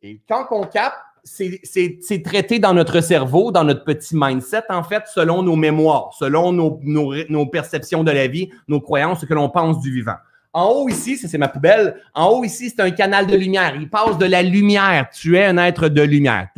Et 0.00 0.20
quand 0.28 0.46
on 0.52 0.62
capte, 0.62 1.00
c'est 1.24 2.22
traité 2.24 2.60
dans 2.60 2.72
notre 2.72 3.00
cerveau, 3.00 3.50
dans 3.50 3.64
notre 3.64 3.82
petit 3.82 4.14
mindset, 4.16 4.62
en 4.68 4.84
fait, 4.84 5.02
selon 5.08 5.42
nos 5.42 5.56
mémoires, 5.56 6.12
selon 6.16 6.52
nos, 6.52 6.78
nos 6.84 7.46
perceptions 7.46 8.04
de 8.04 8.12
la 8.12 8.28
vie, 8.28 8.48
nos 8.68 8.80
croyances, 8.80 9.22
ce 9.22 9.26
que 9.26 9.34
l'on 9.34 9.48
pense 9.48 9.80
du 9.80 9.92
vivant. 9.92 10.18
En 10.52 10.66
haut 10.68 10.88
ici, 10.88 11.16
c'est 11.16 11.38
ma 11.38 11.48
poubelle. 11.48 12.02
En 12.12 12.28
haut 12.30 12.42
ici, 12.44 12.70
c'est 12.70 12.80
un 12.80 12.90
canal 12.90 13.26
de 13.26 13.36
lumière. 13.36 13.76
Il 13.76 13.88
passe 13.88 14.18
de 14.18 14.26
la 14.26 14.42
lumière. 14.42 15.08
Tu 15.12 15.36
es 15.36 15.44
un 15.44 15.56
être 15.58 15.88
de 15.88 16.02
lumière. 16.02 16.48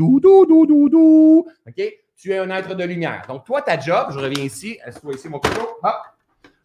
Tu 2.17 2.31
es 2.31 2.39
un 2.39 2.51
être 2.51 2.75
de 2.75 2.85
lumière. 2.85 3.23
Donc, 3.29 3.45
toi, 3.45 3.61
ta 3.61 3.79
job, 3.79 4.07
je 4.13 4.19
reviens 4.19 4.45
ici. 4.45 4.79
Est-ce 4.87 4.99
ici, 5.15 5.29
mon 5.29 5.39
coco? 5.39 5.79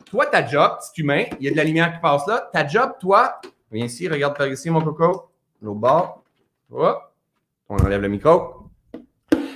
Toi, 0.10 0.26
ta 0.28 0.48
job, 0.48 0.78
petit 0.80 1.02
humain, 1.02 1.26
il 1.40 1.46
y 1.46 1.50
a 1.50 1.52
de 1.52 1.58
la 1.58 1.66
lumière 1.66 1.94
qui 1.94 2.00
passe 2.00 2.26
là. 2.28 2.50
Ta 2.54 2.66
job, 2.66 2.94
toi, 2.98 3.42
viens 3.72 3.86
ici, 3.86 4.08
regarde 4.08 4.38
par 4.38 4.48
ici, 4.48 4.70
mon 4.70 4.82
coco. 4.82 5.30
L'autre 5.62 5.80
bord. 5.80 6.24
On 6.70 7.76
enlève 7.76 8.02
le 8.02 8.08
micro. 8.08 8.70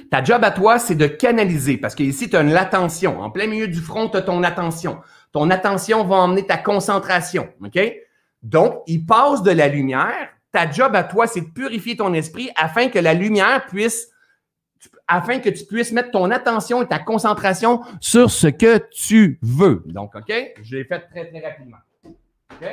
Ta 0.10 0.22
job 0.22 0.44
à 0.44 0.52
toi, 0.52 0.78
c'est 0.78 0.96
de 0.96 1.08
canaliser 1.08 1.78
parce 1.78 1.96
que 1.96 2.04
ici, 2.04 2.30
tu 2.30 2.36
as 2.36 2.42
une 2.42 2.52
l'attention. 2.52 3.22
En 3.22 3.30
plein 3.30 3.48
milieu 3.48 3.70
du 3.70 3.80
front, 3.80 4.10
tu 4.10 4.18
as 4.18 4.22
ton 4.24 4.44
attention. 4.44 5.00
Ton 5.32 5.50
attention 5.50 6.04
va 6.04 6.16
emmener 6.18 6.46
ta 6.46 6.58
concentration. 6.58 7.50
OK? 7.64 7.80
Donc, 8.44 8.82
il 8.88 9.06
passe 9.06 9.44
de 9.44 9.52
la 9.52 9.68
lumière. 9.68 10.30
Ta 10.52 10.70
job 10.70 10.96
à 10.96 11.04
toi, 11.04 11.28
c'est 11.28 11.42
de 11.42 11.50
purifier 11.50 11.96
ton 11.96 12.14
esprit 12.14 12.50
afin 12.56 12.90
que 12.90 13.00
la 13.00 13.14
lumière 13.14 13.66
puisse, 13.68 14.10
afin 15.08 15.40
que 15.40 15.50
tu 15.50 15.66
puisses 15.66 15.94
mettre 15.94 16.12
ton 16.12 16.30
attention 16.32 16.82
et 16.84 16.88
ta 16.88 17.00
concentration 17.00 17.82
sur 18.02 18.30
ce 18.30 18.48
que 18.48 18.80
tu 18.92 19.40
veux. 19.42 19.84
Donc, 19.86 20.16
OK? 20.16 20.34
Je 20.62 20.78
l'ai 20.78 20.84
fait 20.84 21.00
très, 21.00 21.30
très 21.30 21.40
rapidement. 21.40 21.78
OK? 22.06 22.68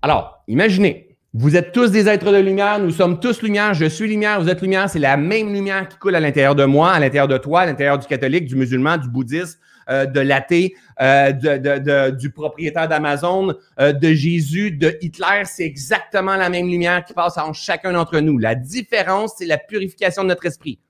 Alors, 0.00 0.42
imaginez, 0.46 1.16
vous 1.34 1.56
êtes 1.56 1.72
tous 1.72 1.90
des 1.90 2.08
êtres 2.08 2.32
de 2.32 2.38
lumière, 2.38 2.78
nous 2.78 2.90
sommes 2.90 3.20
tous 3.20 3.42
lumière, 3.42 3.74
je 3.74 3.84
suis 3.84 4.08
lumière, 4.08 4.40
vous 4.40 4.48
êtes 4.48 4.62
lumière, 4.62 4.88
c'est 4.88 4.98
la 4.98 5.18
même 5.18 5.52
lumière 5.52 5.86
qui 5.86 5.98
coule 5.98 6.14
à 6.14 6.20
l'intérieur 6.20 6.54
de 6.54 6.64
moi, 6.64 6.92
à 6.92 7.00
l'intérieur 7.00 7.28
de 7.28 7.36
toi, 7.36 7.60
à 7.60 7.66
l'intérieur 7.66 7.98
du 7.98 8.06
catholique, 8.06 8.46
du 8.46 8.56
musulman, 8.56 8.96
du 8.96 9.08
bouddhiste, 9.08 9.60
euh, 9.88 10.04
de 10.04 10.18
l'athée, 10.18 10.74
euh, 11.00 12.10
du 12.10 12.30
propriétaire 12.30 12.88
d'Amazon, 12.88 13.54
euh, 13.78 13.92
de 13.92 14.08
Jésus, 14.08 14.72
de 14.72 14.98
Hitler. 15.00 15.42
C'est 15.44 15.64
exactement 15.64 16.34
la 16.34 16.48
même 16.48 16.68
lumière 16.68 17.04
qui 17.04 17.12
passe 17.12 17.38
en 17.38 17.52
chacun 17.52 17.92
d'entre 17.92 18.18
nous. 18.18 18.36
La 18.38 18.56
différence, 18.56 19.34
c'est 19.38 19.46
la 19.46 19.58
purification 19.58 20.24
de 20.24 20.28
notre 20.28 20.44
esprit. 20.44 20.80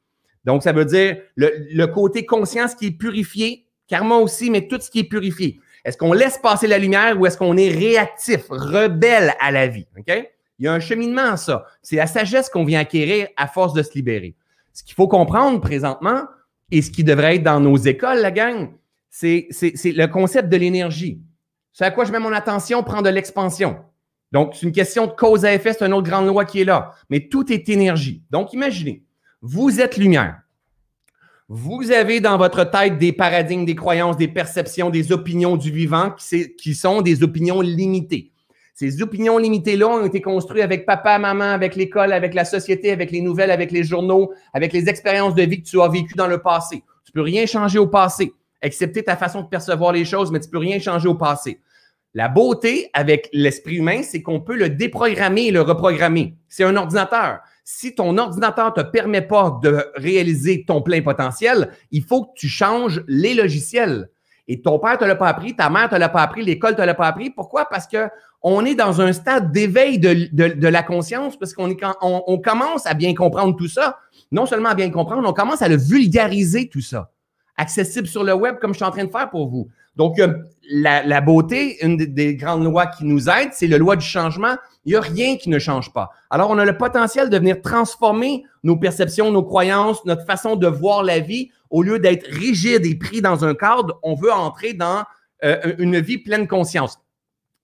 Donc, 0.47 0.63
ça 0.63 0.73
veut 0.73 0.87
dire 0.87 1.19
le, 1.37 1.85
côté 1.87 2.25
conscience 2.25 2.75
qui 2.75 2.87
est 2.87 2.99
purifié, 2.99 3.67
karma 3.87 4.17
aussi, 4.17 4.51
mais 4.51 4.67
tout 4.67 4.81
ce 4.81 4.91
qui 4.91 5.01
est 5.01 5.09
purifié. 5.09 5.61
Est-ce 5.85 5.99
qu'on 5.99 6.15
laisse 6.15 6.39
passer 6.39 6.67
la 6.67 6.79
lumière 6.79 7.21
ou 7.21 7.27
est-ce 7.27 7.37
qu'on 7.37 7.59
est 7.59 7.69
réactif, 7.69 8.47
rebelle 8.49 9.35
à 9.41 9.51
la 9.51 9.67
vie? 9.67 9.87
OK? 9.99 10.11
Il 10.59 10.65
y 10.65 10.69
a 10.69 10.73
un 10.73 10.81
cheminement 10.81 11.33
à 11.33 11.37
ça. 11.37 11.67
C'est 11.83 11.97
la 11.97 12.07
sagesse 12.07 12.49
qu'on 12.49 12.65
vient 12.65 12.81
acquérir 12.81 13.29
à 13.37 13.47
force 13.47 13.75
de 13.75 13.83
se 13.83 13.93
libérer. 13.93 14.37
Ce 14.73 14.83
qu'il 14.83 14.95
faut 14.95 15.07
comprendre 15.07 15.61
présentement, 15.61 16.23
et 16.71 16.83
ce 16.83 16.91
qui 16.91 17.05
devrait 17.05 17.37
être 17.37 17.43
dans 17.43 17.61
nos 17.61 17.77
écoles, 17.77 18.19
la 18.19 18.31
gang, 18.31 18.71
c'est 19.19 19.49
le 19.85 20.07
concept 20.07 20.51
de 20.51 20.57
l'énergie. 20.59 21.23
C'est 21.73 21.85
à 21.85 21.91
quoi 21.91 22.05
je 22.05 22.13
mets 22.13 22.19
mon 22.19 22.33
attention, 22.33 22.83
prend 22.83 23.01
de 23.01 23.09
l'expansion. 23.09 23.79
Donc, 24.33 24.55
c'est 24.55 24.67
une 24.67 24.73
question 24.73 25.07
de 25.07 25.13
cause 25.13 25.45
à 25.47 25.55
effet, 25.55 25.73
c'est 25.73 25.87
une 25.87 25.95
autre 25.95 26.09
grande 26.09 26.27
loi 26.27 26.45
qui 26.45 26.61
est 26.61 26.65
là. 26.65 26.93
Mais 27.09 27.29
tout 27.29 27.51
est 27.51 27.69
énergie. 27.71 28.23
Donc, 28.31 28.53
imaginez, 28.53 29.05
vous 29.41 29.81
êtes 29.81 29.97
lumière. 29.97 30.41
Vous 31.49 31.93
avez 31.93 32.21
dans 32.21 32.37
votre 32.37 32.65
tête 32.65 32.99
des 32.99 33.13
paradigmes, 33.13 33.65
des 33.65 33.77
croyances, 33.77 34.17
des 34.17 34.29
perceptions, 34.29 34.91
des 34.91 35.13
opinions 35.13 35.57
du 35.57 35.71
vivant 35.71 36.11
qui, 36.11 36.55
qui 36.57 36.75
sont 36.75 37.01
des 37.01 37.23
opinions 37.23 37.61
limitées. 37.61 38.33
Ces 38.75 39.01
opinions 39.01 39.39
limitées-là 39.39 39.89
ont 39.89 40.05
été 40.05 40.21
construites 40.21 40.63
avec 40.63 40.85
papa, 40.85 41.19
maman, 41.19 41.45
avec 41.45 41.77
l'école, 41.77 42.13
avec 42.13 42.35
la 42.35 42.45
société, 42.45 42.91
avec 42.91 43.11
les 43.11 43.23
nouvelles, 43.23 43.51
avec 43.51 43.71
les 43.71 43.85
journaux, 43.85 44.33
avec 44.53 44.75
les 44.75 44.91
expériences 44.91 45.35
de 45.35 45.43
vie 45.43 45.63
que 45.63 45.69
tu 45.69 45.81
as 45.81 45.89
vécues 45.89 46.17
dans 46.17 46.27
le 46.27 46.43
passé. 46.43 46.83
Tu 47.05 47.13
peux 47.13 47.23
rien 47.23 47.47
changer 47.47 47.79
au 47.79 47.87
passé 47.87 48.35
excepté 48.63 49.03
ta 49.03 49.17
façon 49.17 49.43
de 49.43 49.49
percevoir 49.49 49.93
les 49.93 50.05
choses, 50.05 50.31
mais 50.31 50.41
tu 50.41 50.49
peux 50.49 50.59
rien 50.59 50.79
changer 50.79 51.09
au 51.09 51.15
passé. 51.15 51.61
La 52.15 52.29
beauté 52.29 52.89
avec 52.95 53.29
l'esprit 53.35 53.77
humain, 53.77 54.01
c'est 54.03 54.23
qu'on 54.23 54.41
peut 54.41 54.57
le 54.57 54.71
déprogrammer 54.71 55.49
et 55.49 55.51
le 55.51 55.61
reprogrammer. 55.61 56.35
C'est 56.49 56.65
un 56.65 56.75
ordinateur. 56.75 57.41
Si 57.63 57.95
ton 57.95 58.17
ordinateur 58.17 58.73
ne 58.75 58.83
te 58.83 58.89
permet 58.89 59.21
pas 59.21 59.59
de 59.63 59.85
réaliser 59.97 60.65
ton 60.67 60.81
plein 60.81 61.03
potentiel, 61.03 61.69
il 61.91 62.03
faut 62.03 62.25
que 62.25 62.31
tu 62.35 62.49
changes 62.49 63.05
les 63.07 63.35
logiciels. 63.35 64.09
Et 64.49 64.63
ton 64.63 64.79
père 64.79 64.93
ne 64.93 64.97
te 64.97 65.05
l'a 65.05 65.17
pas 65.17 65.29
appris, 65.29 65.57
ta 65.57 65.69
mère 65.69 65.85
ne 65.85 65.89
te 65.89 65.97
l'a 65.97 66.09
pas 66.09 66.23
appris, 66.23 66.43
l'école 66.43 66.71
ne 66.73 66.77
te 66.77 66.83
l'a 66.83 66.95
pas 66.95 67.09
appris. 67.09 67.29
Pourquoi? 67.31 67.67
Parce 67.69 67.87
qu'on 67.87 68.65
est 68.65 68.77
dans 68.77 69.01
un 69.03 69.13
stade 69.13 69.53
d'éveil 69.53 69.99
de, 69.99 70.69
la 70.69 70.83
conscience, 70.83 71.37
parce 71.37 71.53
qu'on 71.53 71.77
on 72.01 72.39
commence 72.39 72.87
à 72.87 72.95
bien 72.95 73.15
comprendre 73.15 73.57
tout 73.57 73.69
ça. 73.69 73.99
Non 74.33 74.47
seulement 74.47 74.71
à 74.71 74.75
bien 74.75 74.91
comprendre, 74.91 75.29
on 75.29 75.35
commence 75.35 75.61
à 75.61 75.69
le 75.69 75.77
vulgariser 75.77 76.69
tout 76.69 76.81
ça 76.81 77.11
accessible 77.57 78.07
sur 78.07 78.25
le 78.25 78.35
web 78.35 78.57
comme 78.61 78.73
je 78.73 78.77
suis 78.77 78.85
en 78.85 78.91
train 78.91 79.05
de 79.05 79.11
faire 79.11 79.31
pour 79.31 79.49
vous. 79.49 79.69
Donc, 79.97 80.19
euh, 80.19 80.35
la, 80.69 81.21
beauté, 81.21 81.83
une 81.85 81.97
des, 81.97 82.37
grandes 82.37 82.65
lois 82.65 82.87
qui 82.87 83.05
nous 83.05 83.29
aide, 83.29 83.51
c'est 83.53 83.67
la 83.67 83.79
loi 83.79 83.97
du 83.97 84.05
changement. 84.05 84.57
Il 84.85 84.91
n'y 84.91 84.97
a 84.97 85.01
rien 85.01 85.37
qui 85.37 85.49
ne 85.49 85.59
change 85.59 85.93
pas. 85.93 86.11
Alors, 86.29 86.51
on 86.51 86.59
a 86.59 86.65
le 86.65 86.77
potentiel 86.77 87.31
de 87.31 87.39
venir 87.39 87.63
transformer 87.63 88.45
nos 88.63 88.77
perceptions, 88.77 89.33
nos 89.33 89.43
croyances, 89.43 90.05
notre 90.05 90.27
façon 90.27 90.57
de 90.57 90.67
voir 90.67 91.03
la 91.03 91.21
vie. 91.21 91.51
Au 91.71 91.83
lieu 91.83 91.99
d'être 91.99 92.27
rigide 92.27 92.85
et 92.85 92.95
pris 92.95 93.23
dans 93.23 93.45
un 93.45 93.55
cadre, 93.55 93.99
on 94.03 94.15
veut 94.15 94.33
entrer 94.33 94.75
dans 94.75 95.05
euh, 95.45 95.75
une 95.79 95.99
vie 95.99 96.19
pleine 96.19 96.47
conscience. 96.47 97.01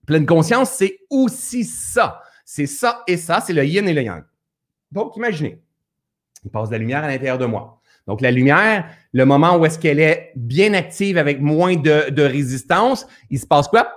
Pleine 0.07 0.25
conscience, 0.25 0.71
c'est 0.71 0.99
aussi 1.09 1.63
ça. 1.63 2.21
C'est 2.45 2.65
ça 2.65 3.03
et 3.07 3.15
ça, 3.15 3.41
c'est 3.41 3.53
le 3.53 3.63
yin 3.63 3.87
et 3.87 3.93
le 3.93 4.01
yang. 4.01 4.23
Donc, 4.91 5.15
imaginez, 5.15 5.61
il 6.43 6.51
passe 6.51 6.69
de 6.69 6.73
la 6.73 6.79
lumière 6.79 7.03
à 7.03 7.07
l'intérieur 7.07 7.37
de 7.37 7.45
moi. 7.45 7.79
Donc, 8.07 8.21
la 8.21 8.31
lumière, 8.31 8.85
le 9.13 9.25
moment 9.25 9.57
où 9.57 9.65
est-ce 9.65 9.79
qu'elle 9.79 9.99
est 9.99 10.33
bien 10.35 10.73
active 10.73 11.17
avec 11.17 11.39
moins 11.39 11.75
de, 11.75 12.21
résistance, 12.21 13.07
il 13.29 13.39
se 13.39 13.47
passe 13.47 13.67
quoi? 13.67 13.87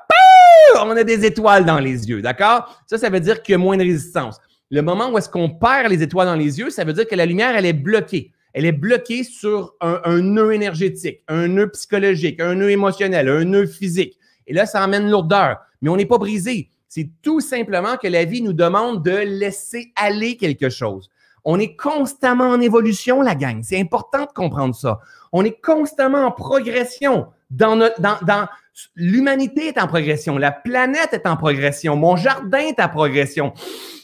On 0.80 0.90
a 0.90 1.04
des 1.04 1.24
étoiles 1.24 1.64
dans 1.64 1.78
les 1.78 2.08
yeux, 2.08 2.22
d'accord? 2.22 2.82
Ça, 2.86 2.98
ça 2.98 3.08
veut 3.08 3.20
dire 3.20 3.42
qu'il 3.42 3.52
y 3.52 3.54
a 3.54 3.58
moins 3.58 3.76
de 3.76 3.82
résistance. 3.82 4.38
Le 4.70 4.82
moment 4.82 5.10
où 5.10 5.18
est-ce 5.18 5.28
qu'on 5.28 5.48
perd 5.48 5.90
les 5.90 6.02
étoiles 6.02 6.26
dans 6.26 6.34
les 6.34 6.58
yeux, 6.58 6.70
ça 6.70 6.84
veut 6.84 6.92
dire 6.92 7.06
que 7.06 7.14
la 7.14 7.26
lumière, 7.26 7.56
elle 7.56 7.66
est 7.66 7.72
bloquée. 7.72 8.32
Elle 8.52 8.66
est 8.66 8.72
bloquée 8.72 9.24
sur 9.24 9.74
un, 9.80 10.00
un 10.04 10.20
nœud 10.20 10.52
énergétique, 10.52 11.20
un 11.28 11.48
nœud 11.48 11.70
psychologique, 11.70 12.40
un 12.40 12.54
nœud 12.54 12.70
émotionnel, 12.70 13.28
un 13.28 13.44
nœud 13.44 13.66
physique. 13.66 14.18
Et 14.46 14.54
là, 14.54 14.66
ça 14.66 14.84
emmène 14.84 15.10
lourdeur. 15.10 15.58
Mais 15.82 15.88
on 15.88 15.96
n'est 15.96 16.06
pas 16.06 16.18
brisé. 16.18 16.70
C'est 16.88 17.10
tout 17.22 17.40
simplement 17.40 17.96
que 17.96 18.08
la 18.08 18.24
vie 18.24 18.42
nous 18.42 18.52
demande 18.52 19.04
de 19.04 19.10
laisser 19.10 19.92
aller 19.96 20.36
quelque 20.36 20.70
chose. 20.70 21.10
On 21.48 21.60
est 21.60 21.76
constamment 21.76 22.48
en 22.48 22.60
évolution, 22.60 23.22
la 23.22 23.36
gang. 23.36 23.60
C'est 23.62 23.80
important 23.80 24.22
de 24.22 24.32
comprendre 24.34 24.74
ça. 24.74 24.98
On 25.32 25.44
est 25.44 25.60
constamment 25.60 26.26
en 26.26 26.32
progression. 26.32 27.28
Dans 27.50 27.76
notre, 27.76 28.00
dans, 28.00 28.48
l'humanité 28.96 29.68
est 29.68 29.80
en 29.80 29.86
progression. 29.86 30.38
La 30.38 30.50
planète 30.50 31.10
est 31.12 31.24
en 31.24 31.36
progression. 31.36 31.94
Mon 31.94 32.16
jardin 32.16 32.58
est 32.58 32.80
en 32.80 32.88
progression. 32.88 33.54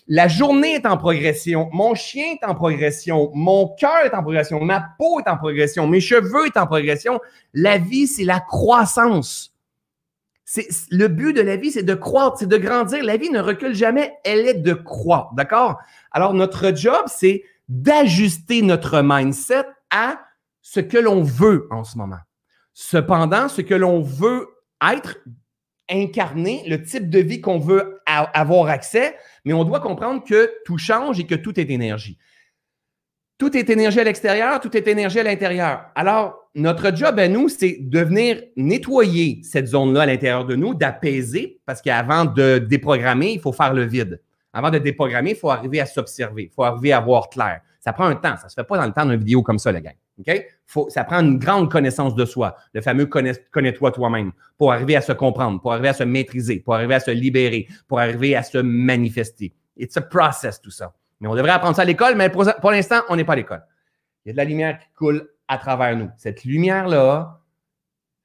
La 0.07 0.29
journée 0.29 0.75
est 0.75 0.87
en 0.87 0.97
progression. 0.97 1.69
Mon 1.73 1.97
chien 1.97 2.37
est 2.41 2.47
en 2.47 2.55
progression. 2.55 3.33
Mon 3.35 3.75
cœur 3.77 4.05
est 4.05 4.15
en 4.15 4.23
progression. 4.23 4.61
Ma 4.61 4.81
peau 4.97 5.19
est 5.19 5.29
en 5.29 5.37
progression. 5.37 5.89
Mes 5.89 6.01
cheveux 6.01 6.47
est 6.47 6.57
en 6.57 6.67
progression. 6.67 7.19
La 7.55 7.77
vie, 7.77 8.07
c'est 8.07 8.25
la 8.25 8.39
croissance. 8.39 9.52
C'est, 10.45 10.69
le 10.91 11.09
but 11.09 11.33
de 11.33 11.41
la 11.41 11.57
vie, 11.57 11.71
c'est 11.71 11.83
de 11.83 11.95
croître, 11.95 12.39
c'est 12.39 12.49
de 12.49 12.57
grandir. 12.57 13.05
La 13.05 13.17
vie 13.17 13.31
ne 13.31 13.41
recule 13.41 13.75
jamais, 13.75 14.13
elle 14.25 14.47
est 14.47 14.55
de 14.55 14.75
croître. 14.75 15.33
D'accord? 15.35 15.79
Alors, 16.11 16.35
notre 16.35 16.75
job, 16.75 17.03
c'est 17.07 17.45
d'ajuster 17.69 18.63
notre 18.63 19.03
mindset 19.03 19.65
à 19.91 20.21
ce 20.61 20.81
que 20.81 20.99
l'on 20.99 21.23
veut 21.23 21.69
en 21.71 21.85
ce 21.85 21.97
moment. 21.97 22.19
Cependant, 22.75 23.49
ce 23.49 23.61
que 23.61 23.75
l'on 23.75 24.01
veut 24.01 24.49
être, 24.83 25.19
incarner, 25.89 26.65
le 26.67 26.83
type 26.83 27.11
de 27.11 27.19
vie 27.19 27.41
qu'on 27.41 27.59
veut 27.59 28.01
avoir 28.07 28.69
accès, 28.69 29.17
mais 29.45 29.53
on 29.53 29.65
doit 29.65 29.81
comprendre 29.81 30.25
que 30.25 30.51
tout 30.65 30.79
change 30.79 31.21
et 31.21 31.27
que 31.27 31.35
tout 31.35 31.59
est 31.61 31.71
énergie. 31.71 32.19
Tout 33.39 33.57
est 33.57 33.71
énergie 33.71 34.01
à 34.01 34.05
l'extérieur, 34.05 34.61
tout 34.61 34.77
est 34.77 34.87
énergie 34.87 35.21
à 35.21 35.25
l'intérieur. 35.25 35.87
Alors, 35.95 36.42
notre 36.55 36.95
job 36.95 37.19
à 37.19 37.29
nous, 37.29 37.49
c'est 37.49 37.79
de 37.81 38.01
venir 38.01 38.43
nettoyer 38.57 39.41
cette 39.43 39.69
zone-là 39.69 40.03
à 40.03 40.07
l'intérieur 40.07 40.45
de 40.45 40.55
nous, 40.55 40.75
d'apaiser, 40.75 41.61
parce 41.65 41.81
qu'avant 41.81 42.25
de 42.25 42.59
déprogrammer, 42.59 43.33
il 43.33 43.41
faut 43.41 43.53
faire 43.53 43.73
le 43.73 43.85
vide. 43.85 44.21
Avant 44.53 44.71
de 44.71 44.79
déprogrammer, 44.79 45.31
il 45.31 45.37
faut 45.37 45.51
arriver 45.51 45.81
à 45.81 45.87
s'observer, 45.87 46.45
il 46.45 46.55
faut 46.55 46.63
arriver 46.63 46.93
à 46.93 47.01
voir 47.01 47.31
clair. 47.31 47.61
Ça 47.81 47.93
prend 47.93 48.05
un 48.05 48.15
temps, 48.15 48.37
ça 48.37 48.45
ne 48.45 48.49
se 48.51 48.55
fait 48.55 48.65
pas 48.65 48.77
dans 48.77 48.87
le 48.87 48.93
temps 48.93 49.07
d'une 49.07 49.19
vidéo 49.19 49.43
comme 49.43 49.59
ça. 49.59 49.73
OK? 49.73 50.47
Faut, 50.67 50.91
ça 50.91 51.05
prend 51.05 51.21
une 51.21 51.39
grande 51.39 51.71
connaissance 51.71 52.15
de 52.15 52.25
soi, 52.25 52.55
le 52.75 52.83
fameux 52.83 53.07
connais-toi 53.07 53.93
toi-même, 53.93 54.33
pour 54.59 54.73
arriver 54.73 54.95
à 54.95 55.01
se 55.01 55.13
comprendre, 55.13 55.61
pour 55.61 55.73
arriver 55.73 55.89
à 55.89 55.95
se 55.95 56.05
maîtriser, 56.05 56.61
pour 56.61 56.75
arriver 56.75 56.95
à 56.95 57.01
se 57.01 57.11
libérer, 57.11 57.67
pour 57.89 57.99
arriver 57.99 58.37
à 58.37 58.43
se 58.43 58.59
manifester. 58.59 59.55
It's 59.77 59.97
a 59.97 60.03
process, 60.03 60.61
tout 60.61 60.71
ça. 60.71 60.93
Mais 61.21 61.29
on 61.29 61.35
devrait 61.35 61.53
apprendre 61.53 61.77
ça 61.77 61.83
à 61.83 61.85
l'école, 61.87 62.15
mais 62.15 62.29
pour, 62.29 62.71
l'instant, 62.71 63.01
on 63.09 63.17
n'est 63.17 63.25
pas 63.25 63.33
à 63.33 63.37
l'école. 63.37 63.63
Il 64.25 64.29
y 64.29 64.31
a 64.31 64.33
de 64.33 64.39
la 64.39 64.45
lumière 64.45 64.79
qui 64.79 64.87
coule 64.95 65.29
à 65.53 65.59
travers 65.59 65.97
nous. 65.97 66.09
Cette 66.17 66.45
lumière-là, 66.45 67.43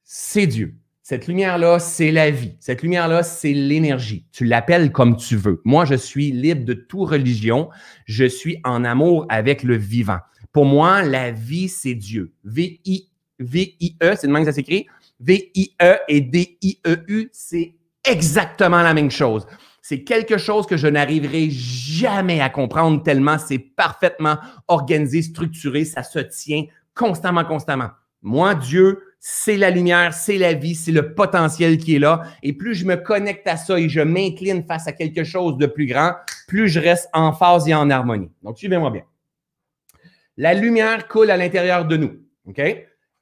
c'est 0.04 0.48
Dieu. 0.48 0.76
Cette 1.04 1.28
lumière-là, 1.28 1.80
c'est 1.80 2.12
la 2.12 2.32
vie. 2.32 2.56
Cette 2.60 2.82
lumière-là, 2.82 3.24
c'est 3.24 3.54
l'énergie. 3.54 4.26
Tu 4.32 4.46
l'appelles 4.46 4.92
comme 4.92 5.18
tu 5.18 5.36
veux. 5.36 5.62
Moi, 5.66 5.86
je 5.86 5.96
suis 5.96 6.32
libre 6.32 6.66
de 6.66 6.74
toute 6.74 7.10
religion. 7.10 7.70
Je 8.06 8.26
suis 8.26 8.60
en 8.64 8.84
amour 8.84 9.26
avec 9.30 9.64
le 9.64 9.76
vivant. 9.76 10.20
Pour 10.54 10.66
moi, 10.66 11.04
la 11.04 11.32
vie, 11.32 11.70
c'est 11.70 11.96
Dieu. 11.96 12.34
V-I-E, 12.46 14.16
c'est 14.16 14.28
de 14.28 14.32
même 14.32 14.44
que 14.44 14.50
ça 14.50 14.56
s'écrit? 14.56 14.88
V-I-E 15.20 15.98
et 16.08 16.22
D-I-E-U, 16.22 17.30
c'est 17.32 17.76
exactement 18.06 18.82
la 18.82 18.94
même 18.94 19.12
chose. 19.12 19.46
C'est 19.82 20.04
quelque 20.04 20.38
chose 20.38 20.66
que 20.66 20.76
je 20.78 20.88
n'arriverai 20.88 21.50
jamais 21.50 22.42
à 22.42 22.50
comprendre 22.50 23.04
tellement 23.04 23.38
c'est 23.38 23.60
parfaitement 23.60 24.38
organisé, 24.68 25.22
structuré, 25.22 25.86
ça 25.86 26.04
se 26.04 26.20
tient 26.20 26.66
constamment, 26.98 27.46
constamment. 27.46 27.90
Moi, 28.22 28.56
Dieu, 28.56 29.04
c'est 29.20 29.58
la 29.58 29.70
lumière, 29.70 30.14
c'est 30.14 30.38
la 30.38 30.54
vie, 30.54 30.76
c'est 30.76 30.92
le 30.92 31.14
potentiel 31.14 31.78
qui 31.78 31.96
est 31.96 32.00
là. 32.00 32.24
Et 32.44 32.54
plus 32.54 32.76
je 32.76 32.86
me 32.86 32.96
connecte 32.96 33.48
à 33.48 33.58
ça 33.58 33.80
et 33.80 33.90
je 33.90 34.02
m'incline 34.02 34.66
face 34.66 34.88
à 34.88 34.92
quelque 34.92 35.24
chose 35.24 35.58
de 35.58 35.66
plus 35.66 35.86
grand, 35.86 36.14
plus 36.48 36.68
je 36.68 36.80
reste 36.80 37.10
en 37.14 37.32
phase 37.32 37.68
et 37.68 37.74
en 37.74 37.90
harmonie. 37.90 38.32
Donc, 38.44 38.58
suivez-moi 38.58 38.92
bien. 38.92 39.04
La 40.36 40.54
lumière 40.54 41.08
coule 41.08 41.32
à 41.32 41.38
l'intérieur 41.38 41.86
de 41.86 41.98
nous. 41.98 42.14
OK? 42.48 42.62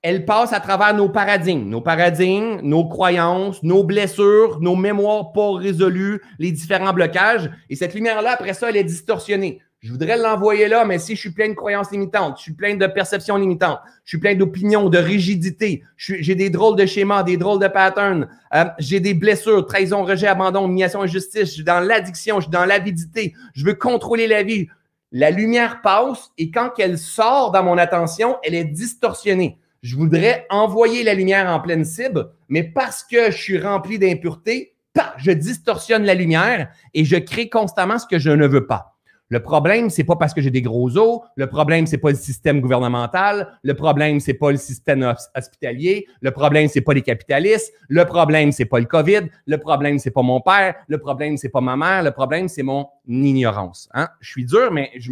elle 0.06 0.24
passe 0.24 0.54
à 0.54 0.60
travers 0.60 0.94
nos 0.94 1.10
paradigmes, 1.10 1.68
nos 1.68 1.82
paradigmes, 1.82 2.60
nos 2.62 2.88
croyances, 2.88 3.64
nos 3.64 3.84
blessures, 3.84 4.60
nos 4.62 4.76
mémoires 4.76 5.32
pas 5.32 5.54
résolues, 5.54 6.22
les 6.38 6.52
différents 6.52 6.94
blocages. 6.94 7.50
Et 7.72 7.76
cette 7.76 7.96
lumière-là, 7.96 8.34
après 8.34 8.54
ça, 8.54 8.70
elle 8.70 8.78
est 8.78 8.84
distorsionnée. 8.84 9.64
Je 9.86 9.92
voudrais 9.92 10.18
l'envoyer 10.18 10.68
là, 10.68 10.84
mais 10.84 10.98
si 10.98 11.14
je 11.16 11.20
suis 11.20 11.30
plein 11.30 11.48
de 11.48 11.54
croyances 11.54 11.92
limitantes, 11.92 12.38
je 12.40 12.42
suis 12.42 12.54
plein 12.54 12.74
de 12.76 12.88
perceptions 12.88 13.38
limitantes, 13.38 13.78
je 14.04 14.10
suis 14.10 14.18
plein 14.18 14.34
d'opinions, 14.34 14.90
de 14.90 14.98
rigidité, 14.98 15.84
j'ai 15.96 16.34
des 16.34 16.50
drôles 16.50 16.76
de 16.76 16.88
schémas, 16.88 17.22
des 17.22 17.38
drôles 17.38 17.62
de 17.62 17.68
patterns, 17.68 18.28
euh, 18.56 18.66
j'ai 18.80 19.00
des 19.00 19.14
blessures, 19.14 19.64
trahison, 19.68 20.04
rejet, 20.04 20.26
abandon, 20.26 20.66
humiliation, 20.66 21.04
injustice, 21.04 21.50
je 21.50 21.54
suis 21.54 21.64
dans 21.64 21.82
l'addiction, 21.82 22.38
je 22.38 22.46
suis 22.46 22.52
dans 22.52 22.66
l'avidité, 22.66 23.36
je 23.54 23.64
veux 23.64 23.76
contrôler 23.76 24.26
la 24.26 24.42
vie. 24.42 24.68
La 25.12 25.30
lumière 25.30 25.82
passe 25.84 26.32
et 26.40 26.50
quand 26.50 26.72
elle 26.80 26.98
sort 26.98 27.52
dans 27.52 27.62
mon 27.62 27.78
attention, 27.78 28.38
elle 28.42 28.56
est 28.56 28.66
distorsionnée 28.66 29.60
je 29.84 29.96
voudrais 29.96 30.48
envoyer 30.50 31.04
la 31.04 31.14
lumière 31.14 31.48
en 31.48 31.60
pleine 31.60 31.86
cible, 31.86 32.32
mais 32.50 32.64
parce 32.64 33.04
que 33.04 33.30
je 33.30 33.38
suis 33.38 33.60
rempli 33.60 34.00
d'impuretés, 34.00 34.74
je 35.18 35.30
distorsionne 35.30 36.06
la 36.06 36.16
lumière 36.16 36.72
et 36.96 37.06
je 37.06 37.18
crée 37.18 37.50
constamment 37.50 38.00
ce 38.00 38.08
que 38.08 38.18
je 38.18 38.32
ne 38.32 38.48
veux 38.48 38.66
pas. 38.66 38.95
Le 39.30 39.42
problème, 39.42 39.90
c'est 39.90 40.04
pas 40.04 40.16
parce 40.16 40.36
que 40.36 40.42
j'ai 40.42 40.52
des 40.52 40.62
gros 40.62 40.98
os. 40.98 41.22
Le 41.36 41.48
problème, 41.48 41.88
c'est 41.88 41.98
pas 41.98 42.12
le 42.12 42.16
système 42.16 42.62
gouvernemental. 42.62 43.58
Le 43.64 43.74
problème, 43.74 44.20
c'est 44.20 44.36
pas 44.36 44.52
le 44.52 44.58
système 44.58 45.16
hospitalier. 45.36 46.06
Le 46.22 46.30
problème, 46.30 46.68
c'est 46.68 46.82
pas 46.82 46.94
les 46.94 47.02
capitalistes. 47.02 47.74
Le 47.90 48.06
problème, 48.06 48.52
c'est 48.52 48.66
pas 48.66 48.80
le 48.80 48.86
COVID. 48.86 49.28
Le 49.48 49.58
problème, 49.58 49.98
c'est 49.98 50.12
pas 50.12 50.22
mon 50.22 50.42
père. 50.42 50.76
Le 50.88 51.00
problème, 51.00 51.38
c'est 51.38 51.50
pas 51.50 51.62
ma 51.62 51.76
mère. 51.76 52.04
Le 52.04 52.12
problème, 52.12 52.48
c'est 52.48 52.62
mon 52.62 52.88
ignorance. 53.08 53.90
Hein? 53.96 54.10
Je 54.20 54.30
suis 54.30 54.46
dur, 54.46 54.72
mais 54.72 54.92
je, 54.98 55.12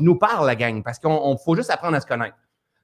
nous 0.00 0.16
parle, 0.16 0.46
la 0.46 0.56
gang, 0.56 0.82
parce 0.82 0.98
qu'on 0.98 1.36
faut 1.38 1.56
juste 1.56 1.70
apprendre 1.70 1.96
à 1.96 2.00
se 2.00 2.06
connaître. 2.06 2.36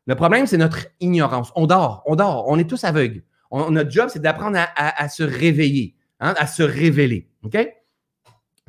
Le 0.06 0.14
problème, 0.14 0.46
c'est 0.46 0.56
notre 0.56 0.86
ignorance. 1.00 1.52
On 1.56 1.66
dort, 1.66 2.02
on 2.06 2.16
dort, 2.16 2.46
on 2.48 2.58
est 2.58 2.68
tous 2.68 2.84
aveugles. 2.84 3.22
notre 3.52 3.90
job, 3.90 4.08
c'est 4.10 4.22
d'apprendre 4.22 4.58
à, 4.76 5.08
se 5.10 5.22
réveiller, 5.22 5.94
hein, 6.20 6.34
à 6.38 6.46
se 6.46 6.62
révéler. 6.62 7.28
OK? 7.42 7.58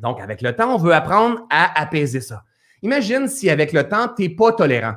Donc, 0.02 0.20
avec 0.20 0.42
le 0.42 0.54
temps, 0.54 0.74
on 0.74 0.78
veut 0.78 0.92
apprendre 0.92 1.46
à 1.48 1.80
apaiser 1.80 2.20
ça. 2.20 2.42
Imagine 2.82 3.28
si 3.28 3.48
avec 3.48 3.72
le 3.72 3.88
temps, 3.88 4.08
tu 4.08 4.22
n'es 4.22 4.28
pas 4.28 4.52
tolérant. 4.52 4.94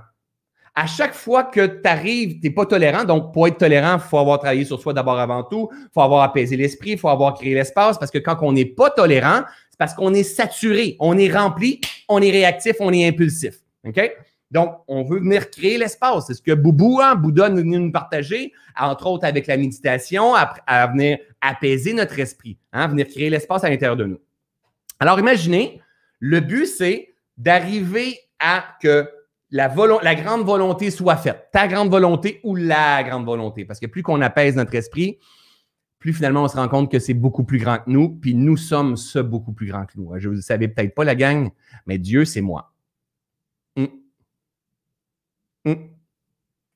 À 0.73 0.87
chaque 0.87 1.13
fois 1.13 1.43
que 1.43 1.65
tu 1.65 1.87
arrives, 1.87 2.39
tu 2.39 2.47
n'es 2.47 2.53
pas 2.53 2.65
tolérant. 2.65 3.05
Donc, 3.05 3.31
pour 3.31 3.47
être 3.47 3.57
tolérant, 3.57 3.93
il 3.93 3.99
faut 4.01 4.17
avoir 4.17 4.39
travaillé 4.39 4.65
sur 4.65 4.81
soi 4.81 4.93
d'abord 4.93 5.19
avant 5.19 5.43
tout. 5.43 5.69
Il 5.71 5.89
faut 5.93 6.01
avoir 6.01 6.23
apaisé 6.23 6.57
l'esprit, 6.57 6.91
il 6.91 6.97
faut 6.97 7.07
avoir 7.07 7.35
créé 7.35 7.53
l'espace. 7.53 7.97
Parce 7.97 8.11
que 8.11 8.17
quand 8.17 8.37
on 8.41 8.51
n'est 8.51 8.65
pas 8.65 8.89
tolérant, 8.89 9.43
c'est 9.69 9.77
parce 9.77 9.93
qu'on 9.93 10.13
est 10.13 10.23
saturé, 10.23 10.97
on 10.99 11.17
est 11.17 11.31
rempli, 11.31 11.79
on 12.09 12.21
est 12.21 12.31
réactif, 12.31 12.75
on 12.79 12.91
est 12.91 13.07
impulsif. 13.07 13.59
OK? 13.87 14.11
Donc, 14.51 14.75
on 14.87 15.03
veut 15.03 15.19
venir 15.19 15.49
créer 15.49 15.77
l'espace. 15.77 16.25
C'est 16.27 16.33
ce 16.33 16.41
que 16.41 16.53
Boubou, 16.53 16.99
hein, 17.01 17.15
Bouddha 17.15 17.49
nous, 17.49 17.63
nous 17.63 17.91
partager, 17.91 18.51
entre 18.79 19.07
autres 19.07 19.25
avec 19.25 19.47
la 19.47 19.57
méditation, 19.57 20.33
à, 20.33 20.87
venir 20.87 21.19
apaiser 21.41 21.93
notre 21.93 22.17
esprit, 22.19 22.57
hein, 22.73 22.87
venir 22.87 23.07
créer 23.07 23.29
l'espace 23.29 23.63
à 23.63 23.69
l'intérieur 23.69 23.97
de 23.97 24.05
nous. 24.05 24.19
Alors, 24.99 25.19
imaginez, 25.19 25.81
le 26.19 26.39
but, 26.39 26.65
c'est 26.65 27.13
d'arriver 27.37 28.19
à 28.39 28.63
que 28.81 29.09
la, 29.51 30.15
grande 30.15 30.43
volonté 30.43 30.91
soit 30.91 31.17
faite. 31.17 31.49
Ta 31.51 31.67
grande 31.67 31.89
volonté 31.89 32.39
ou 32.43 32.55
la 32.55 33.03
grande 33.03 33.25
volonté. 33.25 33.65
Parce 33.65 33.79
que 33.79 33.85
plus 33.85 34.03
qu'on 34.03 34.21
apaise 34.21 34.55
notre 34.55 34.75
esprit, 34.75 35.19
plus 35.99 36.13
finalement 36.13 36.43
on 36.43 36.47
se 36.47 36.57
rend 36.57 36.67
compte 36.67 36.91
que 36.91 36.99
c'est 36.99 37.13
beaucoup 37.13 37.43
plus 37.43 37.57
grand 37.57 37.77
que 37.77 37.89
nous, 37.89 38.09
puis 38.09 38.35
nous 38.35 38.57
sommes 38.57 38.97
ce 38.97 39.19
beaucoup 39.19 39.53
plus 39.53 39.67
grand 39.67 39.85
que 39.85 39.93
nous. 39.95 40.11
Je 40.17 40.29
vous 40.29 40.41
savez 40.41 40.67
peut-être 40.67 40.93
pas 40.93 41.03
la 41.03 41.15
gang, 41.15 41.49
mais 41.85 41.97
Dieu, 41.97 42.25
c'est 42.25 42.41
moi. 42.41 42.73
Hum. 43.77 43.87
Hum. 45.65 45.89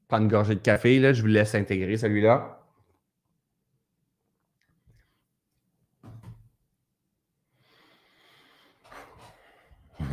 Prends 0.07 0.19
une 0.19 0.27
gorgée 0.27 0.55
de 0.55 0.61
café, 0.61 0.99
là, 0.99 1.13
je 1.13 1.21
vous 1.21 1.27
laisse 1.27 1.53
intégrer 1.53 1.97
celui-là. 1.97 2.58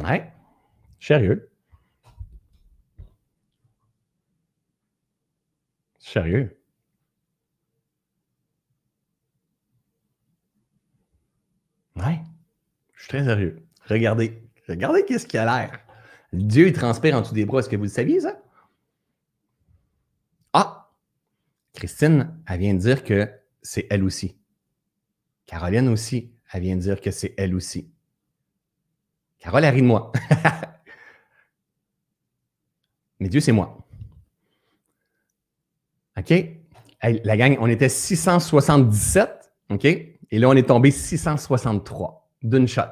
Ouais. 0.07 0.33
Sérieux. 1.01 1.51
Sérieux. 5.99 6.57
Ouais. 11.97 12.21
Je 12.95 13.01
suis 13.01 13.09
très 13.09 13.25
sérieux. 13.25 13.67
Regardez. 13.87 14.43
Regardez 14.69 15.05
qu'est-ce 15.05 15.27
qu'il 15.27 15.41
a 15.41 15.45
l'air. 15.45 15.81
Dieu, 16.33 16.69
il 16.69 16.73
transpire 16.73 17.17
en 17.17 17.23
dessous 17.23 17.35
des 17.35 17.45
bras. 17.45 17.61
Est-ce 17.61 17.69
que 17.69 17.77
vous 17.77 17.85
le 17.85 17.89
saviez, 17.89 18.21
ça? 18.21 18.41
Ah! 20.53 20.93
Christine, 21.75 22.41
elle 22.47 22.61
vient 22.61 22.75
de 22.75 22.79
dire 22.81 23.03
que 23.05 23.31
c'est 23.63 23.87
elle 23.91 24.05
aussi. 24.05 24.37
Caroline 25.47 25.89
aussi, 25.89 26.33
elle 26.53 26.63
vient 26.63 26.77
de 26.77 26.81
dire 26.81 27.01
que 27.01 27.11
c'est 27.11 27.35
elle 27.37 27.55
aussi. 27.55 27.93
Carole, 29.47 29.63
elle 29.63 29.75
rit 29.75 29.83
de 29.83 29.87
moi. 29.87 30.11
Mais 33.21 33.29
Dieu, 33.29 33.39
c'est 33.39 33.53
moi. 33.53 33.79
OK? 36.19 36.35
la 37.01 37.37
gang, 37.37 37.57
on 37.61 37.69
était 37.69 37.89
677, 37.89 39.53
OK? 39.71 39.85
Et 39.85 40.19
là, 40.33 40.49
on 40.49 40.53
est 40.55 40.67
tombé 40.67 40.91
663 40.91 42.29
d'une 42.43 42.67
shot. 42.67 42.83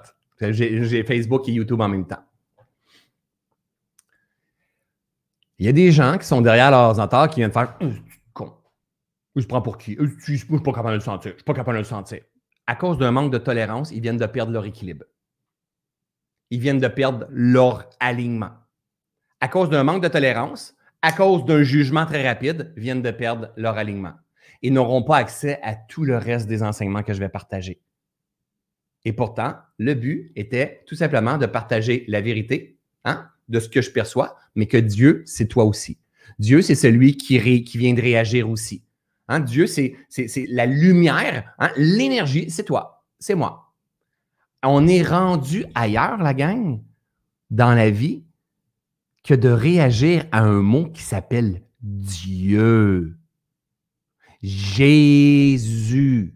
J'ai 0.41 1.03
Facebook 1.03 1.49
et 1.49 1.53
YouTube 1.53 1.81
en 1.81 1.89
même 1.89 2.07
temps. 2.07 2.25
Il 5.59 5.67
y 5.67 5.69
a 5.69 5.73
des 5.73 5.91
gens 5.91 6.19
qui 6.19 6.27
sont 6.29 6.41
derrière 6.41 6.71
leurs 6.71 6.91
ordinateur 6.91 7.29
qui 7.31 7.41
viennent 7.41 7.51
faire 7.51 7.77
hum, 7.81 7.97
con. 8.33 8.53
Je 9.35 9.45
prends 9.45 9.61
pour 9.61 9.77
qui? 9.77 9.97
Je 9.97 10.05
ne 10.05 10.37
suis 10.37 10.47
pas 10.47 10.73
capable 10.73 10.91
de 10.91 10.95
le 10.95 11.01
sentir. 11.01 11.33
Je 11.33 11.39
suis 11.39 11.45
pas 11.45 11.55
capable 11.55 11.79
de 11.79 11.83
le 11.83 11.85
sentir. 11.85 12.21
À 12.69 12.77
cause 12.77 12.97
d'un 12.97 13.11
manque 13.11 13.33
de 13.33 13.39
tolérance, 13.39 13.91
ils 13.91 14.01
viennent 14.01 14.19
de 14.19 14.27
perdre 14.27 14.53
leur 14.53 14.67
équilibre. 14.67 15.05
Ils 16.51 16.61
viennent 16.61 16.81
de 16.81 16.89
perdre 16.89 17.27
leur 17.31 17.89
alignement. 18.01 18.53
À 19.41 19.49
cause 19.49 19.71
d'un 19.71 19.85
manque 19.85 20.03
de 20.03 20.09
tolérance, 20.09 20.75
à 21.03 21.13
cause 21.13 21.45
d'un 21.45 21.63
jugement 21.63 22.07
très 22.07 22.27
rapide, 22.27 22.73
viennent 22.77 23.03
de 23.03 23.11
perdre 23.11 23.53
leur 23.57 23.77
alignement. 23.77 24.15
Ils 24.63 24.73
n'auront 24.73 25.03
pas 25.03 25.19
accès 25.19 25.61
à 25.63 25.75
tout 25.75 26.05
le 26.05 26.17
reste 26.17 26.47
des 26.47 26.63
enseignements 26.63 27.03
que 27.03 27.13
je 27.13 27.21
vais 27.21 27.29
partager. 27.29 27.81
Et 29.05 29.13
pourtant, 29.13 29.57
le 29.79 29.95
but 29.95 30.33
était 30.35 30.83
tout 30.87 30.95
simplement 30.95 31.37
de 31.37 31.47
partager 31.47 32.05
la 32.09 32.21
vérité 32.21 32.79
hein, 33.05 33.29
de 33.49 33.61
ce 33.61 33.69
que 33.69 33.83
je 33.83 33.91
perçois, 33.91 34.39
mais 34.55 34.67
que 34.67 34.79
Dieu, 34.79 35.23
c'est 35.27 35.49
toi 35.49 35.65
aussi. 35.65 35.99
Dieu, 36.39 36.63
c'est 36.63 36.75
celui 36.75 37.17
qui, 37.17 37.65
qui, 37.65 37.79
vient 37.79 37.93
de 37.93 38.01
réagir 38.01 38.49
aussi. 38.49 38.83
Hein, 39.29 39.41
Dieu, 39.41 39.67
c'est 39.67 39.97
la 40.49 40.67
lumière, 40.67 41.55
hein, 41.59 41.71
l'énergie, 41.77 42.51
c'est 42.51 42.65
toi, 42.65 43.05
c'est 43.19 43.35
moi. 43.35 43.64
On 44.67 44.87
est 44.87 45.03
rendu 45.03 45.67
ailleurs, 45.75 46.17
la 46.17 46.33
gang, 46.33 46.83
dans 47.51 47.75
la 47.75 47.91
vie, 47.91 48.25
que 49.23 49.35
de 49.35 49.51
réagir 49.51 50.25
à 50.33 50.41
un 50.41 50.63
mot 50.63 50.91
qui 50.91 51.03
s'appelle 51.03 51.63
Dieu. 51.81 53.19
Jésus. 54.43 56.35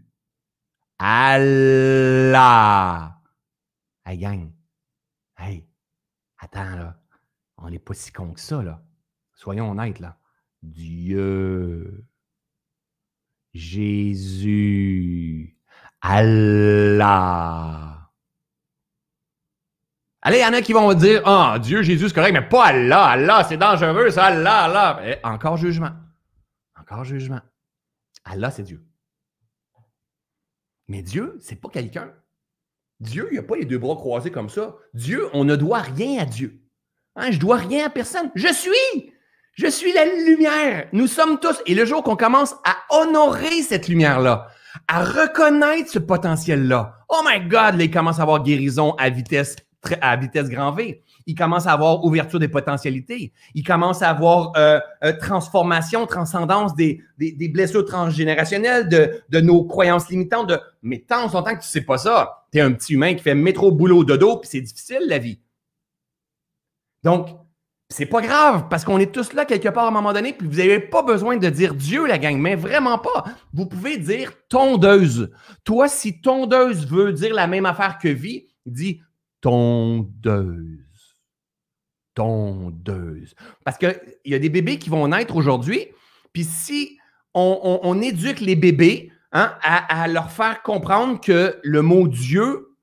Allah. 0.99 3.19
Hey, 4.05 4.17
gang. 4.17 4.51
Hey, 5.37 5.65
attends, 6.37 6.75
là. 6.75 7.01
On 7.57 7.69
n'est 7.69 7.79
pas 7.79 7.93
si 7.93 8.11
con 8.11 8.33
que 8.33 8.39
ça, 8.39 8.63
là. 8.63 8.83
Soyons 9.33 9.71
honnêtes, 9.71 9.99
là. 9.99 10.17
Dieu. 10.61 12.05
Jésus. 13.53 15.57
Allah. 16.01 17.98
Allez, 20.21 20.39
il 20.39 20.41
y 20.41 20.45
en 20.45 20.53
a 20.53 20.61
qui 20.61 20.73
vont 20.73 20.93
dire 20.93 21.21
Ah, 21.25 21.53
oh, 21.55 21.59
Dieu, 21.59 21.81
Jésus, 21.81 22.09
c'est 22.09 22.15
correct, 22.15 22.33
mais 22.33 22.47
pas 22.47 22.65
Allah. 22.65 23.05
Allah, 23.05 23.45
c'est 23.47 23.57
dangereux, 23.57 24.09
ça, 24.09 24.25
Allah, 24.25 24.63
Allah. 24.63 25.01
Eh, 25.05 25.25
encore 25.25 25.57
jugement. 25.57 25.91
Encore 26.79 27.05
jugement. 27.05 27.39
Allah, 28.25 28.51
c'est 28.51 28.63
Dieu. 28.63 28.83
Mais 30.87 31.01
Dieu, 31.01 31.37
c'est 31.39 31.55
pas 31.55 31.69
quelqu'un. 31.69 32.11
Dieu, 32.99 33.29
il 33.31 33.37
n'a 33.37 33.43
pas 33.43 33.55
les 33.55 33.65
deux 33.65 33.77
bras 33.77 33.95
croisés 33.95 34.31
comme 34.31 34.49
ça. 34.49 34.75
Dieu, 34.93 35.29
on 35.33 35.45
ne 35.45 35.55
doit 35.55 35.79
rien 35.79 36.21
à 36.21 36.25
Dieu. 36.25 36.61
Hein, 37.15 37.31
je 37.31 37.39
dois 37.39 37.57
rien 37.57 37.85
à 37.85 37.89
personne. 37.89 38.31
Je 38.35 38.51
suis. 38.51 39.13
Je 39.53 39.67
suis 39.67 39.93
la 39.93 40.05
lumière. 40.05 40.87
Nous 40.93 41.07
sommes 41.07 41.39
tous. 41.39 41.61
Et 41.65 41.75
le 41.75 41.85
jour 41.85 42.03
qu'on 42.03 42.15
commence 42.15 42.55
à 42.65 42.75
honorer 42.89 43.61
cette 43.61 43.87
lumière-là, 43.87 44.47
à 44.87 45.03
reconnaître 45.03 45.91
ce 45.91 45.99
potentiel-là, 45.99 46.97
oh 47.09 47.21
my 47.25 47.41
God, 47.41 47.75
là, 47.75 47.83
il 47.83 47.91
commence 47.91 48.19
à 48.19 48.23
avoir 48.23 48.43
guérison 48.43 48.93
à 48.97 49.09
vitesse, 49.09 49.55
à 50.01 50.15
vitesse 50.17 50.49
grand 50.49 50.71
V 50.71 51.03
il 51.29 51.35
commence 51.35 51.67
à 51.67 51.73
avoir 51.73 52.03
ouverture 52.05 52.39
des 52.39 52.47
potentialités. 52.47 53.31
Il 53.53 53.63
commence 53.63 54.01
à 54.01 54.09
avoir 54.09 54.51
euh, 54.57 54.79
euh, 55.03 55.13
transformation, 55.13 56.07
transcendance 56.07 56.73
des, 56.75 57.03
blessures 57.53 57.85
transgénérationnelles, 57.85 58.89
de, 58.89 59.39
nos 59.39 59.63
croyances 59.63 60.09
limitantes. 60.09 60.49
De... 60.49 60.59
Mais 60.81 61.05
tant 61.07 61.25
en 61.25 61.43
temps 61.43 61.55
que 61.55 61.61
tu 61.61 61.69
sais 61.69 61.81
pas 61.81 61.99
ça, 61.99 62.45
tu 62.51 62.57
es 62.57 62.61
un 62.61 62.71
petit 62.71 62.93
humain 62.93 63.13
qui 63.13 63.21
fait 63.21 63.35
métro, 63.35 63.71
boulot, 63.71 64.03
dodo, 64.03 64.37
puis 64.37 64.49
c'est 64.51 64.61
difficile 64.61 65.03
la 65.05 65.19
vie. 65.19 65.39
Donc, 67.03 67.27
c'est 67.89 68.07
pas 68.07 68.21
grave 68.21 68.65
parce 68.67 68.83
qu'on 68.83 68.97
est 68.97 69.13
tous 69.13 69.33
là 69.33 69.45
quelque 69.45 69.69
part 69.69 69.85
à 69.85 69.89
un 69.89 69.91
moment 69.91 70.13
donné, 70.13 70.33
puis 70.33 70.47
vous 70.47 70.57
n'avez 70.57 70.79
pas 70.79 71.03
besoin 71.03 71.37
de 71.37 71.49
dire 71.49 71.75
Dieu, 71.75 72.07
la 72.07 72.17
gang, 72.17 72.37
mais 72.37 72.55
vraiment 72.55 72.97
pas. 72.97 73.23
Vous 73.53 73.67
pouvez 73.67 73.97
dire 73.97 74.33
tondeuse. 74.47 75.29
Toi, 75.63 75.87
si 75.87 76.21
tondeuse 76.21 76.87
veut 76.87 77.13
dire 77.13 77.35
la 77.35 77.45
même 77.45 77.67
affaire 77.67 77.99
que 77.99 78.07
vie, 78.07 78.47
dis 78.65 79.01
tondeuse 79.41 80.89
tondeuse. 82.19 83.33
Parce 83.63 83.77
qu'il 83.77 83.97
y 84.25 84.35
a 84.35 84.39
des 84.39 84.49
bébés 84.49 84.77
qui 84.77 84.89
vont 84.89 85.07
naître 85.07 85.35
aujourd'hui, 85.37 85.87
puis 86.33 86.43
si 86.43 86.97
on, 87.33 88.01
éduque 88.01 88.41
les 88.41 88.57
bébés 88.57 89.11
hein, 89.31 89.53
à, 89.61 90.07
leur 90.09 90.29
faire 90.29 90.61
comprendre 90.61 91.21
que 91.21 91.57
le 91.63 91.81
mot 91.81 92.09
Dieu, 92.09 92.75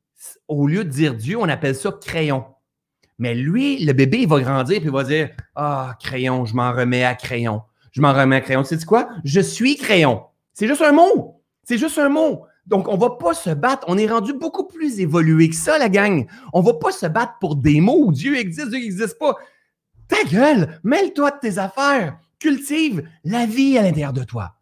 au 0.49 0.67
lieu 0.67 0.85
de 0.85 0.89
dire 0.89 1.15
Dieu, 1.15 1.37
on 1.39 1.49
appelle 1.49 1.75
ça 1.75 1.93
crayon. 2.01 2.47
Mais 3.19 3.35
lui, 3.35 3.85
le 3.85 3.93
bébé, 3.93 4.21
il 4.21 4.29
va 4.29 4.41
grandir 4.41 4.79
puis 4.79 4.87
il 4.87 4.93
va 4.93 5.05
dire 5.05 5.31
Ah, 5.55 5.97
crayon, 6.01 6.47
je 6.47 6.55
m'en 6.55 6.73
remets 6.73 7.05
à 7.05 7.15
crayon. 7.15 7.63
Je 7.93 8.01
m'en 8.01 8.13
remets 8.13 8.37
à 8.37 8.41
crayon. 8.41 8.63
Tu 8.63 8.79
sais 8.79 8.85
quoi? 8.87 9.09
Je 9.25 9.41
suis 9.41 9.77
crayon. 9.77 10.23
C'est 10.53 10.69
juste 10.69 10.83
un 10.83 10.93
mot. 10.93 11.43
C'est 11.63 11.79
juste 11.79 11.99
un 11.99 12.09
mot. 12.09 12.46
Donc, 12.67 12.89
on 12.89 12.97
va 12.97 13.11
pas 13.11 13.35
se 13.35 13.51
battre. 13.51 13.85
On 13.89 13.97
est 13.97 14.09
rendu 14.09 14.33
beaucoup 14.33 14.65
plus 14.65 14.99
évolué 15.01 15.49
que 15.49 15.55
ça, 15.55 15.79
la 15.79 15.89
gang. 15.89 16.27
On 16.53 16.61
va 16.61 16.75
pas 16.75 16.91
se 16.91 17.07
battre 17.07 17.35
pour 17.41 17.57
des 17.57 17.81
mots. 17.81 18.11
Dieu 18.11 18.37
existe, 18.37 18.71
Dieu 18.71 18.81
n'existe 18.81 19.19
pas. 19.19 19.37
Ta 20.09 20.25
gueule, 20.25 20.81
mêle-toi 20.83 21.31
de 21.31 21.39
tes 21.41 21.59
affaires. 21.59 22.19
Cultive 22.39 23.09
la 23.25 23.47
vie 23.47 23.79
à 23.79 23.83
l'intérieur 23.83 24.13
de 24.13 24.25
toi. 24.25 24.55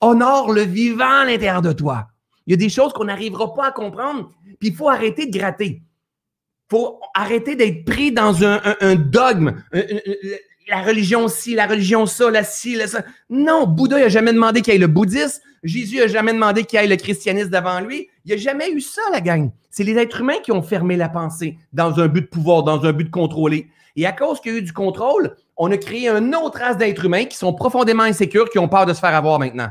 Honore 0.00 0.52
le 0.52 0.62
vivant 0.62 1.20
à 1.20 1.24
l'intérieur 1.24 1.62
de 1.62 1.72
toi. 1.72 2.08
Il 2.46 2.52
y 2.52 2.54
a 2.54 2.56
des 2.56 2.68
choses 2.68 2.92
qu'on 2.92 3.04
n'arrivera 3.04 3.54
pas 3.54 3.68
à 3.68 3.72
comprendre, 3.72 4.30
puis 4.60 4.68
il 4.68 4.74
faut 4.74 4.88
arrêter 4.88 5.26
de 5.26 5.36
gratter. 5.36 5.82
Il 5.82 6.70
faut 6.70 7.00
arrêter 7.14 7.56
d'être 7.56 7.84
pris 7.84 8.12
dans 8.12 8.44
un, 8.44 8.60
dogme. 8.96 9.62
la 10.68 10.82
religion 10.82 11.28
ci, 11.28 11.54
la 11.54 11.66
religion 11.66 12.06
ça, 12.06 12.30
la 12.30 12.44
ci, 12.44 12.76
la 12.76 12.86
ça. 12.86 13.04
Non, 13.30 13.66
Bouddha 13.66 13.98
n'a 13.98 14.08
jamais 14.08 14.32
demandé 14.32 14.62
qu'il 14.62 14.72
y 14.72 14.76
ait 14.76 14.80
le 14.80 14.86
bouddhisme. 14.86 15.40
Jésus 15.62 15.98
n'a 15.98 16.06
jamais 16.06 16.32
demandé 16.32 16.64
qu'il 16.64 16.78
ait 16.78 16.86
le 16.86 16.96
christianisme 16.96 17.50
devant 17.50 17.80
lui. 17.80 18.08
Il 18.24 18.28
n'y 18.28 18.34
a 18.34 18.36
jamais 18.36 18.70
eu 18.70 18.80
ça, 18.80 19.02
la 19.12 19.20
gang. 19.20 19.50
C'est 19.70 19.84
les 19.84 19.96
êtres 19.96 20.20
humains 20.20 20.40
qui 20.42 20.52
ont 20.52 20.62
fermé 20.62 20.96
la 20.96 21.08
pensée 21.08 21.58
dans 21.72 21.98
un 22.00 22.08
but 22.08 22.22
de 22.22 22.26
pouvoir, 22.26 22.62
dans 22.62 22.84
un 22.84 22.92
but 22.92 23.04
de 23.04 23.10
contrôler. 23.10 23.68
Et 23.96 24.06
à 24.06 24.12
cause 24.12 24.40
qu'il 24.40 24.52
y 24.52 24.54
a 24.56 24.58
eu 24.58 24.62
du 24.62 24.72
contrôle, 24.72 25.36
on 25.56 25.70
a 25.70 25.76
créé 25.76 26.08
un 26.08 26.32
autre 26.34 26.58
race 26.58 26.76
d'êtres 26.76 27.04
humains 27.04 27.24
qui 27.24 27.36
sont 27.36 27.54
profondément 27.54 28.02
insécures, 28.02 28.50
qui 28.50 28.58
ont 28.58 28.68
peur 28.68 28.86
de 28.86 28.92
se 28.92 29.00
faire 29.00 29.14
avoir 29.14 29.38
maintenant. 29.38 29.70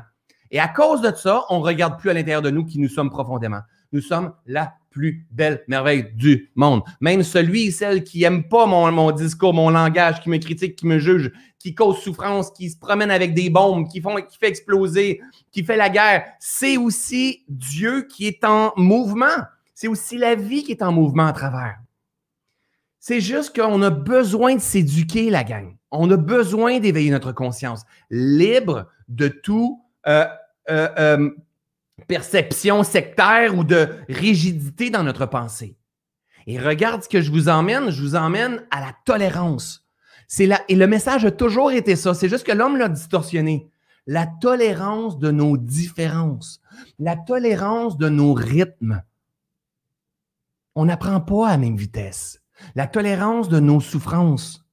Et 0.51 0.59
à 0.59 0.67
cause 0.67 1.01
de 1.01 1.13
ça, 1.15 1.45
on 1.49 1.59
ne 1.59 1.63
regarde 1.63 1.99
plus 1.99 2.09
à 2.09 2.13
l'intérieur 2.13 2.41
de 2.41 2.49
nous 2.49 2.65
qui 2.65 2.79
nous 2.79 2.89
sommes 2.89 3.09
profondément. 3.09 3.61
Nous 3.91 4.01
sommes 4.01 4.33
la 4.45 4.73
plus 4.95 5.27
belle 5.29 5.61
merveille 5.67 6.07
du 6.15 6.49
monde. 6.55 6.81
Même 7.01 7.21
celui 7.21 7.73
celle 7.73 8.03
qui 8.03 8.21
n'aime 8.21 8.47
pas 8.47 8.65
mon, 8.65 9.11
discours, 9.11 9.53
mon 9.53 9.69
langage, 9.69 10.21
qui 10.21 10.29
me 10.29 10.37
critique, 10.37 10.77
qui 10.77 10.87
me 10.87 10.99
juge, 10.99 11.31
qui 11.59 11.75
cause 11.75 11.97
souffrance, 11.97 12.49
qui 12.51 12.69
se 12.69 12.77
promène 12.77 13.11
avec 13.11 13.33
des 13.33 13.49
bombes, 13.49 13.89
qui 13.89 14.01
fait 14.01 14.47
exploser, 14.47 15.19
qui 15.51 15.63
fait 15.65 15.75
la 15.75 15.89
guerre, 15.89 16.23
c'est 16.39 16.77
aussi 16.77 17.43
Dieu 17.49 18.07
qui 18.09 18.25
est 18.25 18.45
en 18.45 18.71
mouvement. 18.77 19.43
C'est 19.73 19.89
aussi 19.89 20.17
la 20.17 20.35
vie 20.35 20.63
qui 20.63 20.71
est 20.71 20.81
en 20.81 20.93
mouvement 20.93 21.25
à 21.25 21.33
travers. 21.33 21.75
C'est 23.01 23.19
juste 23.19 23.53
qu'on 23.53 23.81
a 23.81 23.89
besoin 23.89 24.55
de 24.55 24.61
s'éduquer, 24.61 25.29
la 25.29 25.43
gang. 25.43 25.75
On 25.91 26.09
a 26.09 26.17
besoin 26.17 26.79
d'éveiller 26.79 27.11
notre 27.11 27.33
conscience, 27.33 27.83
libre 28.09 28.87
de 29.09 29.27
tout 29.27 29.83
euh, 30.07 30.25
euh, 30.69 30.87
euh, 30.97 31.29
perception 32.07 32.83
sectaire 32.83 33.57
ou 33.57 33.63
de 33.63 33.89
rigidité 34.09 34.89
dans 34.89 35.03
notre 35.03 35.25
pensée. 35.25 35.77
Et 36.47 36.59
regarde 36.59 37.03
ce 37.03 37.09
que 37.09 37.21
je 37.21 37.31
vous 37.31 37.49
emmène, 37.49 37.89
je 37.89 38.01
vous 38.01 38.15
emmène 38.15 38.65
à 38.69 38.79
la 38.79 38.93
tolérance. 39.05 39.87
C'est 40.27 40.45
là, 40.45 40.61
et 40.69 40.75
le 40.75 40.87
message 40.87 41.25
a 41.25 41.31
toujours 41.31 41.71
été 41.71 41.95
ça, 41.95 42.13
c'est 42.13 42.29
juste 42.29 42.45
que 42.45 42.51
l'homme 42.51 42.77
l'a 42.77 42.89
distorsionné. 42.89 43.69
La 44.07 44.27
tolérance 44.27 45.17
de 45.17 45.31
nos 45.31 45.57
différences, 45.57 46.61
la 46.99 47.15
tolérance 47.15 47.97
de 47.97 48.09
nos 48.09 48.33
rythmes. 48.33 49.01
On 50.75 50.85
n'apprend 50.85 51.21
pas 51.21 51.47
à 51.47 51.51
la 51.51 51.57
même 51.57 51.77
vitesse. 51.77 52.41
La 52.75 52.85
tolérance 52.85 53.49
de 53.49 53.59
nos 53.59 53.79
souffrances. 53.79 54.63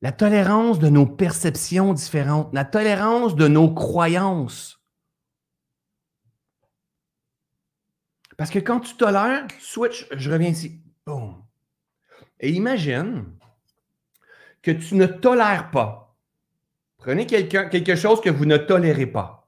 La 0.00 0.12
tolérance 0.12 0.78
de 0.78 0.88
nos 0.88 1.06
perceptions 1.06 1.92
différentes. 1.92 2.48
La 2.54 2.64
tolérance 2.64 3.34
de 3.34 3.48
nos 3.48 3.72
croyances. 3.72 4.79
Parce 8.40 8.48
que 8.48 8.58
quand 8.58 8.80
tu 8.80 8.94
tolères, 8.94 9.46
switch, 9.58 10.08
je 10.12 10.30
reviens 10.30 10.48
ici. 10.48 10.80
Boum. 11.04 11.44
Et 12.40 12.48
imagine 12.52 13.26
que 14.62 14.70
tu 14.70 14.94
ne 14.94 15.04
tolères 15.04 15.70
pas. 15.70 16.16
Prenez 16.96 17.26
quelque 17.26 17.96
chose 17.96 18.22
que 18.22 18.30
vous 18.30 18.46
ne 18.46 18.56
tolérez 18.56 19.04
pas, 19.04 19.46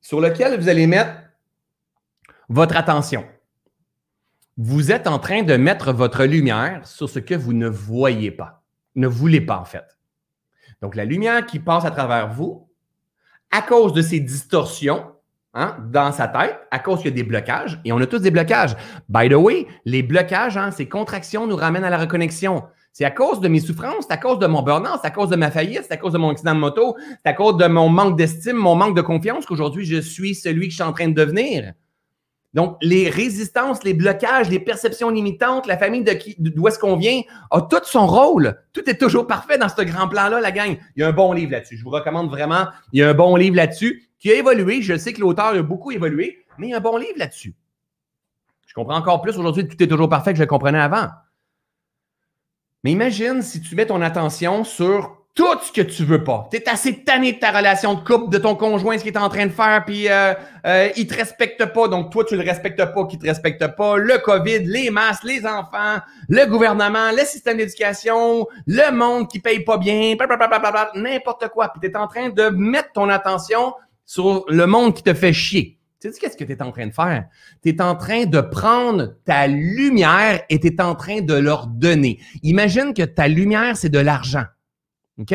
sur 0.00 0.20
lequel 0.20 0.58
vous 0.58 0.68
allez 0.68 0.88
mettre 0.88 1.20
votre 2.48 2.76
attention. 2.76 3.24
vous 4.56 4.90
êtes 4.90 5.06
en 5.06 5.20
train 5.20 5.44
de 5.44 5.56
mettre 5.56 5.92
votre 5.92 6.24
lumière 6.24 6.84
sur 6.84 7.08
ce 7.08 7.20
que 7.20 7.36
vous 7.36 7.52
ne 7.52 7.68
voyez 7.68 8.32
pas, 8.32 8.64
ne 8.96 9.06
voulez 9.06 9.40
pas 9.40 9.58
en 9.58 9.64
fait. 9.64 9.96
Donc, 10.82 10.96
la 10.96 11.04
lumière 11.04 11.46
qui 11.46 11.60
passe 11.60 11.84
à 11.84 11.92
travers 11.92 12.26
vous, 12.26 12.68
à 13.52 13.62
cause 13.62 13.92
de 13.92 14.02
ces 14.02 14.18
distorsions 14.18 15.15
hein, 15.56 15.76
dans 15.90 16.12
sa 16.12 16.28
tête, 16.28 16.56
à 16.70 16.78
cause 16.78 16.98
qu'il 16.98 17.10
y 17.10 17.12
a 17.12 17.16
des 17.16 17.22
blocages, 17.24 17.80
et 17.84 17.92
on 17.92 17.98
a 17.98 18.06
tous 18.06 18.20
des 18.20 18.30
blocages. 18.30 18.76
By 19.08 19.28
the 19.28 19.34
way, 19.34 19.66
les 19.84 20.02
blocages, 20.02 20.56
hein, 20.56 20.70
ces 20.70 20.88
contractions 20.88 21.46
nous 21.46 21.56
ramènent 21.56 21.84
à 21.84 21.90
la 21.90 21.98
reconnexion. 21.98 22.62
C'est 22.92 23.04
à 23.04 23.10
cause 23.10 23.40
de 23.40 23.48
mes 23.48 23.60
souffrances, 23.60 24.06
c'est 24.08 24.12
à 24.12 24.16
cause 24.16 24.38
de 24.38 24.46
mon 24.46 24.62
burn-out, 24.62 25.00
c'est 25.02 25.08
à 25.08 25.10
cause 25.10 25.28
de 25.28 25.36
ma 25.36 25.50
faillite, 25.50 25.82
c'est 25.82 25.92
à 25.92 25.96
cause 25.96 26.12
de 26.12 26.18
mon 26.18 26.30
accident 26.30 26.54
de 26.54 26.60
moto, 26.60 26.96
c'est 27.24 27.30
à 27.30 27.34
cause 27.34 27.56
de 27.56 27.66
mon 27.66 27.88
manque 27.88 28.16
d'estime, 28.16 28.56
mon 28.56 28.74
manque 28.74 28.96
de 28.96 29.02
confiance 29.02 29.44
qu'aujourd'hui 29.44 29.84
je 29.84 30.00
suis 30.00 30.34
celui 30.34 30.68
que 30.68 30.70
je 30.70 30.76
suis 30.76 30.82
en 30.82 30.92
train 30.92 31.08
de 31.08 31.14
devenir. 31.14 31.72
Donc, 32.54 32.78
les 32.80 33.10
résistances, 33.10 33.84
les 33.84 33.92
blocages, 33.92 34.48
les 34.48 34.58
perceptions 34.58 35.10
limitantes, 35.10 35.66
la 35.66 35.76
famille 35.76 36.02
de 36.02 36.12
qui, 36.12 36.36
d'où 36.38 36.66
est-ce 36.68 36.78
qu'on 36.78 36.96
vient, 36.96 37.20
a 37.50 37.60
tout 37.60 37.82
son 37.84 38.06
rôle. 38.06 38.56
Tout 38.72 38.88
est 38.88 38.98
toujours 38.98 39.26
parfait 39.26 39.58
dans 39.58 39.68
ce 39.68 39.82
grand 39.82 40.08
plan-là, 40.08 40.40
la 40.40 40.52
gang. 40.52 40.78
Il 40.96 41.00
y 41.00 41.02
a 41.02 41.08
un 41.08 41.12
bon 41.12 41.34
livre 41.34 41.52
là-dessus. 41.52 41.76
Je 41.76 41.84
vous 41.84 41.90
recommande 41.90 42.30
vraiment. 42.30 42.68
Il 42.94 43.00
y 43.00 43.02
a 43.02 43.10
un 43.10 43.14
bon 43.14 43.36
livre 43.36 43.56
là-dessus 43.56 44.05
qui 44.18 44.30
a 44.30 44.34
évolué. 44.34 44.82
Je 44.82 44.96
sais 44.96 45.12
que 45.12 45.20
l'auteur 45.20 45.46
a 45.46 45.62
beaucoup 45.62 45.90
évolué, 45.90 46.44
mais 46.58 46.68
il 46.68 46.70
y 46.70 46.74
a 46.74 46.78
un 46.78 46.80
bon 46.80 46.96
livre 46.96 47.18
là-dessus. 47.18 47.54
Je 48.66 48.74
comprends 48.74 48.96
encore 48.96 49.22
plus 49.22 49.38
aujourd'hui. 49.38 49.66
Tout 49.66 49.82
est 49.82 49.86
toujours 49.86 50.08
parfait 50.08 50.32
que 50.32 50.38
je 50.38 50.42
le 50.42 50.48
comprenais 50.48 50.80
avant. 50.80 51.08
Mais 52.84 52.92
imagine 52.92 53.42
si 53.42 53.60
tu 53.60 53.74
mets 53.74 53.86
ton 53.86 54.02
attention 54.02 54.64
sur 54.64 55.26
tout 55.36 55.58
ce 55.60 55.70
que 55.70 55.82
tu 55.82 56.02
veux 56.02 56.24
pas. 56.24 56.48
Tu 56.50 56.56
es 56.56 56.68
assez 56.68 57.04
tanné 57.04 57.34
de 57.34 57.38
ta 57.38 57.50
relation 57.50 57.92
de 57.92 58.00
couple, 58.00 58.30
de 58.30 58.38
ton 58.38 58.54
conjoint, 58.54 58.96
ce 58.96 59.04
qu'il 59.04 59.12
est 59.12 59.18
en 59.18 59.28
train 59.28 59.44
de 59.44 59.52
faire, 59.52 59.84
puis 59.84 60.08
euh, 60.08 60.32
euh, 60.66 60.88
il 60.96 61.06
te 61.06 61.14
respecte 61.14 61.62
pas, 61.74 61.88
donc 61.88 62.10
toi, 62.10 62.24
tu 62.24 62.36
le 62.36 62.42
respectes 62.42 62.82
pas, 62.82 63.06
qu'il 63.06 63.18
te 63.18 63.26
respecte 63.26 63.76
pas, 63.76 63.98
le 63.98 64.16
COVID, 64.16 64.60
les 64.60 64.88
masques, 64.90 65.24
les 65.24 65.44
enfants, 65.44 65.98
le 66.30 66.46
gouvernement, 66.46 67.10
le 67.10 67.22
système 67.24 67.58
d'éducation, 67.58 68.46
le 68.66 68.90
monde 68.92 69.28
qui 69.28 69.38
paye 69.38 69.60
pas 69.60 69.76
bien, 69.76 70.16
n'importe 70.94 71.48
quoi. 71.48 71.68
Puis 71.68 71.80
tu 71.82 71.88
es 71.88 71.96
en 71.98 72.06
train 72.06 72.30
de 72.30 72.48
mettre 72.48 72.92
ton 72.92 73.10
attention 73.10 73.74
sur 74.06 74.44
le 74.48 74.66
monde 74.66 74.94
qui 74.94 75.02
te 75.02 75.12
fait 75.12 75.32
chier. 75.32 75.78
Tu 76.00 76.12
sais 76.12 76.18
qu'est-ce 76.18 76.36
que 76.36 76.44
tu 76.44 76.52
es 76.52 76.62
en 76.62 76.70
train 76.70 76.86
de 76.86 76.92
faire? 76.92 77.26
Tu 77.62 77.70
es 77.70 77.82
en 77.82 77.96
train 77.96 78.26
de 78.26 78.40
prendre 78.40 79.16
ta 79.24 79.46
lumière 79.46 80.42
et 80.48 80.60
tu 80.60 80.68
es 80.68 80.80
en 80.80 80.94
train 80.94 81.20
de 81.20 81.34
leur 81.34 81.66
donner. 81.66 82.20
Imagine 82.42 82.94
que 82.94 83.02
ta 83.02 83.28
lumière, 83.28 83.76
c'est 83.76 83.88
de 83.88 83.98
l'argent. 83.98 84.44
OK? 85.18 85.34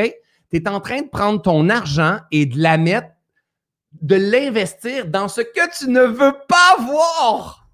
Tu 0.51 0.57
es 0.57 0.67
en 0.69 0.80
train 0.80 1.01
de 1.01 1.09
prendre 1.09 1.41
ton 1.41 1.69
argent 1.69 2.19
et 2.32 2.45
de 2.45 2.59
la 2.59 2.78
mettre, 2.78 3.09
de 4.01 4.15
l'investir 4.15 5.07
dans 5.07 5.28
ce 5.28 5.41
que 5.41 5.78
tu 5.78 5.89
ne 5.89 6.01
veux 6.01 6.34
pas 6.47 6.84
voir. 6.84 7.69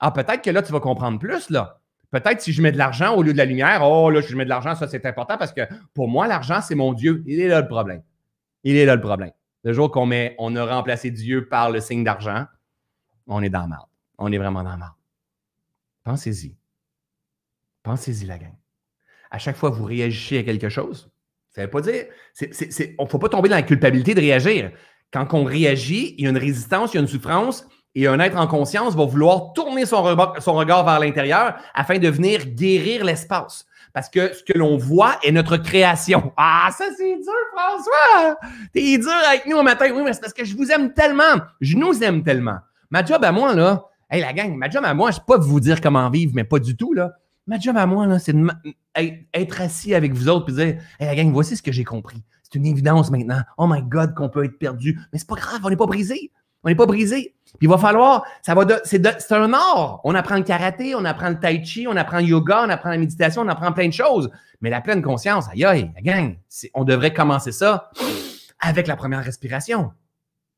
Ah, 0.00 0.10
peut-être 0.10 0.42
que 0.42 0.50
là, 0.50 0.62
tu 0.62 0.72
vas 0.72 0.80
comprendre 0.80 1.18
plus, 1.18 1.50
là. 1.50 1.80
Peut-être 2.10 2.40
si 2.40 2.52
je 2.52 2.62
mets 2.62 2.72
de 2.72 2.78
l'argent 2.78 3.14
au 3.14 3.22
lieu 3.22 3.32
de 3.32 3.38
la 3.38 3.44
lumière, 3.44 3.82
oh 3.82 4.08
là, 4.08 4.22
je 4.22 4.34
mets 4.34 4.44
de 4.44 4.48
l'argent, 4.48 4.74
ça 4.74 4.88
c'est 4.88 5.04
important 5.04 5.36
parce 5.36 5.52
que 5.52 5.60
pour 5.92 6.08
moi, 6.08 6.26
l'argent, 6.26 6.60
c'est 6.62 6.74
mon 6.74 6.94
Dieu. 6.94 7.22
Il 7.26 7.38
est 7.38 7.48
là 7.48 7.60
le 7.60 7.68
problème. 7.68 8.02
Il 8.64 8.76
est 8.76 8.86
là 8.86 8.94
le 8.94 9.00
problème. 9.00 9.32
Le 9.64 9.72
jour 9.72 9.90
qu'on 9.90 10.06
met, 10.06 10.34
on 10.38 10.54
a 10.56 10.64
remplacé 10.64 11.10
Dieu 11.10 11.48
par 11.48 11.70
le 11.70 11.80
signe 11.80 12.04
d'argent, 12.04 12.46
on 13.26 13.42
est 13.42 13.50
dans 13.50 13.62
le 13.62 13.68
mal. 13.68 13.80
On 14.18 14.32
est 14.32 14.38
vraiment 14.38 14.62
dans 14.62 14.72
le 14.72 14.78
mal. 14.78 14.92
Pensez-y. 16.04 16.56
Pensez-y, 17.82 18.26
la 18.26 18.38
gang. 18.38 18.54
À 19.30 19.38
chaque 19.38 19.56
fois 19.56 19.70
que 19.70 19.76
vous 19.76 19.84
réagissez 19.84 20.38
à 20.38 20.42
quelque 20.42 20.68
chose, 20.68 21.10
ça 21.50 21.60
ne 21.60 21.66
veut 21.66 21.70
pas 21.70 21.80
dire. 21.80 22.06
On 22.98 23.04
ne 23.04 23.08
faut 23.08 23.18
pas 23.18 23.28
tomber 23.28 23.48
dans 23.48 23.56
la 23.56 23.62
culpabilité 23.62 24.14
de 24.14 24.20
réagir. 24.20 24.72
Quand 25.10 25.32
on 25.34 25.44
réagit, 25.44 26.14
il 26.18 26.24
y 26.24 26.26
a 26.26 26.30
une 26.30 26.38
résistance, 26.38 26.92
il 26.92 26.96
y 26.96 26.98
a 26.98 27.02
une 27.02 27.08
souffrance, 27.08 27.66
et 27.94 28.06
un 28.06 28.20
être 28.20 28.36
en 28.36 28.46
conscience 28.46 28.94
va 28.94 29.04
vouloir 29.04 29.52
tourner 29.52 29.86
son 29.86 30.02
regard, 30.02 30.84
vers 30.84 31.00
l'intérieur 31.00 31.56
afin 31.74 31.98
de 31.98 32.08
venir 32.08 32.46
guérir 32.46 33.04
l'espace. 33.04 33.64
Parce 33.92 34.08
que 34.08 34.32
ce 34.34 34.44
que 34.44 34.56
l'on 34.56 34.76
voit 34.76 35.18
est 35.22 35.32
notre 35.32 35.56
création. 35.56 36.32
Ah, 36.36 36.68
ça, 36.76 36.84
c'est 36.96 37.16
dur, 37.16 37.32
François! 37.52 38.38
T'es 38.72 38.98
dur 38.98 39.10
avec 39.28 39.46
nous 39.46 39.56
au 39.56 39.62
matin. 39.62 39.86
Oui, 39.92 40.02
mais 40.04 40.12
c'est 40.12 40.20
parce 40.20 40.34
que 40.34 40.44
je 40.44 40.56
vous 40.56 40.70
aime 40.70 40.92
tellement. 40.92 41.40
Je 41.60 41.76
nous 41.76 42.02
aime 42.04 42.22
tellement. 42.22 42.58
Ma 42.90 43.04
job 43.04 43.24
à 43.24 43.32
moi, 43.32 43.54
là, 43.54 43.86
hey, 44.10 44.20
la 44.20 44.32
gang, 44.32 44.54
ma 44.54 44.70
job 44.70 44.84
à 44.84 44.94
moi, 44.94 45.10
je 45.10 45.18
ne 45.18 45.24
pas 45.24 45.38
vous 45.38 45.58
dire 45.58 45.80
comment 45.80 46.08
vivre, 46.10 46.32
mais 46.34 46.44
pas 46.44 46.58
du 46.58 46.76
tout, 46.76 46.92
là. 46.92 47.12
Ma 47.46 47.58
job 47.58 47.76
à 47.78 47.86
moi, 47.86 48.18
c'est 48.18 48.36
d'être 49.34 49.60
assis 49.60 49.94
avec 49.94 50.12
vous 50.12 50.28
autres 50.28 50.50
et 50.50 50.52
dire 50.52 50.82
Hey, 51.00 51.06
la 51.06 51.14
gang, 51.16 51.32
voici 51.32 51.56
ce 51.56 51.62
que 51.62 51.72
j'ai 51.72 51.84
compris. 51.84 52.22
C'est 52.42 52.58
une 52.58 52.66
évidence 52.66 53.10
maintenant. 53.10 53.40
Oh 53.56 53.66
my 53.66 53.82
God, 53.82 54.14
qu'on 54.14 54.28
peut 54.28 54.44
être 54.44 54.58
perdu. 54.58 55.00
Mais 55.12 55.18
c'est 55.18 55.28
pas 55.28 55.34
grave, 55.34 55.60
on 55.64 55.70
n'est 55.70 55.76
pas 55.76 55.86
brisé. 55.86 56.30
On 56.62 56.68
n'est 56.68 56.74
pas 56.74 56.86
brisé. 56.86 57.34
Puis 57.56 57.66
il 57.66 57.68
va 57.68 57.78
falloir, 57.78 58.24
ça 58.42 58.54
va 58.54 58.64
c'est, 58.84 59.32
un 59.32 59.52
art. 59.52 60.00
On 60.04 60.14
apprend 60.14 60.36
le 60.36 60.42
karaté, 60.42 60.94
on 60.94 61.04
apprend 61.04 61.30
le 61.30 61.40
tai 61.40 61.64
chi, 61.64 61.86
on 61.88 61.96
apprend 61.96 62.18
le 62.18 62.24
yoga, 62.24 62.64
on 62.66 62.68
apprend 62.68 62.90
la 62.90 62.98
méditation, 62.98 63.42
on 63.42 63.48
apprend 63.48 63.72
plein 63.72 63.88
de 63.88 63.92
choses. 63.92 64.30
Mais 64.60 64.70
la 64.70 64.80
pleine 64.80 65.02
conscience, 65.02 65.46
aïe 65.52 65.64
aïe, 65.64 65.90
la 65.94 66.02
gang, 66.02 66.36
on 66.74 66.84
devrait 66.84 67.14
commencer 67.14 67.52
ça 67.52 67.90
avec 68.60 68.86
la 68.86 68.96
première 68.96 69.24
respiration. 69.24 69.92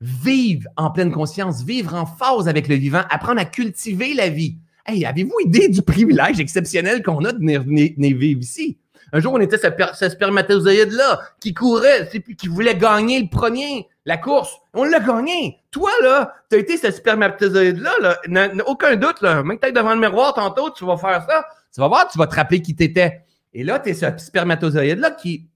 Vivre 0.00 0.68
en 0.76 0.90
pleine 0.90 1.12
conscience, 1.12 1.62
vivre 1.62 1.94
en 1.94 2.06
phase 2.06 2.48
avec 2.48 2.68
le 2.68 2.74
vivant, 2.74 3.02
apprendre 3.10 3.40
à 3.40 3.44
cultiver 3.44 4.14
la 4.14 4.28
vie. 4.28 4.56
Hey, 4.86 5.04
avez-vous 5.04 5.38
idée 5.44 5.68
du 5.68 5.82
privilège 5.82 6.40
exceptionnel 6.40 7.02
qu'on 7.02 7.24
a 7.24 7.32
de 7.32 7.38
venir, 7.38 7.62
vivre 7.96 8.40
ici? 8.40 8.78
Un 9.12 9.20
jour, 9.20 9.34
on 9.34 9.40
était 9.40 9.58
ce, 9.58 10.08
spermatozoïde-là 10.08 11.20
qui 11.40 11.52
courait, 11.52 12.08
qui 12.38 12.48
voulait 12.48 12.76
gagner 12.76 13.20
le 13.20 13.28
premier, 13.28 13.88
la 14.04 14.16
course. 14.16 14.56
On 14.74 14.84
l'a 14.84 15.00
gagné. 15.00 15.62
Toi, 15.70 15.90
là, 16.02 16.34
tu 16.50 16.56
as 16.56 16.60
été 16.60 16.76
ce 16.76 16.90
spermatozoïde-là, 16.90 17.92
là, 18.28 18.50
aucun 18.66 18.96
doute, 18.96 19.20
là. 19.20 19.42
Même 19.42 19.58
que 19.58 19.66
tu 19.66 19.72
devant 19.72 19.94
le 19.94 20.00
miroir 20.00 20.34
tantôt, 20.34 20.70
tu 20.70 20.84
vas 20.84 20.96
faire 20.96 21.24
ça. 21.28 21.46
Tu 21.72 21.80
vas 21.80 21.88
voir, 21.88 22.08
tu 22.08 22.18
vas 22.18 22.26
te 22.26 22.34
rappeler 22.34 22.62
qui 22.62 22.74
t'étais. 22.74 23.24
Et 23.52 23.64
là, 23.64 23.78
tu 23.78 23.90
es 23.90 23.94
ce 23.94 24.06
spermatozoïde-là 24.16 25.12
qui, 25.12 25.48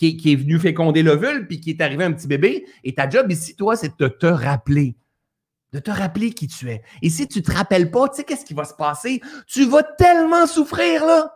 est 0.00 0.36
venu 0.36 0.58
féconder 0.58 1.02
l'ovule, 1.02 1.46
puis 1.46 1.60
qui 1.60 1.70
est 1.70 1.80
arrivé 1.80 2.04
un 2.04 2.12
petit 2.12 2.28
bébé. 2.28 2.66
Et 2.84 2.94
ta 2.94 3.08
job 3.08 3.30
ici, 3.30 3.56
toi, 3.56 3.76
c'est 3.76 3.98
de 3.98 4.08
te 4.08 4.26
rappeler 4.26 4.96
de 5.72 5.80
te 5.80 5.90
rappeler 5.90 6.32
qui 6.32 6.48
tu 6.48 6.70
es. 6.70 6.82
Et 7.02 7.10
si 7.10 7.28
tu 7.28 7.40
ne 7.40 7.44
te 7.44 7.52
rappelles 7.52 7.90
pas, 7.90 8.08
tu 8.08 8.16
sais 8.16 8.24
qu'est-ce 8.24 8.44
qui 8.44 8.54
va 8.54 8.64
se 8.64 8.74
passer? 8.74 9.20
Tu 9.46 9.66
vas 9.66 9.82
tellement 9.82 10.46
souffrir, 10.46 11.04
là. 11.04 11.34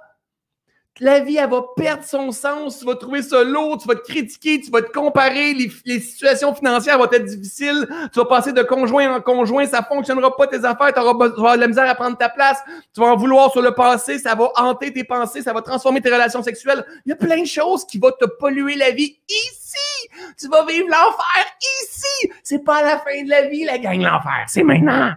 La 1.01 1.21
vie, 1.21 1.39
elle 1.39 1.49
va 1.49 1.63
perdre 1.75 2.05
son 2.05 2.31
sens. 2.33 2.79
Tu 2.79 2.85
vas 2.85 2.95
trouver 2.97 3.23
ça 3.23 3.43
lourd, 3.43 3.79
tu 3.79 3.89
vas 3.89 3.95
te 3.95 4.03
critiquer, 4.03 4.61
tu 4.61 4.71
vas 4.71 4.83
te 4.83 4.93
comparer. 4.93 5.55
Les, 5.55 6.01
situations 6.01 6.55
financières 6.55 6.99
vont 6.99 7.11
être 7.11 7.25
difficiles. 7.25 7.89
Tu 8.13 8.19
vas 8.19 8.27
passer 8.27 8.53
de 8.53 8.63
conjoint 8.63 9.17
en 9.17 9.21
conjoint. 9.23 9.65
Ça 9.67 9.81
ne 9.81 9.87
fonctionnera 9.87 10.37
pas 10.37 10.47
tes 10.47 10.65
affaires. 10.65 10.93
Tu 10.93 11.01
auras, 11.01 11.57
de 11.57 11.61
la 11.61 11.67
misère 11.67 11.89
à 11.89 11.95
prendre 11.95 12.19
ta 12.19 12.29
place. 12.29 12.59
Tu 12.93 13.01
vas 13.01 13.07
en 13.07 13.17
vouloir 13.17 13.51
sur 13.51 13.63
le 13.63 13.75
passé. 13.75 14.19
Ça 14.19 14.35
va 14.35 14.51
hanter 14.57 14.93
tes 14.93 15.03
pensées. 15.03 15.41
Ça 15.41 15.55
va 15.55 15.63
transformer 15.63 16.03
tes 16.03 16.13
relations 16.13 16.43
sexuelles. 16.43 16.85
Il 17.07 17.09
y 17.09 17.13
a 17.13 17.17
plein 17.17 17.41
de 17.41 17.47
choses 17.47 17.87
qui 17.87 17.99
vont 17.99 18.13
te 18.19 18.27
polluer 18.27 18.75
la 18.77 18.91
vie 18.91 19.19
ici. 19.29 20.09
Tu 20.39 20.47
vas 20.49 20.67
vivre 20.67 20.89
l'enfer 20.89 21.57
ici. 21.81 22.31
C'est 22.43 22.63
pas 22.63 22.83
la 22.83 22.99
fin 22.99 23.25
de 23.25 23.31
la 23.31 23.49
vie, 23.49 23.65
la 23.65 23.79
gang, 23.79 23.99
l'enfer. 23.99 24.45
C'est 24.47 24.63
maintenant. 24.63 25.15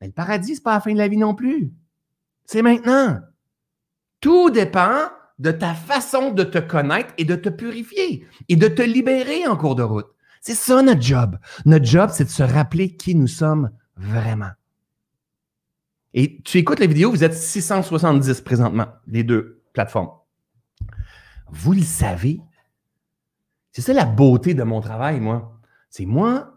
Mais 0.00 0.06
le 0.06 0.12
paradis, 0.14 0.56
c'est 0.56 0.62
pas 0.62 0.74
la 0.74 0.80
fin 0.80 0.94
de 0.94 0.98
la 0.98 1.08
vie 1.08 1.18
non 1.18 1.34
plus. 1.34 1.70
C'est 2.46 2.62
maintenant. 2.62 3.20
Tout 4.26 4.50
dépend 4.50 5.08
de 5.38 5.52
ta 5.52 5.72
façon 5.72 6.32
de 6.32 6.42
te 6.42 6.58
connaître 6.58 7.14
et 7.16 7.24
de 7.24 7.36
te 7.36 7.48
purifier 7.48 8.26
et 8.48 8.56
de 8.56 8.66
te 8.66 8.82
libérer 8.82 9.46
en 9.46 9.56
cours 9.56 9.76
de 9.76 9.84
route. 9.84 10.08
C'est 10.40 10.56
ça 10.56 10.82
notre 10.82 11.00
job. 11.00 11.38
Notre 11.64 11.84
job, 11.84 12.10
c'est 12.12 12.24
de 12.24 12.28
se 12.28 12.42
rappeler 12.42 12.96
qui 12.96 13.14
nous 13.14 13.28
sommes 13.28 13.70
vraiment. 13.96 14.50
Et 16.12 16.42
tu 16.42 16.58
écoutes 16.58 16.80
la 16.80 16.88
vidéo, 16.88 17.12
vous 17.12 17.22
êtes 17.22 17.34
670 17.34 18.40
présentement, 18.40 18.88
les 19.06 19.22
deux 19.22 19.62
plateformes. 19.72 20.10
Vous 21.52 21.74
le 21.74 21.82
savez? 21.82 22.40
C'est 23.70 23.82
ça 23.82 23.92
la 23.92 24.06
beauté 24.06 24.54
de 24.54 24.64
mon 24.64 24.80
travail, 24.80 25.20
moi. 25.20 25.56
C'est 25.88 26.04
moi, 26.04 26.55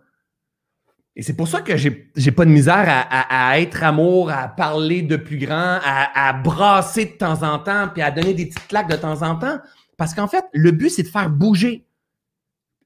et 1.15 1.21
c'est 1.21 1.35
pour 1.35 1.47
ça 1.47 1.61
que 1.61 1.75
j'ai, 1.75 1.91
pas 2.31 2.45
de 2.45 2.49
misère 2.49 2.85
à, 2.87 3.59
être 3.59 3.83
amour, 3.83 4.29
à 4.29 4.47
parler 4.47 5.01
de 5.01 5.17
plus 5.17 5.37
grand, 5.37 5.79
à, 5.83 6.33
brasser 6.33 7.05
de 7.05 7.11
temps 7.11 7.43
en 7.43 7.59
temps, 7.59 7.89
puis 7.89 8.01
à 8.01 8.11
donner 8.11 8.33
des 8.33 8.45
petites 8.45 8.67
claques 8.67 8.89
de 8.89 8.95
temps 8.95 9.21
en 9.21 9.35
temps. 9.35 9.59
Parce 9.97 10.13
qu'en 10.13 10.27
fait, 10.27 10.45
le 10.53 10.71
but, 10.71 10.89
c'est 10.89 11.03
de 11.03 11.09
faire 11.09 11.29
bouger. 11.29 11.85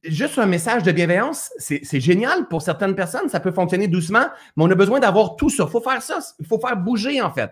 Juste 0.04 0.40
un 0.40 0.48
message 0.48 0.84
de 0.84 0.92
bienveillance, 0.92 1.52
c'est, 1.60 2.00
génial 2.00 2.48
pour 2.48 2.62
certaines 2.62 2.96
personnes, 2.96 3.30
ça 3.30 3.40
peut 3.40 3.52
fonctionner 3.52 3.88
doucement, 3.88 4.26
mais 4.58 4.64
on 4.64 4.72
a 4.72 4.76
besoin 4.76 5.00
d'avoir 5.00 5.36
tout 5.36 5.50
ça. 5.50 5.66
Il 5.68 5.72
faut 5.72 5.82
faire 5.82 6.02
ça, 6.02 6.20
il 6.40 6.48
faut 6.48 6.60
faire 6.60 6.76
bouger, 6.76 7.22
en 7.22 7.32
fait. 7.32 7.52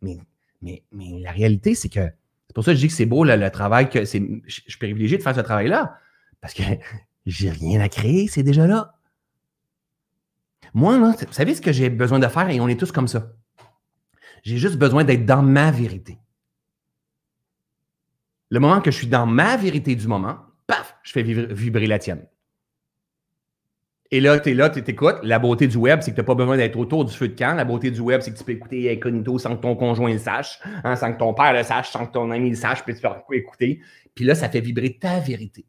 Mais, 0.00 0.18
mais, 0.62 0.82
la 0.92 1.32
réalité, 1.32 1.74
c'est 1.74 1.88
que 1.88 2.08
c'est 2.46 2.54
pour 2.54 2.64
ça 2.64 2.70
que 2.70 2.76
je 2.76 2.82
dis 2.82 2.88
que 2.88 2.94
c'est 2.94 3.06
beau 3.06 3.24
le, 3.24 3.50
travail, 3.50 3.90
que 3.90 4.04
je 4.04 4.06
suis 4.46 4.78
privilégié 4.78 5.18
de 5.18 5.22
faire 5.22 5.34
ce 5.34 5.40
travail-là, 5.40 5.98
parce 6.40 6.54
que 6.54 6.62
j'ai 7.26 7.50
rien 7.50 7.80
à 7.80 7.88
créer, 7.88 8.28
c'est 8.28 8.44
déjà 8.44 8.68
là. 8.68 8.94
Moi, 10.74 10.98
là, 10.98 11.14
vous 11.26 11.32
savez 11.32 11.54
ce 11.54 11.60
que 11.60 11.72
j'ai 11.72 11.90
besoin 11.90 12.18
de 12.18 12.28
faire 12.28 12.48
et 12.48 12.60
on 12.60 12.68
est 12.68 12.78
tous 12.78 12.92
comme 12.92 13.08
ça. 13.08 13.32
J'ai 14.42 14.56
juste 14.56 14.76
besoin 14.76 15.04
d'être 15.04 15.26
dans 15.26 15.42
ma 15.42 15.70
vérité. 15.70 16.18
Le 18.48 18.60
moment 18.60 18.80
que 18.80 18.90
je 18.90 18.96
suis 18.96 19.06
dans 19.06 19.26
ma 19.26 19.56
vérité 19.56 19.94
du 19.94 20.08
moment, 20.08 20.38
paf, 20.66 20.96
je 21.02 21.12
fais 21.12 21.22
vibrer 21.22 21.86
la 21.86 21.98
tienne. 21.98 22.26
Et 24.12 24.20
là, 24.20 24.40
tu 24.40 24.50
es 24.50 24.54
là, 24.54 24.70
tu 24.70 24.82
t'écoutes. 24.82 25.18
La 25.22 25.38
beauté 25.38 25.68
du 25.68 25.76
web, 25.76 26.00
c'est 26.02 26.10
que 26.10 26.16
tu 26.16 26.20
n'as 26.20 26.26
pas 26.26 26.34
besoin 26.34 26.56
d'être 26.56 26.76
autour 26.76 27.04
du 27.04 27.14
feu 27.14 27.28
de 27.28 27.38
camp. 27.38 27.54
La 27.54 27.64
beauté 27.64 27.92
du 27.92 28.00
web, 28.00 28.20
c'est 28.22 28.32
que 28.32 28.38
tu 28.38 28.42
peux 28.42 28.52
écouter 28.52 28.90
incognito 28.90 29.38
sans 29.38 29.56
que 29.56 29.62
ton 29.62 29.76
conjoint 29.76 30.12
le 30.12 30.18
sache, 30.18 30.60
hein, 30.82 30.96
sans 30.96 31.12
que 31.12 31.18
ton 31.18 31.32
père 31.32 31.52
le 31.52 31.62
sache, 31.62 31.90
sans 31.90 32.06
que 32.06 32.12
ton 32.12 32.30
ami 32.32 32.50
le 32.50 32.56
sache, 32.56 32.82
puis 32.84 32.94
tu 32.94 33.00
peux 33.00 33.36
écouter. 33.36 33.80
Puis 34.14 34.24
là, 34.24 34.34
ça 34.34 34.48
fait 34.48 34.60
vibrer 34.60 34.98
ta 34.98 35.20
vérité. 35.20 35.64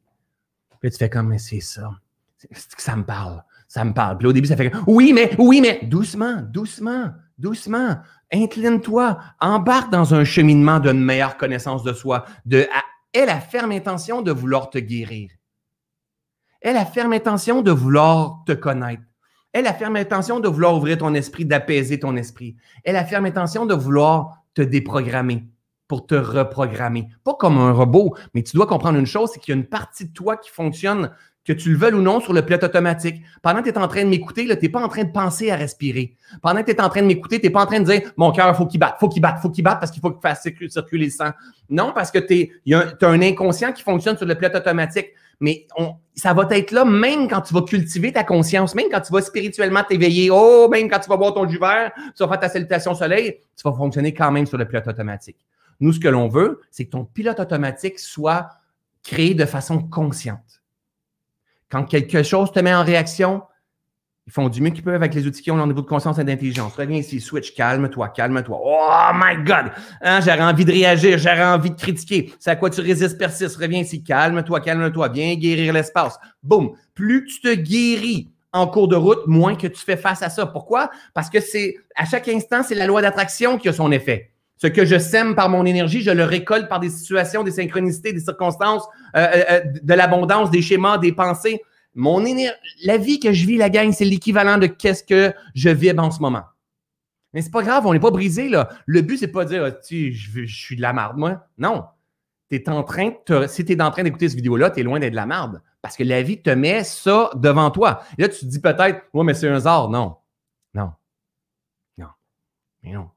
Puis 0.80 0.90
tu 0.90 0.98
fais 0.98 1.10
comme, 1.10 1.28
mais 1.28 1.38
c'est 1.38 1.60
ça. 1.60 1.92
C'est 2.38 2.76
que 2.76 2.82
ça 2.82 2.96
me 2.96 3.06
parle. 3.06 3.44
Ça 3.72 3.86
me 3.86 3.94
parle. 3.94 4.18
Puis 4.18 4.28
au 4.28 4.34
début, 4.34 4.50
ça 4.50 4.58
fait 4.58 4.70
oui, 4.86 5.14
mais, 5.14 5.32
oui, 5.40 5.62
mais, 5.62 5.80
doucement, 5.84 6.42
doucement, 6.42 7.12
doucement. 7.38 8.00
Incline-toi. 8.34 9.18
Embarque 9.40 9.90
dans 9.90 10.14
un 10.14 10.26
cheminement 10.26 10.82
d'une 10.82 11.00
meilleure 11.00 11.38
connaissance 11.38 11.82
de 11.82 11.94
soi. 11.94 12.26
De, 12.46 12.68
aie 13.14 13.26
la 13.26 13.40
ferme 13.40 13.72
intention 13.72 14.22
de 14.22 14.34
vouloir 14.34 14.72
te 14.72 14.78
guérir. 14.78 15.30
Elle 16.60 16.76
a 16.76 16.86
ferme 16.86 17.14
intention 17.14 17.62
de 17.62 17.72
vouloir 17.72 18.44
te 18.46 18.52
connaître. 18.52 19.04
Elle 19.54 19.68
a 19.68 19.74
ferme 19.74 19.96
intention 19.96 20.42
de 20.42 20.50
vouloir 20.50 20.76
ouvrir 20.76 20.98
ton 20.98 21.14
esprit, 21.14 21.46
d'apaiser 21.46 21.98
ton 21.98 22.18
esprit. 22.18 22.58
Elle 22.84 22.98
a 22.98 23.06
ferme 23.06 23.26
intention 23.26 23.66
de 23.66 23.74
vouloir 23.74 24.44
te 24.54 24.62
déprogrammer 24.62 25.48
pour 25.92 26.08
te 26.08 26.16
reprogrammer. 26.16 27.10
Pas 27.26 27.34
comme 27.34 27.58
un 27.58 27.74
robot, 27.74 28.16
mais 28.34 28.44
tu 28.44 28.56
dois 28.56 28.66
comprendre 28.66 28.98
une 28.98 29.06
chose, 29.06 29.30
c'est 29.34 29.42
qu'il 29.42 29.54
y 29.54 29.58
a 29.58 29.60
une 29.60 29.68
partie 29.68 30.06
de 30.06 30.14
toi 30.14 30.38
qui 30.38 30.50
fonctionne, 30.50 31.12
que 31.46 31.54
tu 31.54 31.72
le 31.72 31.78
veuilles 31.78 31.94
ou 31.94 32.02
non, 32.02 32.20
sur 32.20 32.34
le 32.34 32.44
pilote 32.44 32.64
automatique. 32.64 33.22
Pendant 33.42 33.62
que 33.62 33.70
tu 33.70 33.76
es 33.76 33.78
en 33.78 33.88
train 33.88 34.04
de 34.04 34.10
m'écouter, 34.10 34.46
tu 34.46 34.58
n'es 34.62 34.70
pas 34.70 34.84
en 34.84 34.88
train 34.88 35.04
de 35.04 35.12
penser 35.12 35.50
à 35.50 35.56
respirer. 35.56 36.16
Pendant 36.42 36.62
que 36.62 36.72
tu 36.72 36.78
es 36.78 36.82
en 36.82 36.90
train 36.90 37.02
de 37.02 37.08
m'écouter, 37.08 37.40
tu 37.40 37.48
n'es 37.48 37.52
pas 37.52 37.64
en 37.64 37.66
train 37.66 37.80
de 37.80 37.86
dire 37.86 38.02
mon 38.18 38.32
cœur, 38.32 38.56
faut 38.56 38.68
qu'il 38.68 38.80
batte, 38.80 38.98
faut 39.00 39.10
qu'il 39.10 39.22
batte, 39.22 39.40
faut 39.42 39.50
qu'il 39.50 39.64
batte 39.64 39.80
parce 39.80 39.92
qu'il 39.92 40.02
faut 40.02 40.12
qu'il 40.12 40.22
fasse 40.22 40.44
circuler 40.70 41.06
le 41.06 41.12
sang. 41.12 41.32
Non, 41.70 41.92
parce 41.94 42.12
que 42.12 42.20
tu 42.20 42.52
as 42.72 43.08
un 43.08 43.22
inconscient 43.22 43.72
qui 43.74 43.82
fonctionne 43.82 44.18
sur 44.18 44.26
le 44.26 44.36
pilote 44.36 44.56
automatique 44.56 45.08
mais 45.42 45.68
ça 46.16 46.34
va 46.34 46.48
être 46.52 46.72
là 46.72 46.86
même 46.86 47.28
quand 47.28 47.42
tu 47.42 47.54
vas 47.54 47.64
cultiver 47.64 48.14
ta 48.14 48.24
conscience, 48.24 48.76
même 48.76 48.86
quand 48.92 49.02
tu 49.02 49.12
vas 49.12 49.22
spirituellement 49.22 49.84
t'éveiller, 49.84 50.30
oh, 50.32 50.70
même 50.70 50.88
quand 50.88 51.00
tu 51.00 51.10
vas 51.10 51.18
boire 51.18 51.34
ton 51.34 51.50
jus 51.50 51.58
vert, 51.58 51.92
tu 52.16 52.24
vas 52.24 52.30
faire 52.30 52.40
ta 52.40 52.48
salutation 52.50 52.94
soleil, 52.94 53.40
tu 53.56 53.64
vas 53.66 53.74
fonctionner 53.74 54.14
quand 54.14 54.32
même 54.32 54.46
sur 54.46 54.60
le 54.60 54.66
pilote 54.66 54.88
automatique. 54.88 55.38
Nous, 55.80 55.94
ce 55.94 56.00
que 56.00 56.08
l'on 56.08 56.28
veut, 56.28 56.62
c'est 56.70 56.86
que 56.86 56.92
ton 56.92 57.06
pilote 57.06 57.40
automatique 57.40 57.98
soit 57.98 58.50
créé 59.04 59.34
de 59.34 59.46
façon 59.46 59.82
consciente. 59.82 60.61
Quand 61.72 61.86
quelque 61.86 62.22
chose 62.22 62.52
te 62.52 62.60
met 62.60 62.74
en 62.74 62.84
réaction, 62.84 63.44
ils 64.28 64.34
font 64.34 64.50
du 64.50 64.62
mieux 64.62 64.70
qu'ils 64.70 64.84
peuvent 64.84 64.96
avec 64.96 65.14
les 65.16 65.26
outils 65.26 65.42
qu'ils 65.42 65.54
ont 65.54 65.62
au 65.62 65.66
niveau 65.66 65.82
de 65.82 65.88
conscience 65.88 66.20
et 66.20 66.24
d'intelligence. 66.24 66.76
Reviens 66.76 66.98
ici, 66.98 67.20
switch, 67.20 67.56
calme-toi, 67.56 68.10
calme-toi. 68.10 68.60
Oh 68.62 69.12
my 69.16 69.44
God! 69.44 69.72
Hein, 70.02 70.20
j'aurais 70.22 70.44
envie 70.44 70.66
de 70.66 70.72
réagir, 70.72 71.18
j'aurais 71.18 71.46
envie 71.46 71.72
de 71.72 71.76
critiquer. 71.76 72.34
C'est 72.40 72.52
à 72.52 72.56
quoi 72.56 72.70
tu 72.70 72.82
résistes, 72.82 73.18
persiste. 73.18 73.56
Reviens 73.56 73.80
ici, 73.80 74.04
calme-toi, 74.04 74.60
calme-toi. 74.60 75.10
Viens 75.10 75.36
guérir 75.36 75.74
l'espace. 75.74 76.20
Boum! 76.44 76.72
Plus 76.94 77.26
tu 77.26 77.42
te 77.42 77.54
guéris 77.56 78.30
en 78.54 78.68
cours 78.68 78.90
de 78.90 78.98
route, 78.98 79.26
moins 79.28 79.56
que 79.56 79.68
tu 79.68 79.82
fais 79.82 79.98
face 79.98 80.22
à 80.22 80.30
ça. 80.30 80.46
Pourquoi? 80.46 80.92
Parce 81.14 81.30
que 81.30 81.40
c'est 81.40 81.78
à 81.96 82.06
chaque 82.06 82.28
instant, 82.28 82.64
c'est 82.64 82.76
la 82.76 82.86
loi 82.86 83.02
d'attraction 83.02 83.58
qui 83.58 83.70
a 83.70 83.74
son 83.74 83.92
effet. 83.92 84.31
Ce 84.62 84.68
que 84.68 84.86
je 84.86 85.00
sème 85.00 85.34
par 85.34 85.50
mon 85.50 85.66
énergie, 85.66 86.02
je 86.02 86.12
le 86.12 86.24
récolte 86.24 86.70
par 86.70 86.80
des 86.80 86.92
situations, 86.92 87.42
des 87.42 87.50
synchronicités, 87.50 88.14
des 88.14 88.20
circonstances, 88.20 88.84
euh, 89.16 89.28
euh, 89.34 89.44
euh, 89.50 89.62
de 89.82 89.94
l'abondance, 89.96 90.52
des 90.52 90.62
schémas, 90.62 91.00
des 91.00 91.12
pensées. 91.12 91.64
Mon 91.96 92.24
la 92.84 92.98
vie 92.98 93.20
que 93.20 93.34
je 93.34 93.48
vis, 93.48 93.58
la 93.58 93.72
gang, 93.72 93.92
c'est 93.92 94.06
l'équivalent 94.06 94.60
de 94.60 94.68
qu'est-ce 94.68 95.04
que 95.04 95.34
je 95.56 95.70
vibre 95.70 96.04
en 96.04 96.12
ce 96.12 96.20
moment. 96.20 96.44
Mais 97.34 97.42
c'est 97.42 97.50
pas 97.50 97.64
grave, 97.64 97.88
on 97.88 97.94
n'est 97.94 98.00
pas 98.00 98.12
brisé, 98.12 98.50
là. 98.50 98.70
Le 98.86 99.02
but, 99.02 99.18
c'est 99.18 99.30
pas 99.30 99.46
de 99.46 99.50
dire, 99.50 99.64
ah, 99.66 99.80
je, 99.90 100.12
je, 100.12 100.46
suis 100.46 100.76
de 100.76 100.82
la 100.82 100.94
marde, 100.94 101.18
moi. 101.18 101.48
Non. 101.58 101.86
Es 102.52 102.70
en 102.70 102.84
train 102.84 103.14
si 103.48 103.66
tu 103.66 103.72
es 103.72 103.82
en 103.82 103.90
train 103.90 104.04
d'écouter 104.04 104.30
cette 104.30 104.36
vidéo-là, 104.36 104.70
tu 104.70 104.82
es 104.82 104.84
loin 104.84 105.00
d'être 105.00 105.12
de 105.12 105.16
la 105.16 105.26
marde. 105.26 105.62
Parce 105.82 105.98
que 105.98 106.04
la 106.04 106.22
vie 106.22 106.40
te 106.40 106.52
met 106.52 106.84
ça 106.84 107.32
devant 107.34 107.72
toi. 107.72 108.04
Et 108.18 108.22
là, 108.22 108.30
tu 108.30 108.42
te 108.42 108.46
dis 108.46 108.60
peut-être, 108.60 109.08
ouais, 109.12 109.24
mais 109.24 109.34
c'est 109.34 109.50
un 109.50 109.56
hasard. 109.56 109.90
Non. 109.90 110.18
Non. 110.76 110.92
Non. 111.98 112.10
Mais 112.84 112.92
non. 112.92 113.10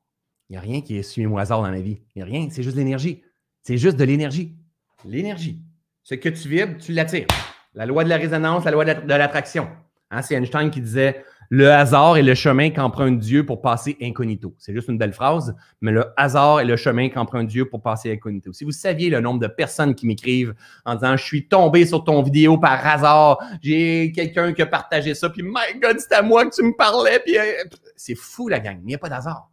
Il 0.49 0.53
n'y 0.55 0.57
a 0.59 0.61
rien 0.61 0.81
qui 0.81 0.97
est 0.97 1.03
suivi 1.03 1.27
au 1.27 1.39
hasard 1.39 1.63
dans 1.63 1.71
la 1.71 1.81
vie. 1.81 2.01
Il 2.15 2.19
n'y 2.19 2.23
a 2.23 2.27
rien. 2.27 2.49
C'est 2.51 2.63
juste 2.63 2.77
de 2.77 2.81
l'énergie. 2.81 3.23
C'est 3.63 3.79
juste 3.79 3.97
de 3.97 4.05
l'énergie. 4.05 4.55
L'énergie. 5.05 5.61
Ce 6.03 6.15
que 6.15 6.29
tu 6.29 6.49
vibres, 6.49 6.77
tu 6.79 6.93
l'attires. 6.93 7.27
La 7.75 7.87
loi 7.87 8.05
de 8.05 8.09
la 8.09 8.17
résonance, 8.17 8.65
la 8.65 8.71
loi 8.71 8.85
de 8.85 9.15
l'attraction. 9.15 9.69
Hein, 10.11 10.23
c'est 10.23 10.35
Einstein 10.35 10.71
qui 10.71 10.81
disait 10.81 11.25
le 11.51 11.71
hasard 11.71 12.17
est 12.17 12.23
le 12.23 12.35
chemin 12.35 12.71
qu'emprunte 12.71 13.19
Dieu 13.19 13.45
pour 13.45 13.61
passer 13.61 13.97
incognito. 14.01 14.55
C'est 14.59 14.73
juste 14.73 14.89
une 14.89 14.99
belle 14.99 15.13
phrase, 15.13 15.55
mais 15.81 15.93
le 15.93 16.07
hasard 16.17 16.61
est 16.61 16.65
le 16.65 16.77
chemin 16.77 17.09
qu'emprunte 17.09 17.49
Dieu 17.49 17.69
pour 17.69 17.83
passer 17.83 18.13
incognito. 18.13 18.53
Si 18.53 18.65
vous 18.65 18.71
saviez 18.71 19.11
le 19.11 19.21
nombre 19.21 19.41
de 19.41 19.47
personnes 19.47 19.95
qui 19.95 20.07
m'écrivent 20.07 20.55
en 20.85 20.95
disant 20.95 21.17
Je 21.17 21.25
suis 21.25 21.49
tombé 21.49 21.85
sur 21.87 22.05
ton 22.05 22.23
vidéo 22.23 22.59
par 22.59 22.87
hasard, 22.87 23.39
j'ai 23.63 24.13
quelqu'un 24.13 24.53
qui 24.53 24.63
a 24.63 24.67
partagé 24.67 25.15
ça, 25.15 25.29
puis 25.31 25.43
My 25.43 25.79
God, 25.81 25.99
c'est 25.99 26.15
à 26.15 26.23
moi 26.23 26.47
que 26.47 26.55
tu 26.55 26.63
me 26.63 26.77
parlais, 26.77 27.21
puis 27.25 27.39
euh, 27.39 27.43
c'est 27.97 28.15
fou 28.15 28.49
la 28.49 28.61
gang. 28.61 28.79
Il 28.83 28.87
n'y 28.87 28.95
a 28.95 28.99
pas 28.99 29.09
d'hasard. 29.09 29.51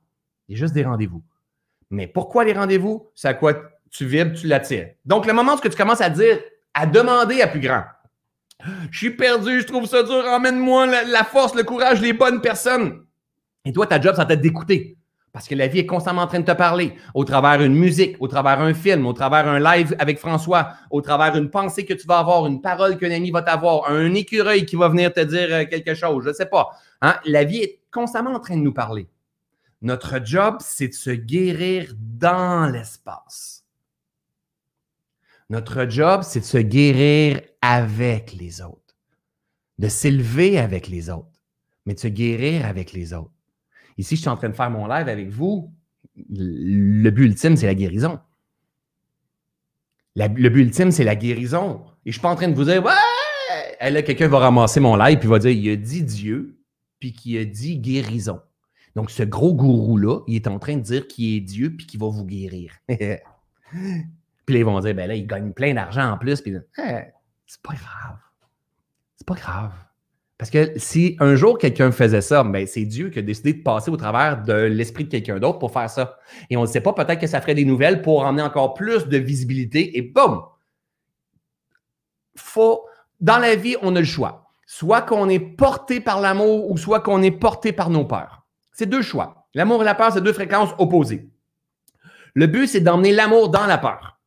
Il 0.51 0.55
y 0.55 0.57
a 0.57 0.65
juste 0.65 0.73
des 0.73 0.83
rendez-vous. 0.83 1.23
Mais 1.91 2.07
pourquoi 2.07 2.43
les 2.43 2.51
rendez-vous? 2.51 3.07
C'est 3.15 3.29
à 3.29 3.33
quoi 3.33 3.53
tu 3.89 4.05
vibres, 4.05 4.37
tu 4.37 4.47
l'attires. 4.47 4.89
Donc, 5.05 5.25
le 5.25 5.31
moment 5.31 5.53
où 5.53 5.59
tu 5.61 5.69
commences 5.69 6.01
à 6.01 6.09
dire, 6.09 6.41
à 6.73 6.85
demander 6.85 7.41
à 7.41 7.47
plus 7.47 7.61
grand, 7.61 7.83
je 8.91 8.97
suis 8.97 9.11
perdu, 9.11 9.61
je 9.61 9.65
trouve 9.65 9.85
ça 9.85 10.03
dur, 10.03 10.25
emmène-moi 10.27 10.87
la, 11.05 11.23
force, 11.23 11.55
le 11.55 11.63
courage, 11.63 12.01
les 12.01 12.11
bonnes 12.11 12.41
personnes. 12.41 13.05
Et 13.63 13.71
toi, 13.71 13.87
ta 13.87 14.01
job, 14.01 14.13
ça 14.13 14.25
t'être 14.25 14.41
d'écouter. 14.41 14.97
Parce 15.31 15.47
que 15.47 15.55
la 15.55 15.67
vie 15.67 15.79
est 15.79 15.85
constamment 15.85 16.23
en 16.23 16.27
train 16.27 16.41
de 16.41 16.45
te 16.45 16.51
parler, 16.51 16.95
au 17.13 17.23
travers 17.23 17.61
une 17.61 17.75
musique, 17.75 18.17
au 18.19 18.27
travers 18.27 18.59
un 18.59 18.73
film, 18.73 19.05
au 19.05 19.13
travers 19.13 19.47
un 19.47 19.59
live 19.59 19.95
avec 19.99 20.19
François, 20.19 20.73
au 20.89 20.99
travers 20.99 21.37
une 21.37 21.49
pensée 21.49 21.85
que 21.85 21.93
tu 21.93 22.05
vas 22.07 22.17
avoir, 22.17 22.45
une 22.45 22.59
parole 22.59 22.97
qu'un 22.97 23.11
ami 23.11 23.31
va 23.31 23.41
t'avoir, 23.41 23.89
un 23.89 24.13
écureuil 24.15 24.65
qui 24.65 24.75
va 24.75 24.89
venir 24.89 25.13
te 25.13 25.21
dire 25.21 25.47
euh, 25.49 25.63
quelque 25.63 25.93
chose, 25.93 26.25
je 26.25 26.29
ne 26.29 26.33
sais 26.33 26.47
pas. 26.47 26.71
Hein? 27.01 27.15
La 27.23 27.45
vie 27.45 27.59
est 27.59 27.79
constamment 27.89 28.31
en 28.31 28.39
train 28.41 28.57
de 28.57 28.61
nous 28.61 28.73
parler. 28.73 29.07
Notre 29.82 30.23
job, 30.23 30.57
c'est 30.59 30.89
de 30.89 30.93
se 30.93 31.09
guérir 31.09 31.93
dans 31.97 32.71
l'espace. 32.71 33.65
Notre 35.49 35.89
job, 35.89 36.21
c'est 36.23 36.41
de 36.41 36.45
se 36.45 36.59
guérir 36.59 37.41
avec 37.61 38.34
les 38.34 38.61
autres, 38.61 38.95
de 39.79 39.88
s'élever 39.88 40.59
avec 40.59 40.88
les 40.88 41.09
autres, 41.09 41.27
mais 41.86 41.93
de 41.93 41.99
se 41.99 42.07
guérir 42.07 42.65
avec 42.65 42.93
les 42.93 43.13
autres. 43.13 43.34
Ici, 43.97 44.15
je 44.15 44.21
suis 44.21 44.29
en 44.29 44.38
train 44.38 44.49
de 44.49 44.55
faire 44.55 44.69
mon 44.69 44.88
live 44.88 45.09
avec 45.09 45.29
vous. 45.29 45.73
Le 46.29 47.09
but 47.09 47.25
ultime, 47.25 47.57
c'est 47.57 47.65
la 47.65 47.75
guérison. 47.75 48.19
le 50.15 50.49
but 50.49 50.61
ultime, 50.61 50.91
c'est 50.91 51.03
la 51.03 51.15
guérison. 51.15 51.82
Et 52.05 52.05
je 52.05 52.09
ne 52.09 52.11
suis 52.13 52.21
pas 52.21 52.32
en 52.32 52.36
train 52.36 52.47
de 52.47 52.55
vous 52.55 52.65
dire, 52.65 52.84
ouais, 52.84 53.91
là, 53.91 54.01
quelqu'un 54.03 54.27
va 54.27 54.39
ramasser 54.39 54.79
mon 54.79 54.95
live 54.95 55.19
puis 55.19 55.27
va 55.27 55.39
dire, 55.39 55.51
il 55.51 55.69
a 55.71 55.75
dit 55.75 56.03
Dieu, 56.03 56.57
puis 56.99 57.13
qui 57.13 57.38
a 57.38 57.45
dit 57.45 57.77
guérison. 57.77 58.41
Donc, 58.95 59.11
ce 59.11 59.23
gros 59.23 59.53
gourou-là, 59.53 60.21
il 60.27 60.35
est 60.35 60.47
en 60.47 60.59
train 60.59 60.75
de 60.75 60.81
dire 60.81 61.07
qu'il 61.07 61.35
est 61.35 61.39
Dieu 61.39 61.75
puis 61.75 61.85
qu'il 61.85 61.99
va 61.99 62.07
vous 62.07 62.25
guérir. 62.25 62.73
Puis 64.45 64.57
ils 64.57 64.65
vont 64.65 64.79
dire, 64.79 64.93
ben 64.95 65.07
là, 65.07 65.15
il 65.15 65.25
gagne 65.25 65.53
plein 65.53 65.73
d'argent 65.73 66.11
en 66.11 66.17
plus. 66.17 66.41
Puis, 66.41 66.53
c'est 66.75 67.61
pas 67.61 67.73
grave. 67.73 68.17
C'est 69.15 69.27
pas 69.27 69.35
grave. 69.35 69.71
Parce 70.41 70.49
que 70.49 70.73
si 70.77 71.15
un 71.19 71.35
jour 71.35 71.59
quelqu'un 71.59 71.91
faisait 71.91 72.21
ça, 72.21 72.43
ben 72.43 72.65
c'est 72.65 72.85
Dieu 72.85 73.11
qui 73.11 73.19
a 73.19 73.21
décidé 73.21 73.53
de 73.53 73.61
passer 73.61 73.91
au 73.91 73.95
travers 73.95 74.41
de 74.41 74.53
l'esprit 74.53 75.03
de 75.03 75.09
quelqu'un 75.11 75.37
d'autre 75.37 75.59
pour 75.59 75.71
faire 75.71 75.87
ça. 75.87 76.17
Et 76.49 76.57
on 76.57 76.61
ne 76.61 76.65
sait 76.65 76.81
pas, 76.81 76.93
peut-être 76.93 77.19
que 77.21 77.27
ça 77.27 77.41
ferait 77.41 77.53
des 77.53 77.63
nouvelles 77.63 78.01
pour 78.01 78.23
emmener 78.25 78.41
encore 78.41 78.73
plus 78.73 79.05
de 79.07 79.17
visibilité 79.17 79.95
et 79.99 80.01
boum! 80.01 80.41
Faut, 82.35 82.85
dans 83.19 83.37
la 83.37 83.55
vie, 83.55 83.75
on 83.83 83.95
a 83.95 83.99
le 83.99 84.05
choix. 84.05 84.51
Soit 84.65 85.03
qu'on 85.03 85.29
est 85.29 85.39
porté 85.39 85.99
par 85.99 86.19
l'amour 86.19 86.71
ou 86.71 86.75
soit 86.77 87.01
qu'on 87.01 87.21
est 87.21 87.29
porté 87.29 87.71
par 87.71 87.91
nos 87.91 88.05
peurs. 88.05 88.40
C'est 88.82 88.88
deux 88.88 89.03
choix. 89.03 89.45
L'amour 89.53 89.84
et 89.84 89.86
la 89.86 89.93
peur, 89.93 90.11
c'est 90.11 90.21
deux 90.21 90.34
fréquences 90.34 90.71
opposées. 90.79 91.29
Le 92.34 92.47
but, 92.47 92.65
c'est 92.65 92.79
d'emmener 92.79 93.11
l'amour 93.11 93.49
dans 93.49 93.67
la 93.67 93.77
peur 93.77 94.17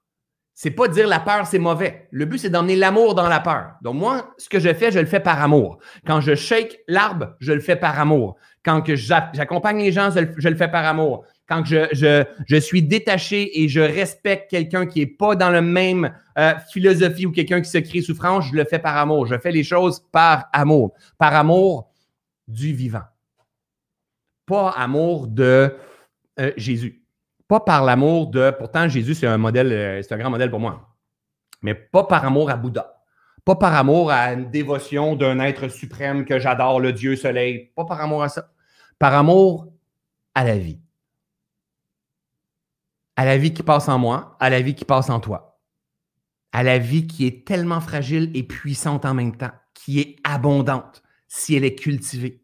c'est 0.54 0.70
pas 0.70 0.86
dire 0.86 1.08
la 1.08 1.18
peur, 1.18 1.46
c'est 1.46 1.58
mauvais. 1.58 2.06
Le 2.12 2.26
but, 2.26 2.38
c'est 2.38 2.50
d'emmener 2.50 2.76
l'amour 2.76 3.16
dans 3.16 3.28
la 3.28 3.40
peur. 3.40 3.72
Donc, 3.82 3.96
moi, 3.96 4.32
ce 4.38 4.48
que 4.48 4.60
je 4.60 4.72
fais, 4.72 4.92
je 4.92 5.00
le 5.00 5.06
fais 5.06 5.18
par 5.18 5.42
amour. 5.42 5.78
Quand 6.06 6.20
je 6.20 6.36
shake 6.36 6.78
l'arbre, 6.86 7.34
je 7.40 7.52
le 7.52 7.60
fais 7.60 7.74
par 7.74 7.98
amour. 7.98 8.36
Quand 8.64 8.82
j'accompagne 8.86 9.78
les 9.78 9.90
gens, 9.90 10.10
je 10.12 10.48
le 10.48 10.54
fais 10.54 10.68
par 10.68 10.86
amour. 10.86 11.24
Quand 11.48 11.64
je, 11.64 11.88
je, 11.92 12.24
je 12.46 12.56
suis 12.56 12.82
détaché 12.82 13.62
et 13.62 13.68
je 13.68 13.80
respecte 13.80 14.48
quelqu'un 14.50 14.86
qui 14.86 15.00
n'est 15.00 15.06
pas 15.06 15.34
dans 15.34 15.50
la 15.50 15.60
même 15.60 16.14
euh, 16.38 16.54
philosophie 16.72 17.26
ou 17.26 17.32
quelqu'un 17.32 17.60
qui 17.60 17.68
se 17.68 17.78
crée 17.78 18.00
souffrance, 18.00 18.46
je 18.46 18.54
le 18.54 18.64
fais 18.64 18.78
par 18.78 18.96
amour. 18.96 19.26
Je 19.26 19.36
fais 19.36 19.50
les 19.50 19.64
choses 19.64 20.04
par 20.12 20.46
amour. 20.52 20.94
Par 21.18 21.34
amour 21.34 21.90
du 22.46 22.72
vivant. 22.72 23.02
Pas 24.46 24.70
amour 24.70 25.26
de 25.26 25.76
euh, 26.40 26.52
Jésus. 26.56 27.04
Pas 27.48 27.60
par 27.60 27.84
l'amour 27.84 28.28
de. 28.28 28.50
Pourtant, 28.58 28.88
Jésus, 28.88 29.14
c'est 29.14 29.26
un 29.26 29.38
modèle, 29.38 29.72
euh, 29.72 30.02
c'est 30.02 30.14
un 30.14 30.18
grand 30.18 30.30
modèle 30.30 30.50
pour 30.50 30.60
moi. 30.60 30.96
Mais 31.62 31.74
pas 31.74 32.04
par 32.04 32.24
amour 32.24 32.50
à 32.50 32.56
Bouddha. 32.56 33.02
Pas 33.44 33.56
par 33.56 33.74
amour 33.74 34.10
à 34.10 34.32
une 34.32 34.50
dévotion 34.50 35.16
d'un 35.16 35.38
être 35.40 35.68
suprême 35.68 36.24
que 36.24 36.38
j'adore, 36.38 36.80
le 36.80 36.92
Dieu 36.92 37.16
soleil. 37.16 37.72
Pas 37.76 37.84
par 37.84 38.00
amour 38.00 38.22
à 38.22 38.28
ça. 38.28 38.50
Par 38.98 39.14
amour 39.14 39.72
à 40.34 40.44
la 40.44 40.56
vie. 40.56 40.80
À 43.16 43.24
la 43.24 43.36
vie 43.36 43.52
qui 43.52 43.62
passe 43.62 43.88
en 43.88 43.98
moi, 43.98 44.36
à 44.40 44.50
la 44.50 44.60
vie 44.60 44.74
qui 44.74 44.84
passe 44.84 45.10
en 45.10 45.20
toi. 45.20 45.60
À 46.52 46.62
la 46.62 46.78
vie 46.78 47.06
qui 47.06 47.26
est 47.26 47.46
tellement 47.46 47.80
fragile 47.80 48.30
et 48.34 48.42
puissante 48.42 49.04
en 49.04 49.14
même 49.14 49.36
temps, 49.36 49.52
qui 49.74 50.00
est 50.00 50.16
abondante. 50.24 51.02
si 51.28 51.56
elle 51.56 51.64
est 51.64 51.74
cultivée. 51.74 52.43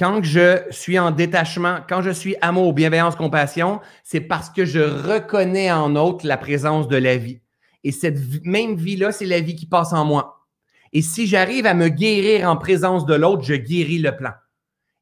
Quand 0.00 0.22
je 0.22 0.62
suis 0.70 0.98
en 0.98 1.10
détachement, 1.10 1.80
quand 1.86 2.00
je 2.00 2.08
suis 2.08 2.34
amour, 2.40 2.72
bienveillance, 2.72 3.16
compassion, 3.16 3.82
c'est 4.02 4.22
parce 4.22 4.48
que 4.48 4.64
je 4.64 4.80
reconnais 4.80 5.70
en 5.70 5.94
autre 5.94 6.26
la 6.26 6.38
présence 6.38 6.88
de 6.88 6.96
la 6.96 7.18
vie. 7.18 7.42
Et 7.84 7.92
cette 7.92 8.16
même 8.42 8.76
vie-là, 8.76 9.12
c'est 9.12 9.26
la 9.26 9.40
vie 9.40 9.54
qui 9.54 9.66
passe 9.66 9.92
en 9.92 10.06
moi. 10.06 10.46
Et 10.94 11.02
si 11.02 11.26
j'arrive 11.26 11.66
à 11.66 11.74
me 11.74 11.88
guérir 11.88 12.48
en 12.48 12.56
présence 12.56 13.04
de 13.04 13.12
l'autre, 13.12 13.42
je 13.42 13.52
guéris 13.52 13.98
le 13.98 14.16
plan. 14.16 14.30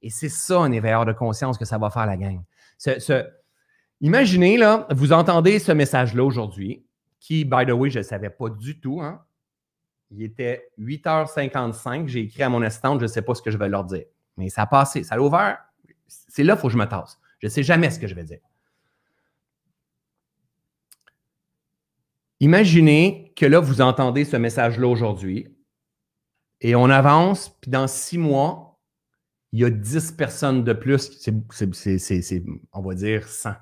Et 0.02 0.10
c'est 0.10 0.28
ça 0.28 0.58
un 0.58 0.72
éveilleur 0.72 1.06
de 1.06 1.12
conscience 1.12 1.58
que 1.58 1.64
ça 1.64 1.78
va 1.78 1.90
faire 1.90 2.06
la 2.06 2.16
gang. 2.16 2.42
Imaginez, 4.00 4.56
là, 4.56 4.88
vous 4.90 5.12
entendez 5.12 5.60
ce 5.60 5.70
message-là 5.70 6.24
aujourd'hui, 6.24 6.84
qui, 7.20 7.44
by 7.44 7.66
the 7.66 7.70
way, 7.70 7.88
je 7.90 7.98
ne 7.98 8.02
savais 8.02 8.30
pas 8.30 8.48
du 8.48 8.80
tout. 8.80 9.00
Hein? 9.00 9.22
Il 10.10 10.24
était 10.24 10.70
8h55, 10.80 12.08
j'ai 12.08 12.22
écrit 12.22 12.42
à 12.42 12.48
mon 12.48 12.62
assistante, 12.62 12.98
je 12.98 13.04
ne 13.04 13.08
sais 13.08 13.22
pas 13.22 13.36
ce 13.36 13.42
que 13.42 13.52
je 13.52 13.58
vais 13.58 13.68
leur 13.68 13.84
dire. 13.84 14.06
Mais 14.38 14.48
ça 14.48 14.62
a 14.62 14.66
passé, 14.66 15.02
ça 15.02 15.16
a 15.16 15.18
ouvert. 15.18 15.58
C'est 16.06 16.44
là 16.44 16.54
qu'il 16.54 16.62
faut 16.62 16.68
que 16.68 16.72
je 16.72 16.78
me 16.78 16.86
tasse. 16.86 17.18
Je 17.40 17.48
ne 17.48 17.50
sais 17.50 17.62
jamais 17.62 17.90
ce 17.90 17.98
que 17.98 18.06
je 18.06 18.14
vais 18.14 18.24
dire. 18.24 18.40
Imaginez 22.40 23.32
que 23.36 23.44
là, 23.46 23.58
vous 23.58 23.80
entendez 23.80 24.24
ce 24.24 24.36
message-là 24.36 24.86
aujourd'hui 24.86 25.48
et 26.60 26.76
on 26.76 26.88
avance, 26.88 27.50
puis 27.60 27.70
dans 27.70 27.88
six 27.88 28.18
mois, 28.18 28.78
il 29.52 29.60
y 29.60 29.64
a 29.64 29.70
10 29.70 30.12
personnes 30.12 30.64
de 30.64 30.72
plus, 30.72 31.18
c'est, 31.18 32.44
on 32.72 32.80
va 32.80 32.94
dire 32.94 33.26
100, 33.26 33.54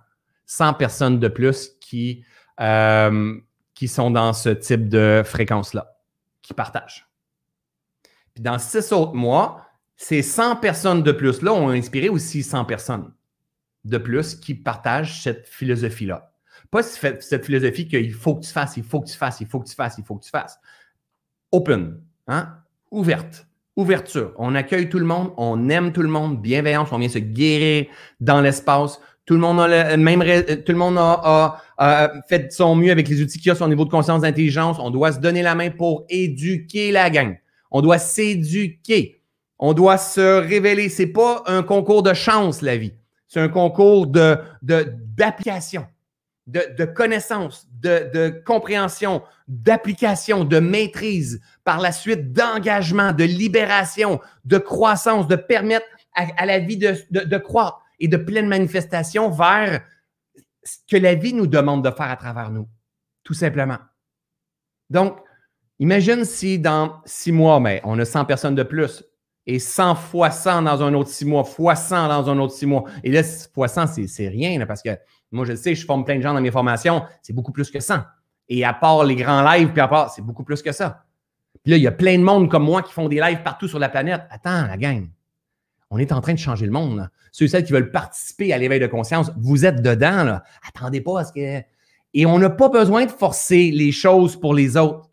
100 0.47 0.75
personnes 0.75 1.19
de 1.21 1.29
plus 1.29 1.71
qui, 1.81 2.25
euh, 2.61 3.39
qui 3.75 3.89
sont 3.89 4.11
dans 4.11 4.33
ce 4.33 4.51
type 4.51 4.89
de 4.89 5.23
fréquence-là, 5.25 5.97
qui 6.43 6.55
partagent. 6.55 7.09
Puis 8.35 8.43
dans 8.43 8.59
six 8.59 8.93
autres 8.93 9.15
mois, 9.15 9.66
ces 9.97 10.23
100 10.23 10.57
personnes 10.57 11.03
de 11.03 11.13
plus-là 11.13 11.53
ont 11.53 11.71
inspiré 11.71 12.09
aussi 12.09 12.43
100 12.43 12.65
personnes 12.67 13.13
de 13.85 13.99
plus 13.99 14.35
qui 14.35 14.55
partagent 14.55 15.23
cette 15.23 15.47
philosophie-là. 15.47 16.33
Pas 16.71 16.83
cette 16.83 17.45
philosophie 17.45 17.87
qu'il 17.87 18.13
faut 18.13 18.35
que 18.35 18.45
tu 18.45 18.53
fasses, 18.53 18.77
il 18.77 18.83
faut 18.83 19.01
que 19.01 19.09
tu 19.09 19.17
fasses, 19.17 19.41
il 19.41 19.47
faut 19.47 19.61
que 19.61 19.69
tu 19.69 19.75
fasses, 19.75 19.97
il 19.99 20.05
faut 20.05 20.17
que 20.17 20.25
tu 20.25 20.31
fasses. 20.31 20.59
Open, 21.53 22.01
hein? 22.27 22.59
ouverte. 22.91 23.47
Ouverture. 23.77 24.33
On 24.39 24.55
accueille 24.55 24.89
tout 24.89 24.99
le 24.99 25.05
monde, 25.05 25.33
on 25.37 25.69
aime 25.69 25.93
tout 25.93 26.01
le 26.01 26.09
monde, 26.09 26.41
bienveillance, 26.41 26.89
on 26.93 26.99
vient 26.99 27.11
se 27.11 27.19
guérir 27.19 27.87
dans 28.21 28.41
l'espace. 28.41 28.99
Tout 29.27 29.35
le 29.35 29.41
monde 29.41 29.61
a 29.61 29.97
le 29.97 30.03
même, 30.03 30.23
tout 30.65 30.73
le 30.73 30.79
monde 30.79 30.97
a, 30.99 31.63
fait 32.27 32.51
son 32.53 32.75
mieux 32.75 32.91
avec 32.91 33.07
les 33.09 33.21
outils 33.21 33.39
qu'il 33.39 33.51
a, 33.51 33.55
son 33.55 33.69
niveau 33.69 33.85
de 33.85 33.91
conscience, 33.91 34.23
d'intelligence. 34.23 34.79
On 34.81 34.91
doit 34.91 35.13
se 35.13 35.19
donner 35.19 35.43
la 35.43 35.55
main 35.55 35.71
pour 35.71 36.07
éduquer 36.09 36.91
la 36.91 37.11
gang. 37.11 37.37
On 37.71 37.83
doit 37.83 37.99
s'éduquer. 37.99 39.16
On 39.59 39.73
doit 39.73 39.99
se 39.99 40.41
révéler. 40.41 40.89
C'est 40.89 41.07
pas 41.07 41.43
un 41.47 41.63
concours 41.63 42.03
de 42.03 42.15
chance, 42.15 42.63
la 42.63 42.77
vie. 42.77 42.95
C'est 43.29 43.41
un 43.41 43.49
concours 43.49 44.07
de, 44.07 44.39
d'application, 44.63 45.87
de, 46.47 46.85
connaissance, 46.85 47.67
de, 47.81 48.43
compréhension, 48.45 49.23
d'application, 49.49 50.45
de 50.45 50.61
maîtrise, 50.61 51.41
par 51.65 51.81
la 51.81 51.91
suite 51.91 52.33
d'engagement, 52.33 53.13
de 53.13 53.25
libération, 53.25 54.21
de 54.45 54.59
croissance, 54.59 55.27
de 55.27 55.37
permettre 55.37 55.87
à, 56.15 56.47
la 56.47 56.61
vie 56.61 56.77
de, 56.79 57.39
croître 57.39 57.83
et 57.99 58.09
de 58.09 58.17
pleine 58.17 58.47
manifestation 58.47 59.31
vers 59.31 59.83
ce 60.63 60.79
que 60.89 60.97
la 60.97 61.15
vie 61.15 61.35
nous 61.35 61.47
demande 61.47 61.85
de 61.85 61.91
faire 61.91 62.11
à 62.11 62.17
travers 62.17 62.51
nous, 62.51 62.69
tout 63.25 63.35
simplement. 63.35 63.79
Donc, 64.89 65.19
imagine 65.79 66.25
si 66.25 66.59
dans 66.59 67.03
six 67.05 67.33
mois, 67.33 67.61
on 67.85 67.99
a 67.99 68.05
100 68.05 68.25
personnes 68.25 68.55
de 68.55 68.63
plus, 68.63 69.05
et 69.47 69.59
100 69.59 69.95
fois 69.95 70.31
100 70.31 70.63
dans 70.63 70.83
un 70.83 70.93
autre 70.95 71.11
six 71.11 71.25
mois, 71.25 71.45
fois 71.45 71.77
100 71.77 72.09
dans 72.09 72.31
un 72.31 72.39
autre 72.39 72.53
six 72.53 72.67
mois. 72.67 72.85
Et 73.05 73.11
là, 73.11 73.23
fois 73.55 73.69
100, 73.69 73.87
c'est 74.07 74.29
rien, 74.29 74.65
parce 74.67 74.83
que 74.83 74.91
moi, 75.31 75.45
je 75.45 75.53
le 75.53 75.57
sais, 75.57 75.75
je 75.75 75.85
forme 75.85 76.05
plein 76.05 76.17
de 76.17 76.23
gens 76.23 76.35
dans 76.35 76.41
mes 76.41 76.51
formations, 76.51 77.03
c'est 77.23 77.33
beaucoup 77.33 77.53
plus 77.53 77.71
que 77.71 77.81
100. 77.81 78.01
Et 78.49 78.65
à 78.65 78.73
part 78.73 79.05
les 79.05 79.17
grands 79.17 79.43
lives, 79.43 79.73
puis 79.73 79.81
à 79.81 79.89
part, 79.89 80.11
c'est 80.13 80.23
beaucoup 80.23 80.45
plus 80.45 80.63
que 80.63 80.73
ça. 80.73 81.05
Puis 81.63 81.73
là, 81.73 81.77
il 81.77 81.83
y 81.83 81.87
a 81.87 81.93
plein 81.93 82.19
de 82.19 82.23
monde 82.23 82.51
comme 82.51 82.65
moi 82.65 82.83
qui 82.83 82.93
font 82.93 83.09
des 83.09 83.21
lives 83.21 83.43
partout 83.43 83.67
sur 83.67 83.79
la 83.79 83.89
planète. 83.89 84.23
Attends, 84.31 84.67
la 84.67 84.77
gang, 84.77 85.09
on 85.91 85.99
est 85.99 86.13
en 86.13 86.21
train 86.21 86.35
de 86.35 86.39
changer 86.39 86.67
le 86.67 86.73
monde. 86.73 87.09
Ceux 87.33 87.47
et 87.47 87.49
celles 87.49 87.65
qui 87.65 87.73
veulent 87.73 87.91
participer 87.91 88.53
à 88.53 88.59
l'éveil 88.59 88.81
de 88.81 88.87
conscience, 88.87 89.33
vous 89.37 89.65
êtes 89.65 89.83
dedans. 89.83 90.25
Là. 90.25 90.45
Attendez 90.67 91.01
pas 91.01 91.21
à 91.21 91.25
ce 91.25 91.33
que. 91.33 91.63
Et 92.15 92.25
on 92.25 92.39
n'a 92.39 92.51
pas 92.51 92.69
besoin 92.69 93.05
de 93.05 93.11
forcer 93.11 93.71
les 93.73 93.93
choses 93.93 94.39
pour 94.39 94.55
les 94.55 94.77
autres. 94.77 95.06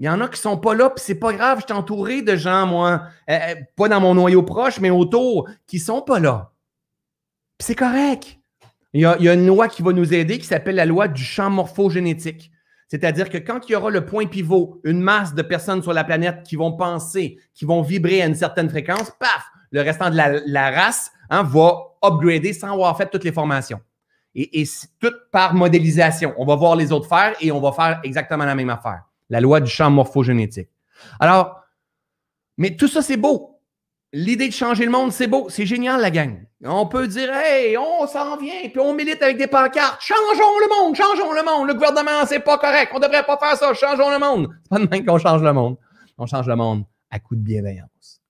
Il 0.00 0.06
y 0.06 0.08
en 0.08 0.18
a 0.22 0.28
qui 0.28 0.40
sont 0.40 0.56
pas 0.56 0.74
là, 0.74 0.88
puis 0.88 1.04
c'est 1.06 1.14
pas 1.14 1.34
grave, 1.34 1.58
je 1.60 1.66
suis 1.66 1.78
entouré 1.78 2.22
de 2.22 2.34
gens, 2.34 2.66
moi, 2.66 3.02
euh, 3.28 3.38
euh, 3.38 3.54
pas 3.76 3.86
dans 3.86 4.00
mon 4.00 4.14
noyau 4.14 4.42
proche, 4.42 4.80
mais 4.80 4.88
autour, 4.88 5.46
qui 5.66 5.78
sont 5.78 6.00
pas 6.00 6.18
là. 6.18 6.52
Puis 7.58 7.66
c'est 7.66 7.74
correct. 7.74 8.38
Il 8.94 9.02
y, 9.02 9.04
a, 9.04 9.34
une 9.34 9.46
loi 9.46 9.68
qui 9.68 9.82
va 9.82 9.92
nous 9.92 10.14
aider 10.14 10.38
qui 10.38 10.46
s'appelle 10.46 10.76
la 10.76 10.86
loi 10.86 11.06
du 11.06 11.22
champ 11.22 11.50
morphogénétique. 11.50 12.50
C'est-à-dire 12.88 13.28
que 13.28 13.36
quand 13.36 13.68
il 13.68 13.72
y 13.72 13.76
aura 13.76 13.90
le 13.90 14.06
point 14.06 14.26
pivot, 14.26 14.80
une 14.84 15.00
masse 15.00 15.34
de 15.34 15.42
personnes 15.42 15.82
sur 15.82 15.92
la 15.92 16.02
planète 16.02 16.42
qui 16.44 16.56
vont 16.56 16.72
penser, 16.72 17.38
qui 17.54 17.66
vont 17.66 17.82
vibrer 17.82 18.22
à 18.22 18.26
une 18.26 18.34
certaine 18.34 18.70
fréquence, 18.70 19.12
paf, 19.20 19.44
le 19.70 19.82
restant 19.82 20.10
de 20.10 20.16
la, 20.16 20.70
race 20.70 21.12
hein, 21.28 21.42
va 21.42 21.76
upgrader 22.02 22.54
sans 22.54 22.72
avoir 22.72 22.96
fait 22.96 23.08
toutes 23.10 23.22
les 23.22 23.32
formations. 23.32 23.80
Et, 24.34 24.62
et 24.62 24.68
tout 24.98 25.12
par 25.30 25.54
modélisation. 25.54 26.34
On 26.38 26.46
va 26.46 26.56
voir 26.56 26.74
les 26.74 26.90
autres 26.90 27.08
faire 27.08 27.34
et 27.40 27.52
on 27.52 27.60
va 27.60 27.70
faire 27.72 28.00
exactement 28.02 28.46
la 28.46 28.54
même 28.54 28.70
affaire 28.70 29.02
la 29.30 29.40
loi 29.40 29.60
du 29.60 29.70
champ 29.70 29.90
morphogénétique. 29.90 30.68
Alors, 31.18 31.60
mais 32.58 32.76
tout 32.76 32.88
ça, 32.88 33.00
c'est 33.00 33.16
beau. 33.16 33.58
L'idée 34.12 34.48
de 34.48 34.52
changer 34.52 34.84
le 34.84 34.90
monde, 34.90 35.12
c'est 35.12 35.28
beau. 35.28 35.48
C'est 35.48 35.66
génial, 35.66 36.00
la 36.00 36.10
gang. 36.10 36.44
On 36.64 36.86
peut 36.86 37.06
dire, 37.06 37.32
hey, 37.32 37.78
on 37.78 38.06
s'en 38.06 38.36
vient, 38.36 38.68
puis 38.68 38.80
on 38.80 38.92
milite 38.92 39.22
avec 39.22 39.38
des 39.38 39.46
pancartes. 39.46 40.02
Changeons 40.02 40.58
le 40.60 40.68
monde, 40.68 40.96
changeons 40.96 41.32
le 41.32 41.42
monde. 41.44 41.68
Le 41.68 41.74
gouvernement, 41.74 42.26
c'est 42.26 42.40
pas 42.40 42.58
correct. 42.58 42.90
On 42.92 42.98
devrait 42.98 43.24
pas 43.24 43.38
faire 43.38 43.56
ça. 43.56 43.72
Changeons 43.72 44.10
le 44.10 44.18
monde. 44.18 44.48
C'est 44.64 44.68
pas 44.68 44.78
de 44.78 44.88
même 44.88 45.06
qu'on 45.06 45.18
change 45.18 45.42
le 45.42 45.52
monde. 45.52 45.78
On 46.18 46.26
change 46.26 46.48
le 46.48 46.56
monde 46.56 46.84
à 47.10 47.20
coup 47.20 47.36
de 47.36 47.40
bienveillance. 47.40 48.20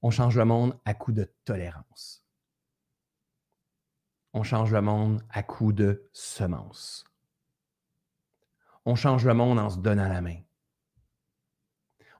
On 0.00 0.10
change 0.10 0.38
le 0.38 0.44
monde 0.44 0.78
à 0.84 0.94
coup 0.94 1.12
de 1.12 1.30
tolérance. 1.44 2.24
On 4.32 4.44
change 4.44 4.72
le 4.72 4.80
monde 4.80 5.22
à 5.28 5.42
coup 5.42 5.72
de 5.72 6.08
semences 6.12 7.04
on 8.84 8.94
change 8.94 9.24
le 9.24 9.34
monde 9.34 9.58
en 9.58 9.70
se 9.70 9.78
donnant 9.78 10.08
la 10.08 10.20
main. 10.20 10.40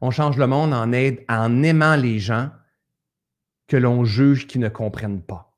On 0.01 0.11
change 0.11 0.37
le 0.37 0.47
monde 0.47 0.73
en, 0.73 0.93
aide, 0.93 1.25
en 1.29 1.63
aimant 1.63 1.97
les 1.97 2.19
gens 2.19 2.51
que 3.69 3.77
l'on 3.77 4.05
juge 4.05 4.47
qui 4.47 4.59
ne 4.59 4.69
comprennent 4.69 5.23
pas. 5.23 5.57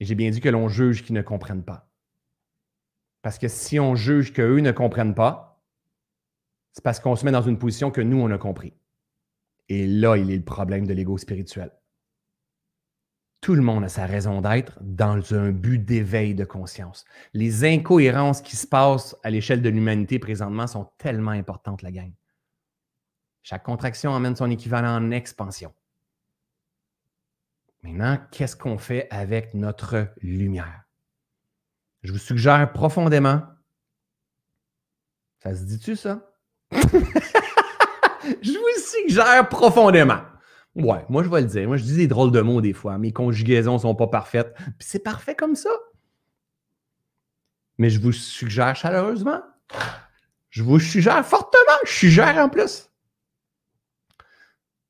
J'ai 0.00 0.14
bien 0.14 0.30
dit 0.30 0.40
que 0.40 0.48
l'on 0.48 0.68
juge 0.68 1.04
qui 1.04 1.12
ne 1.12 1.22
comprennent 1.22 1.64
pas. 1.64 1.90
Parce 3.22 3.38
que 3.38 3.48
si 3.48 3.80
on 3.80 3.96
juge 3.96 4.32
qu'eux 4.32 4.60
ne 4.60 4.70
comprennent 4.70 5.14
pas, 5.14 5.60
c'est 6.72 6.84
parce 6.84 7.00
qu'on 7.00 7.16
se 7.16 7.24
met 7.24 7.32
dans 7.32 7.42
une 7.42 7.58
position 7.58 7.90
que 7.90 8.00
nous, 8.00 8.20
on 8.20 8.30
a 8.30 8.38
compris. 8.38 8.72
Et 9.68 9.86
là, 9.86 10.16
il 10.16 10.30
est 10.30 10.36
le 10.36 10.44
problème 10.44 10.86
de 10.86 10.94
l'ego 10.94 11.18
spirituel. 11.18 11.72
Tout 13.48 13.54
le 13.54 13.62
monde 13.62 13.84
a 13.84 13.88
sa 13.88 14.04
raison 14.04 14.42
d'être 14.42 14.78
dans 14.82 15.32
un 15.32 15.52
but 15.52 15.78
d'éveil 15.78 16.34
de 16.34 16.44
conscience. 16.44 17.06
Les 17.32 17.64
incohérences 17.64 18.42
qui 18.42 18.56
se 18.56 18.66
passent 18.66 19.16
à 19.22 19.30
l'échelle 19.30 19.62
de 19.62 19.70
l'humanité 19.70 20.18
présentement 20.18 20.66
sont 20.66 20.90
tellement 20.98 21.30
importantes, 21.30 21.80
la 21.80 21.90
gang. 21.90 22.12
Chaque 23.42 23.62
contraction 23.62 24.14
amène 24.14 24.36
son 24.36 24.50
équivalent 24.50 24.94
en 24.94 25.10
expansion. 25.12 25.72
Maintenant, 27.82 28.18
qu'est-ce 28.30 28.54
qu'on 28.54 28.76
fait 28.76 29.08
avec 29.10 29.54
notre 29.54 30.12
lumière? 30.20 30.82
Je 32.02 32.12
vous 32.12 32.18
suggère 32.18 32.70
profondément. 32.74 33.40
Ça 35.38 35.54
se 35.54 35.62
dit-tu, 35.62 35.96
ça? 35.96 36.20
Je 36.70 38.52
vous 38.52 38.82
suggère 38.82 39.48
profondément 39.48 40.20
Ouais, 40.78 41.04
moi 41.08 41.24
je 41.24 41.28
vais 41.28 41.40
le 41.40 41.46
dire. 41.48 41.66
Moi 41.66 41.76
je 41.76 41.82
dis 41.82 41.96
des 41.96 42.06
drôles 42.06 42.30
de 42.30 42.40
mots 42.40 42.60
des 42.60 42.72
fois. 42.72 42.98
Mes 42.98 43.12
conjugaisons 43.12 43.74
ne 43.74 43.78
sont 43.78 43.94
pas 43.96 44.06
parfaites. 44.06 44.54
Puis 44.54 44.88
c'est 44.88 45.02
parfait 45.02 45.34
comme 45.34 45.56
ça. 45.56 45.70
Mais 47.78 47.90
je 47.90 48.00
vous 48.00 48.12
suggère 48.12 48.74
chaleureusement, 48.74 49.40
je 50.50 50.62
vous 50.62 50.80
suggère 50.80 51.24
fortement, 51.24 51.78
je 51.84 51.92
suggère 51.92 52.36
en 52.38 52.48
plus, 52.48 52.90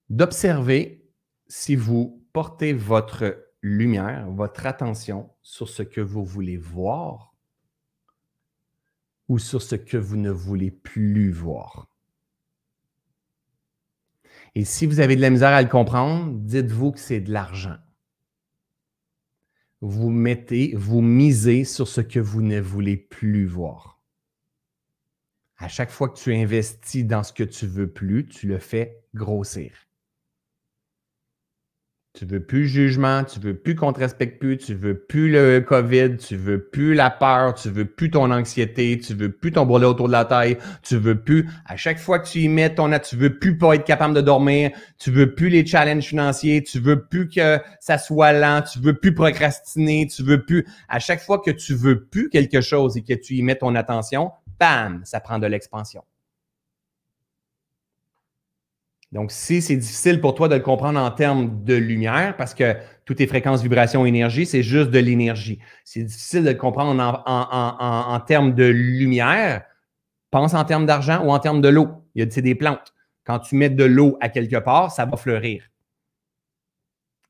d'observer 0.08 1.06
si 1.48 1.76
vous 1.76 2.24
portez 2.32 2.72
votre 2.72 3.44
lumière, 3.62 4.30
votre 4.30 4.66
attention 4.66 5.30
sur 5.42 5.68
ce 5.68 5.82
que 5.82 6.00
vous 6.00 6.24
voulez 6.24 6.56
voir 6.56 7.34
ou 9.28 9.38
sur 9.38 9.60
ce 9.60 9.74
que 9.74 9.98
vous 9.98 10.16
ne 10.16 10.30
voulez 10.30 10.70
plus 10.70 11.30
voir. 11.30 11.88
Et 14.58 14.64
si 14.64 14.86
vous 14.86 14.98
avez 14.98 15.14
de 15.14 15.20
la 15.20 15.30
misère 15.30 15.50
à 15.50 15.62
le 15.62 15.68
comprendre, 15.68 16.32
dites-vous 16.32 16.90
que 16.90 16.98
c'est 16.98 17.20
de 17.20 17.32
l'argent. 17.32 17.76
Vous 19.80 20.10
mettez, 20.10 20.74
vous 20.74 21.00
misez 21.00 21.62
sur 21.62 21.86
ce 21.86 22.00
que 22.00 22.18
vous 22.18 22.42
ne 22.42 22.58
voulez 22.58 22.96
plus 22.96 23.46
voir. 23.46 24.02
À 25.58 25.68
chaque 25.68 25.92
fois 25.92 26.08
que 26.08 26.18
tu 26.18 26.34
investis 26.34 27.06
dans 27.06 27.22
ce 27.22 27.32
que 27.32 27.44
tu 27.44 27.68
veux 27.68 27.92
plus, 27.92 28.26
tu 28.26 28.48
le 28.48 28.58
fais 28.58 29.00
grossir. 29.14 29.87
Tu 32.18 32.24
veux 32.24 32.40
plus 32.40 32.66
jugement, 32.66 33.22
tu 33.22 33.38
veux 33.38 33.54
plus 33.54 33.76
qu'on 33.76 33.92
te 33.92 34.00
respecte 34.00 34.40
plus, 34.40 34.58
tu 34.58 34.74
veux 34.74 34.98
plus 34.98 35.30
le 35.30 35.60
COVID, 35.60 36.16
tu 36.16 36.34
veux 36.34 36.60
plus 36.60 36.94
la 36.94 37.10
peur, 37.10 37.54
tu 37.54 37.70
veux 37.70 37.84
plus 37.84 38.10
ton 38.10 38.32
anxiété, 38.32 38.98
tu 38.98 39.14
veux 39.14 39.30
plus 39.30 39.52
ton 39.52 39.64
brûlé 39.66 39.86
autour 39.86 40.08
de 40.08 40.12
la 40.14 40.24
taille, 40.24 40.58
tu 40.82 40.96
veux 40.96 41.20
plus, 41.20 41.48
à 41.64 41.76
chaque 41.76 42.00
fois 42.00 42.18
que 42.18 42.26
tu 42.26 42.40
y 42.40 42.48
mets 42.48 42.74
ton, 42.74 42.90
tu 42.98 43.14
veux 43.14 43.38
plus 43.38 43.56
pas 43.56 43.74
être 43.74 43.84
capable 43.84 44.14
de 44.14 44.20
dormir, 44.20 44.72
tu 44.98 45.12
veux 45.12 45.32
plus 45.32 45.48
les 45.48 45.64
challenges 45.64 46.06
financiers, 46.06 46.64
tu 46.64 46.80
veux 46.80 47.04
plus 47.04 47.28
que 47.28 47.60
ça 47.78 47.98
soit 47.98 48.32
lent, 48.32 48.62
tu 48.62 48.80
veux 48.80 48.94
plus 48.94 49.14
procrastiner, 49.14 50.08
tu 50.08 50.24
veux 50.24 50.42
plus, 50.42 50.66
à 50.88 50.98
chaque 50.98 51.20
fois 51.20 51.38
que 51.38 51.52
tu 51.52 51.72
veux 51.72 52.02
plus 52.04 52.30
quelque 52.30 52.60
chose 52.60 52.96
et 52.96 53.02
que 53.02 53.14
tu 53.14 53.34
y 53.34 53.42
mets 53.42 53.54
ton 53.54 53.76
attention, 53.76 54.32
bam, 54.58 55.02
ça 55.04 55.20
prend 55.20 55.38
de 55.38 55.46
l'expansion. 55.46 56.02
Donc, 59.12 59.32
si 59.32 59.62
c'est 59.62 59.76
difficile 59.76 60.20
pour 60.20 60.34
toi 60.34 60.48
de 60.48 60.54
le 60.54 60.60
comprendre 60.60 61.00
en 61.00 61.10
termes 61.10 61.64
de 61.64 61.74
lumière, 61.74 62.36
parce 62.36 62.52
que 62.52 62.76
toutes 63.06 63.18
tes 63.18 63.26
fréquences, 63.26 63.62
vibrations, 63.62 64.04
énergie, 64.04 64.44
c'est 64.44 64.62
juste 64.62 64.90
de 64.90 64.98
l'énergie. 64.98 65.60
C'est 65.84 66.02
difficile 66.02 66.44
de 66.44 66.50
le 66.50 66.56
comprendre 66.56 67.22
en, 67.26 68.20
termes 68.20 68.54
de 68.54 68.64
lumière. 68.64 69.64
Pense 70.30 70.52
en 70.52 70.64
termes 70.64 70.84
d'argent 70.84 71.24
ou 71.24 71.30
en 71.30 71.38
termes 71.38 71.62
de 71.62 71.68
l'eau. 71.68 71.88
Il 72.14 72.20
y 72.20 72.22
a 72.22 72.26
des 72.42 72.54
plantes. 72.54 72.92
Quand 73.24 73.38
tu 73.38 73.54
mets 73.54 73.70
de 73.70 73.84
l'eau 73.84 74.18
à 74.20 74.28
quelque 74.28 74.56
part, 74.56 74.92
ça 74.92 75.06
va 75.06 75.16
fleurir. 75.16 75.64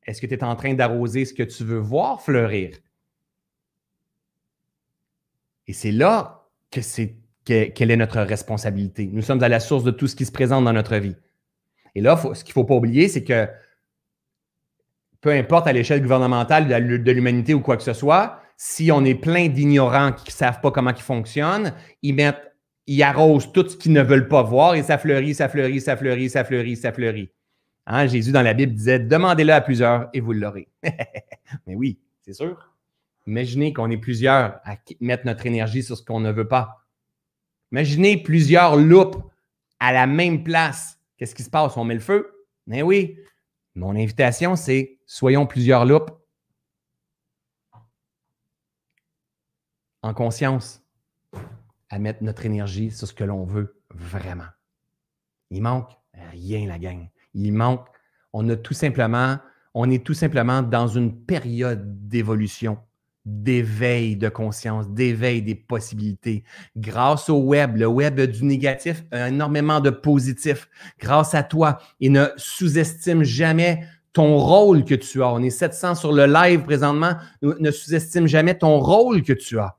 Est-ce 0.04 0.20
que 0.20 0.26
tu 0.26 0.34
es 0.34 0.42
en 0.42 0.56
train 0.56 0.74
d'arroser 0.74 1.24
ce 1.24 1.34
que 1.34 1.44
tu 1.44 1.62
veux 1.62 1.78
voir 1.78 2.22
fleurir? 2.22 2.76
Et 5.68 5.72
c'est 5.72 5.92
là 5.92 6.46
que 6.72 6.80
c'est 6.80 7.14
quelle 7.44 7.90
est 7.90 7.96
notre 7.96 8.20
responsabilité. 8.20 9.08
Nous 9.12 9.22
sommes 9.22 9.42
à 9.42 9.48
la 9.48 9.60
source 9.60 9.84
de 9.84 9.90
tout 9.90 10.08
ce 10.08 10.16
qui 10.16 10.26
se 10.26 10.32
présente 10.32 10.64
dans 10.64 10.72
notre 10.72 10.96
vie. 10.96 11.14
Et 11.98 12.00
là, 12.00 12.16
ce 12.16 12.44
qu'il 12.44 12.50
ne 12.50 12.54
faut 12.54 12.64
pas 12.64 12.76
oublier, 12.76 13.08
c'est 13.08 13.24
que 13.24 13.48
peu 15.20 15.30
importe 15.30 15.66
à 15.66 15.72
l'échelle 15.72 16.00
gouvernementale 16.00 16.68
de 16.68 17.10
l'humanité 17.10 17.54
ou 17.54 17.60
quoi 17.60 17.76
que 17.76 17.82
ce 17.82 17.92
soit, 17.92 18.40
si 18.56 18.92
on 18.92 19.04
est 19.04 19.16
plein 19.16 19.48
d'ignorants 19.48 20.12
qui 20.12 20.26
ne 20.26 20.30
savent 20.30 20.60
pas 20.60 20.70
comment 20.70 20.92
ils 20.92 21.02
fonctionnent, 21.02 21.74
ils 22.02 22.14
mettent, 22.14 22.54
ils 22.86 23.02
arrosent 23.02 23.50
tout 23.50 23.68
ce 23.68 23.76
qu'ils 23.76 23.94
ne 23.94 24.02
veulent 24.02 24.28
pas 24.28 24.44
voir 24.44 24.76
et 24.76 24.84
ça 24.84 24.96
fleurit, 24.96 25.34
ça 25.34 25.48
fleurit, 25.48 25.80
ça 25.80 25.96
fleurit, 25.96 26.30
ça 26.30 26.44
fleurit, 26.44 26.76
ça 26.76 26.92
fleurit. 26.92 27.30
Hein, 27.86 28.06
Jésus 28.06 28.30
dans 28.30 28.42
la 28.42 28.54
Bible 28.54 28.74
disait 28.74 29.00
Demandez-le 29.00 29.52
à 29.52 29.60
plusieurs 29.60 30.08
et 30.12 30.20
vous 30.20 30.34
l'aurez. 30.34 30.68
Mais 31.66 31.74
oui, 31.74 31.98
c'est 32.22 32.34
sûr. 32.34 32.72
Imaginez 33.26 33.72
qu'on 33.72 33.90
est 33.90 33.98
plusieurs 33.98 34.60
à 34.64 34.76
mettre 35.00 35.26
notre 35.26 35.46
énergie 35.46 35.82
sur 35.82 35.96
ce 35.96 36.04
qu'on 36.04 36.20
ne 36.20 36.30
veut 36.30 36.46
pas. 36.46 36.84
Imaginez 37.72 38.22
plusieurs 38.22 38.76
loupes 38.76 39.16
à 39.80 39.92
la 39.92 40.06
même 40.06 40.44
place 40.44 40.97
Qu'est-ce 41.18 41.34
qui 41.34 41.42
se 41.42 41.50
passe? 41.50 41.76
On 41.76 41.84
met 41.84 41.94
le 41.94 42.00
feu? 42.00 42.46
Mais 42.66 42.82
oui. 42.82 43.18
Mon 43.74 43.94
invitation, 43.94 44.56
c'est 44.56 44.98
soyons 45.06 45.46
plusieurs 45.46 45.84
loupes 45.84 46.10
en 50.02 50.14
conscience 50.14 50.82
à 51.90 51.98
mettre 51.98 52.22
notre 52.22 52.46
énergie 52.46 52.90
sur 52.90 53.06
ce 53.06 53.12
que 53.12 53.24
l'on 53.24 53.44
veut 53.44 53.80
vraiment. 53.90 54.48
Il 55.50 55.62
manque 55.62 55.90
rien, 56.12 56.66
la 56.66 56.78
gang. 56.78 57.08
Il 57.34 57.52
manque, 57.52 57.86
on 58.32 58.48
a 58.48 58.56
tout 58.56 58.74
simplement, 58.74 59.38
on 59.74 59.90
est 59.90 60.04
tout 60.04 60.14
simplement 60.14 60.62
dans 60.62 60.88
une 60.88 61.24
période 61.24 62.08
d'évolution 62.08 62.78
d'éveil 63.24 64.16
de 64.16 64.28
conscience, 64.28 64.88
d'éveil 64.88 65.42
des 65.42 65.54
possibilités. 65.54 66.44
Grâce 66.76 67.28
au 67.28 67.38
web, 67.38 67.76
le 67.76 67.86
web 67.86 68.20
du 68.20 68.44
négatif, 68.44 69.04
a 69.10 69.28
énormément 69.28 69.80
de 69.80 69.90
positif. 69.90 70.68
Grâce 70.98 71.34
à 71.34 71.42
toi, 71.42 71.78
et 72.00 72.08
ne 72.08 72.26
sous-estime 72.36 73.22
jamais 73.22 73.86
ton 74.12 74.38
rôle 74.38 74.84
que 74.84 74.94
tu 74.94 75.22
as. 75.22 75.32
On 75.32 75.42
est 75.42 75.50
700 75.50 75.94
sur 75.94 76.12
le 76.12 76.26
live 76.26 76.62
présentement. 76.62 77.12
Ne 77.42 77.70
sous-estime 77.70 78.26
jamais 78.26 78.56
ton 78.56 78.78
rôle 78.80 79.22
que 79.22 79.32
tu 79.32 79.58
as. 79.58 79.76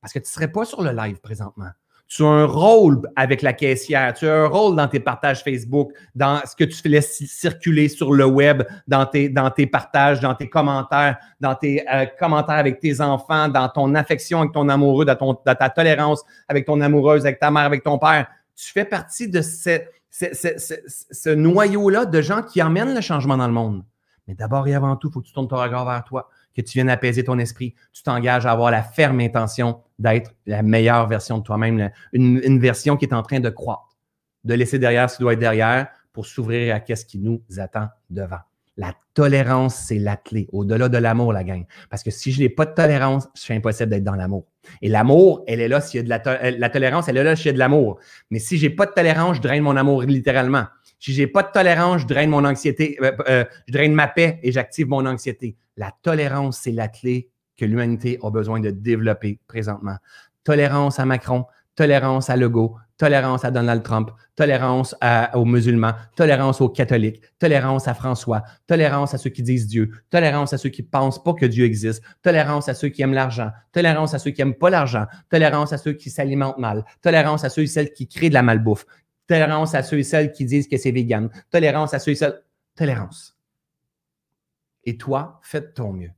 Parce 0.00 0.12
que 0.12 0.18
tu 0.18 0.24
ne 0.24 0.28
serais 0.28 0.52
pas 0.52 0.64
sur 0.64 0.82
le 0.82 0.90
live 0.90 1.20
présentement 1.20 1.70
tu 2.08 2.24
as 2.24 2.28
un 2.28 2.46
rôle 2.46 3.02
avec 3.16 3.42
la 3.42 3.52
caissière, 3.52 4.14
tu 4.14 4.26
as 4.26 4.34
un 4.34 4.46
rôle 4.46 4.74
dans 4.74 4.88
tes 4.88 4.98
partages 4.98 5.44
Facebook, 5.44 5.92
dans 6.14 6.40
ce 6.46 6.56
que 6.56 6.64
tu 6.64 6.88
laisses 6.88 7.22
circuler 7.26 7.88
sur 7.88 8.14
le 8.14 8.24
web, 8.24 8.62
dans 8.86 9.04
tes, 9.04 9.28
dans 9.28 9.50
tes 9.50 9.66
partages, 9.66 10.20
dans 10.20 10.34
tes 10.34 10.48
commentaires, 10.48 11.18
dans 11.38 11.54
tes 11.54 11.86
euh, 11.92 12.06
commentaires 12.18 12.56
avec 12.56 12.80
tes 12.80 13.02
enfants, 13.02 13.48
dans 13.48 13.68
ton 13.68 13.94
affection 13.94 14.40
avec 14.40 14.52
ton 14.52 14.70
amoureux, 14.70 15.04
dans, 15.04 15.34
ta 15.34 15.68
tolérance 15.68 16.24
avec 16.48 16.64
ton 16.64 16.80
amoureuse, 16.80 17.26
avec 17.26 17.38
ta 17.38 17.50
mère, 17.50 17.64
avec 17.64 17.84
ton 17.84 17.98
père. 17.98 18.26
Tu 18.56 18.72
fais 18.72 18.86
partie 18.86 19.28
de 19.28 19.42
ce, 19.42 19.78
ce 20.10 21.28
noyau-là 21.28 22.06
de 22.06 22.22
gens 22.22 22.40
qui 22.40 22.62
amènent 22.62 22.94
le 22.94 23.02
changement 23.02 23.36
dans 23.36 23.46
le 23.46 23.52
monde. 23.52 23.84
Mais 24.26 24.34
d'abord 24.34 24.66
et 24.66 24.74
avant 24.74 24.96
tout, 24.96 25.08
il 25.08 25.12
faut 25.12 25.20
que 25.20 25.26
tu 25.26 25.32
tournes 25.32 25.48
ton 25.48 25.56
regard 25.56 25.84
vers 25.84 26.04
toi 26.04 26.30
que 26.58 26.68
tu 26.68 26.78
viennes 26.78 26.90
apaiser 26.90 27.22
ton 27.22 27.38
esprit, 27.38 27.74
tu 27.92 28.02
t'engages 28.02 28.44
à 28.44 28.50
avoir 28.50 28.70
la 28.70 28.82
ferme 28.82 29.20
intention 29.20 29.80
d'être 29.98 30.34
la 30.46 30.62
meilleure 30.62 31.06
version 31.06 31.38
de 31.38 31.44
toi-même, 31.44 31.90
une, 32.12 32.58
version 32.58 32.96
qui 32.96 33.04
est 33.04 33.14
en 33.14 33.22
train 33.22 33.38
de 33.38 33.48
croître, 33.48 33.96
de 34.44 34.54
laisser 34.54 34.78
derrière 34.78 35.08
ce 35.08 35.16
qui 35.16 35.22
doit 35.22 35.34
être 35.34 35.38
derrière 35.38 35.88
pour 36.12 36.26
s'ouvrir 36.26 36.74
à 36.74 36.96
ce 36.96 37.04
qui 37.04 37.18
nous 37.18 37.42
attend 37.58 37.88
devant. 38.10 38.40
La 38.76 38.94
tolérance, 39.14 39.74
c'est 39.74 39.98
la 39.98 40.16
clé, 40.16 40.48
au-delà 40.52 40.88
de 40.88 40.98
l'amour, 40.98 41.32
la 41.32 41.42
gang. 41.42 41.64
Parce 41.90 42.04
que 42.04 42.10
si 42.10 42.30
je 42.30 42.40
n'ai 42.40 42.48
pas 42.48 42.64
de 42.64 42.74
tolérance, 42.74 43.28
c'est 43.34 43.54
impossible 43.54 43.90
d'être 43.90 44.04
dans 44.04 44.14
l'amour. 44.14 44.46
Et 44.82 44.88
l'amour, 44.88 45.42
elle 45.48 45.60
est 45.60 45.68
là 45.68 45.80
s'il 45.80 45.98
y 45.98 46.00
a 46.00 46.04
de 46.04 46.08
la, 46.08 46.22
euh, 46.44 46.56
la 46.56 46.70
tolérance, 46.70 47.08
elle 47.08 47.16
est 47.16 47.24
là 47.24 47.34
s'il 47.34 47.46
y 47.46 47.48
a 47.50 47.52
de 47.54 47.58
l'amour. 47.58 47.98
Mais 48.30 48.38
si 48.38 48.56
je 48.56 48.66
n'ai 48.66 48.74
pas 48.74 48.86
de 48.86 48.92
tolérance, 48.92 49.36
je 49.36 49.42
draine 49.42 49.62
mon 49.62 49.76
amour 49.76 50.02
littéralement. 50.02 50.64
Si 50.98 51.12
je 51.12 51.22
n'ai 51.22 51.26
pas 51.26 51.42
de 51.42 51.50
tolérance, 51.52 52.02
je 52.02 52.06
draine 52.06 52.30
mon 52.30 52.44
anxiété, 52.44 52.98
euh, 53.00 53.12
euh, 53.28 53.44
je 53.66 53.72
draine 53.72 53.94
ma 53.94 54.08
paix 54.08 54.40
et 54.42 54.52
j'active 54.52 54.88
mon 54.88 55.06
anxiété. 55.06 55.56
La 55.76 55.92
tolérance, 56.02 56.58
c'est 56.58 56.72
la 56.72 56.88
clé 56.88 57.30
que 57.56 57.64
l'humanité 57.64 58.18
a 58.22 58.30
besoin 58.30 58.60
de 58.60 58.70
développer 58.70 59.38
présentement. 59.46 59.96
Tolérance 60.44 60.98
à 60.98 61.04
Macron, 61.04 61.44
tolérance 61.74 62.30
à 62.30 62.36
Legault, 62.36 62.76
tolérance 62.96 63.44
à 63.44 63.52
Donald 63.52 63.82
Trump, 63.84 64.10
tolérance 64.34 64.96
aux 65.34 65.44
musulmans, 65.44 65.92
tolérance 66.16 66.60
aux 66.60 66.68
catholiques, 66.68 67.22
tolérance 67.38 67.86
à 67.86 67.94
François, 67.94 68.42
tolérance 68.66 69.14
à 69.14 69.18
ceux 69.18 69.30
qui 69.30 69.42
disent 69.42 69.68
Dieu, 69.68 69.90
tolérance 70.10 70.52
à 70.52 70.58
ceux 70.58 70.68
qui 70.68 70.82
pensent 70.82 71.22
pas 71.22 71.34
que 71.34 71.46
Dieu 71.46 71.64
existe, 71.64 72.02
tolérance 72.22 72.68
à 72.68 72.74
ceux 72.74 72.88
qui 72.88 73.02
aiment 73.02 73.14
l'argent, 73.14 73.50
tolérance 73.72 74.14
à 74.14 74.18
ceux 74.18 74.32
qui 74.32 74.42
aiment 74.42 74.54
pas 74.54 74.70
l'argent, 74.70 75.06
tolérance 75.30 75.72
à 75.72 75.78
ceux 75.78 75.92
qui 75.92 76.10
s'alimentent 76.10 76.58
mal, 76.58 76.84
tolérance 77.00 77.44
à 77.44 77.50
ceux 77.50 77.62
et 77.62 77.66
celles 77.68 77.92
qui 77.92 78.08
créent 78.08 78.30
de 78.30 78.34
la 78.34 78.42
malbouffe, 78.42 78.84
tolérance 79.28 79.74
à 79.74 79.84
ceux 79.84 79.98
et 79.98 80.02
celles 80.02 80.32
qui 80.32 80.44
disent 80.44 80.66
que 80.66 80.76
c'est 80.76 80.90
vegan, 80.90 81.30
tolérance 81.50 81.94
à 81.94 82.00
ceux 82.00 82.12
et 82.12 82.16
celles, 82.16 82.42
tolérance. 82.74 83.38
Et 84.84 84.96
toi, 84.96 85.38
fais 85.42 85.62
ton 85.62 85.92
mieux. 85.92 86.10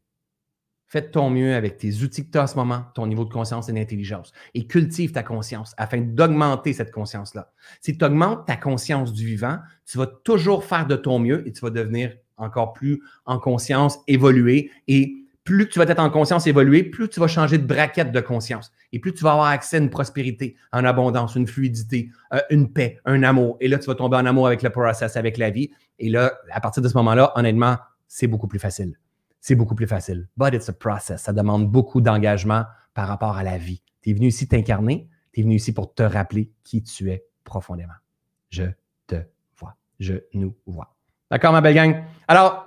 Fais 0.87 1.09
ton 1.09 1.31
mieux 1.31 1.55
avec 1.55 1.77
tes 1.77 2.03
outils 2.03 2.27
que 2.27 2.33
tu 2.33 2.39
as 2.39 2.43
en 2.43 2.47
ce 2.49 2.57
moment, 2.57 2.85
ton 2.95 3.07
niveau 3.07 3.25
de 3.25 3.33
conscience 3.33 3.69
et 3.69 3.73
d'intelligence. 3.73 4.33
Et 4.55 4.67
cultive 4.67 5.13
ta 5.13 5.23
conscience 5.23 5.73
afin 5.77 6.01
d'augmenter 6.01 6.73
cette 6.73 6.91
conscience-là. 6.91 7.53
Si 7.81 7.97
tu 7.97 8.05
augmentes 8.05 8.47
ta 8.47 8.57
conscience 8.57 9.13
du 9.13 9.25
vivant, 9.27 9.59
tu 9.87 9.99
vas 9.99 10.07
toujours 10.07 10.65
faire 10.65 10.87
de 10.87 10.97
ton 10.97 11.21
mieux 11.21 11.47
et 11.47 11.53
tu 11.53 11.61
vas 11.61 11.71
devenir 11.71 12.17
encore 12.37 12.73
plus 12.73 13.03
en 13.25 13.39
conscience, 13.39 13.99
évoluer. 14.09 14.71
Et 14.89 15.20
plus 15.45 15.69
tu 15.69 15.79
vas 15.79 15.85
être 15.87 16.01
en 16.01 16.11
conscience, 16.11 16.47
évoluer, 16.47 16.83
plus 16.83 17.09
tu 17.09 17.21
vas 17.21 17.27
changer 17.27 17.59
de 17.59 17.67
braquette 17.67 18.13
de 18.13 18.21
conscience. 18.21 18.73
Et 18.93 18.99
plus 18.99 19.15
tu 19.15 19.25
vas 19.25 19.33
avoir 19.33 19.49
accès 19.49 19.77
à 19.77 19.81
une 19.81 19.91
prospérité, 19.91 20.57
en 20.73 20.85
abondance, 20.85 21.35
une 21.35 21.47
fluidité, 21.47 22.11
euh, 22.33 22.41
une 22.51 22.73
paix, 22.73 22.99
un 23.05 23.23
amour. 23.23 23.57
Et 23.61 23.69
là, 23.69 23.79
tu 23.79 23.87
vas 23.87 23.95
tomber 23.95 24.17
en 24.17 24.27
amour 24.27 24.47
avec 24.47 24.63
le 24.63 24.71
process, 24.71 25.17
avec 25.17 25.39
la 25.39 25.51
vie. 25.51 25.71
Et 25.99 26.11
là, 26.11 26.33
à 26.51 26.61
partir 26.61 26.83
de 26.83 26.89
ce 26.89 26.97
moment-là, 26.99 27.33
honnêtement, 27.37 27.79
c'est 28.07 28.27
beaucoup 28.27 28.49
plus 28.49 28.59
facile. 28.59 28.99
C'est 29.41 29.55
beaucoup 29.55 29.75
plus 29.75 29.87
facile. 29.87 30.29
But 30.37 30.53
it's 30.53 30.69
a 30.69 30.73
process. 30.73 31.23
Ça 31.23 31.33
demande 31.33 31.71
beaucoup 31.71 32.01
d'engagement 32.01 32.65
par 32.93 33.09
rapport 33.09 33.37
à 33.37 33.43
la 33.43 33.57
vie. 33.57 33.83
Tu 34.03 34.11
es 34.11 34.13
venu 34.13 34.27
ici 34.27 34.47
t'incarner. 34.47 35.09
Tu 35.33 35.41
es 35.41 35.43
venu 35.43 35.55
ici 35.55 35.73
pour 35.73 35.95
te 35.95 36.03
rappeler 36.03 36.53
qui 36.65 36.83
tu 36.83 37.11
es 37.11 37.25
profondément. 37.45 37.95
Je 38.51 38.65
te 39.07 39.17
vois. 39.59 39.77
Je 39.99 40.15
nous 40.35 40.57
vois. 40.67 40.95
D'accord, 41.31 41.53
ma 41.53 41.61
belle 41.61 41.75
gang? 41.75 42.05
Alors, 42.29 42.67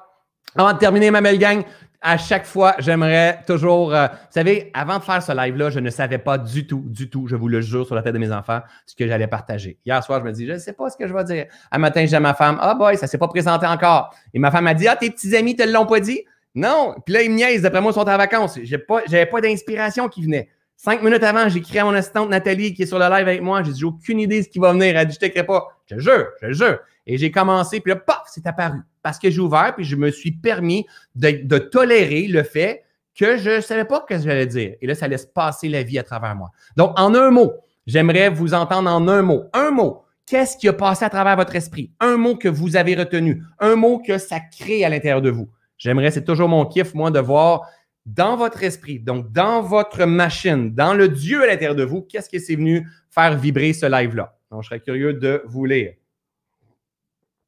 avant 0.55 0.73
de 0.73 0.77
terminer, 0.77 1.11
ma 1.11 1.21
belle 1.21 1.37
gang, 1.37 1.63
à 2.03 2.17
chaque 2.17 2.45
fois, 2.45 2.75
j'aimerais 2.79 3.39
toujours. 3.47 3.95
Euh, 3.95 4.07
vous 4.07 4.31
savez, 4.31 4.69
avant 4.73 4.99
de 4.99 5.03
faire 5.03 5.23
ce 5.23 5.31
live-là, 5.31 5.69
je 5.69 5.79
ne 5.79 5.89
savais 5.89 6.17
pas 6.17 6.37
du 6.37 6.67
tout, 6.67 6.83
du 6.85 7.09
tout, 7.09 7.27
je 7.27 7.37
vous 7.37 7.47
le 7.47 7.61
jure 7.61 7.85
sur 7.85 7.95
la 7.95 8.01
tête 8.01 8.13
de 8.13 8.19
mes 8.19 8.31
enfants, 8.31 8.59
ce 8.85 8.93
que 8.93 9.07
j'allais 9.07 9.27
partager. 9.27 9.79
Hier 9.85 10.03
soir, 10.03 10.19
je 10.19 10.25
me 10.25 10.31
dis, 10.33 10.45
je 10.45 10.53
ne 10.53 10.57
sais 10.57 10.73
pas 10.73 10.89
ce 10.89 10.97
que 10.97 11.07
je 11.07 11.13
vais 11.13 11.23
dire. 11.23 11.45
Un 11.71 11.77
matin, 11.77 12.05
j'ai 12.05 12.17
à 12.17 12.19
ma 12.19 12.33
femme, 12.33 12.57
ah 12.59 12.75
boy, 12.75 12.97
ça 12.97 13.05
ne 13.05 13.09
s'est 13.09 13.17
pas 13.17 13.29
présenté 13.29 13.65
encore. 13.65 14.13
Et 14.33 14.39
ma 14.39 14.51
femme 14.51 14.65
m'a 14.65 14.73
dit, 14.73 14.87
ah, 14.87 14.97
tes 14.97 15.09
petits 15.09 15.33
amis 15.35 15.55
te 15.55 15.63
l'ont 15.63 15.85
pas 15.85 16.01
dit? 16.01 16.25
Non. 16.55 16.93
Puis 17.05 17.13
là, 17.13 17.21
ils 17.23 17.31
me 17.31 17.61
d'après 17.61 17.81
moi, 17.81 17.91
ils 17.91 17.95
sont 17.95 18.01
en 18.01 18.17
vacances. 18.17 18.59
Je 18.61 18.75
n'avais 18.75 19.25
pas, 19.25 19.41
d'inspiration 19.41 20.09
qui 20.09 20.23
venait. 20.23 20.49
Cinq 20.75 21.01
minutes 21.01 21.23
avant, 21.23 21.47
j'ai 21.47 21.59
écrit 21.59 21.79
à 21.79 21.85
mon 21.85 21.93
assistante 21.93 22.29
Nathalie 22.29 22.73
qui 22.73 22.83
est 22.83 22.85
sur 22.85 22.99
le 22.99 23.05
live 23.05 23.27
avec 23.27 23.41
moi. 23.41 23.63
J'ai 23.63 23.71
dit, 23.71 23.79
j'ai 23.79 23.85
aucune 23.85 24.19
idée 24.19 24.43
ce 24.43 24.49
qui 24.49 24.59
va 24.59 24.73
venir. 24.73 24.87
Elle 24.87 24.97
a 24.97 25.05
dit, 25.05 25.13
je 25.13 25.19
t'écris 25.19 25.43
pas. 25.43 25.67
Je 25.89 25.99
jure, 25.99 26.27
je 26.41 26.51
jure. 26.51 26.79
Et 27.05 27.17
j'ai 27.17 27.31
commencé, 27.31 27.79
puis 27.79 27.91
là, 27.91 27.97
paf, 27.97 28.23
c'est 28.27 28.47
apparu. 28.47 28.79
Parce 29.01 29.19
que 29.19 29.29
j'ai 29.29 29.39
ouvert, 29.39 29.73
puis 29.75 29.83
je 29.83 29.95
me 29.95 30.09
suis 30.11 30.31
permis 30.31 30.85
de, 31.15 31.57
tolérer 31.57 32.27
le 32.27 32.43
fait 32.43 32.83
que 33.15 33.37
je 33.37 33.57
ne 33.57 33.61
savais 33.61 33.85
pas 33.85 34.05
ce 34.07 34.15
que 34.15 34.21
j'allais 34.21 34.47
dire. 34.47 34.75
Et 34.81 34.87
là, 34.87 34.95
ça 34.95 35.07
laisse 35.07 35.25
passer 35.25 35.69
la 35.69 35.83
vie 35.83 35.99
à 35.99 36.03
travers 36.03 36.35
moi. 36.35 36.51
Donc, 36.75 36.97
en 36.97 37.13
un 37.13 37.29
mot, 37.29 37.53
J'aimerais 37.85 38.29
vous 38.29 38.53
entendre 38.53 38.89
en 38.89 39.07
un 39.07 39.21
mot. 39.21 39.43
Un 39.53 39.71
mot. 39.71 40.03
Qu'est-ce 40.25 40.57
qui 40.57 40.69
a 40.69 40.73
passé 40.73 41.03
à 41.03 41.09
travers 41.09 41.35
votre 41.35 41.55
esprit? 41.55 41.91
Un 41.99 42.15
mot 42.15 42.35
que 42.35 42.47
vous 42.47 42.77
avez 42.77 42.95
retenu. 42.95 43.43
Un 43.59 43.75
mot 43.75 43.99
que 43.99 44.17
ça 44.17 44.39
crée 44.39 44.85
à 44.85 44.89
l'intérieur 44.89 45.21
de 45.21 45.29
vous. 45.29 45.49
J'aimerais, 45.77 46.11
c'est 46.11 46.23
toujours 46.23 46.47
mon 46.47 46.65
kiff, 46.65 46.93
moi, 46.93 47.11
de 47.11 47.19
voir 47.19 47.67
dans 48.05 48.37
votre 48.37 48.63
esprit, 48.63 48.99
donc 48.99 49.31
dans 49.31 49.61
votre 49.61 50.05
machine, 50.05 50.73
dans 50.73 50.93
le 50.93 51.07
Dieu 51.07 51.41
à 51.43 51.47
l'intérieur 51.47 51.75
de 51.75 51.83
vous, 51.83 52.01
qu'est-ce 52.01 52.29
qui 52.29 52.39
s'est 52.39 52.55
venu 52.55 52.87
faire 53.09 53.37
vibrer 53.37 53.73
ce 53.73 53.85
live-là? 53.85 54.37
Donc, 54.51 54.63
je 54.63 54.69
serais 54.69 54.79
curieux 54.79 55.13
de 55.13 55.41
vous 55.45 55.65
lire. 55.65 55.93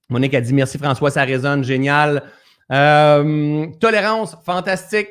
Monique 0.09 0.33
a 0.35 0.41
dit 0.41 0.53
merci 0.53 0.77
François, 0.77 1.09
ça 1.09 1.23
résonne, 1.23 1.63
génial. 1.63 2.23
Euh, 2.71 3.67
tolérance, 3.79 4.37
fantastique. 4.45 5.09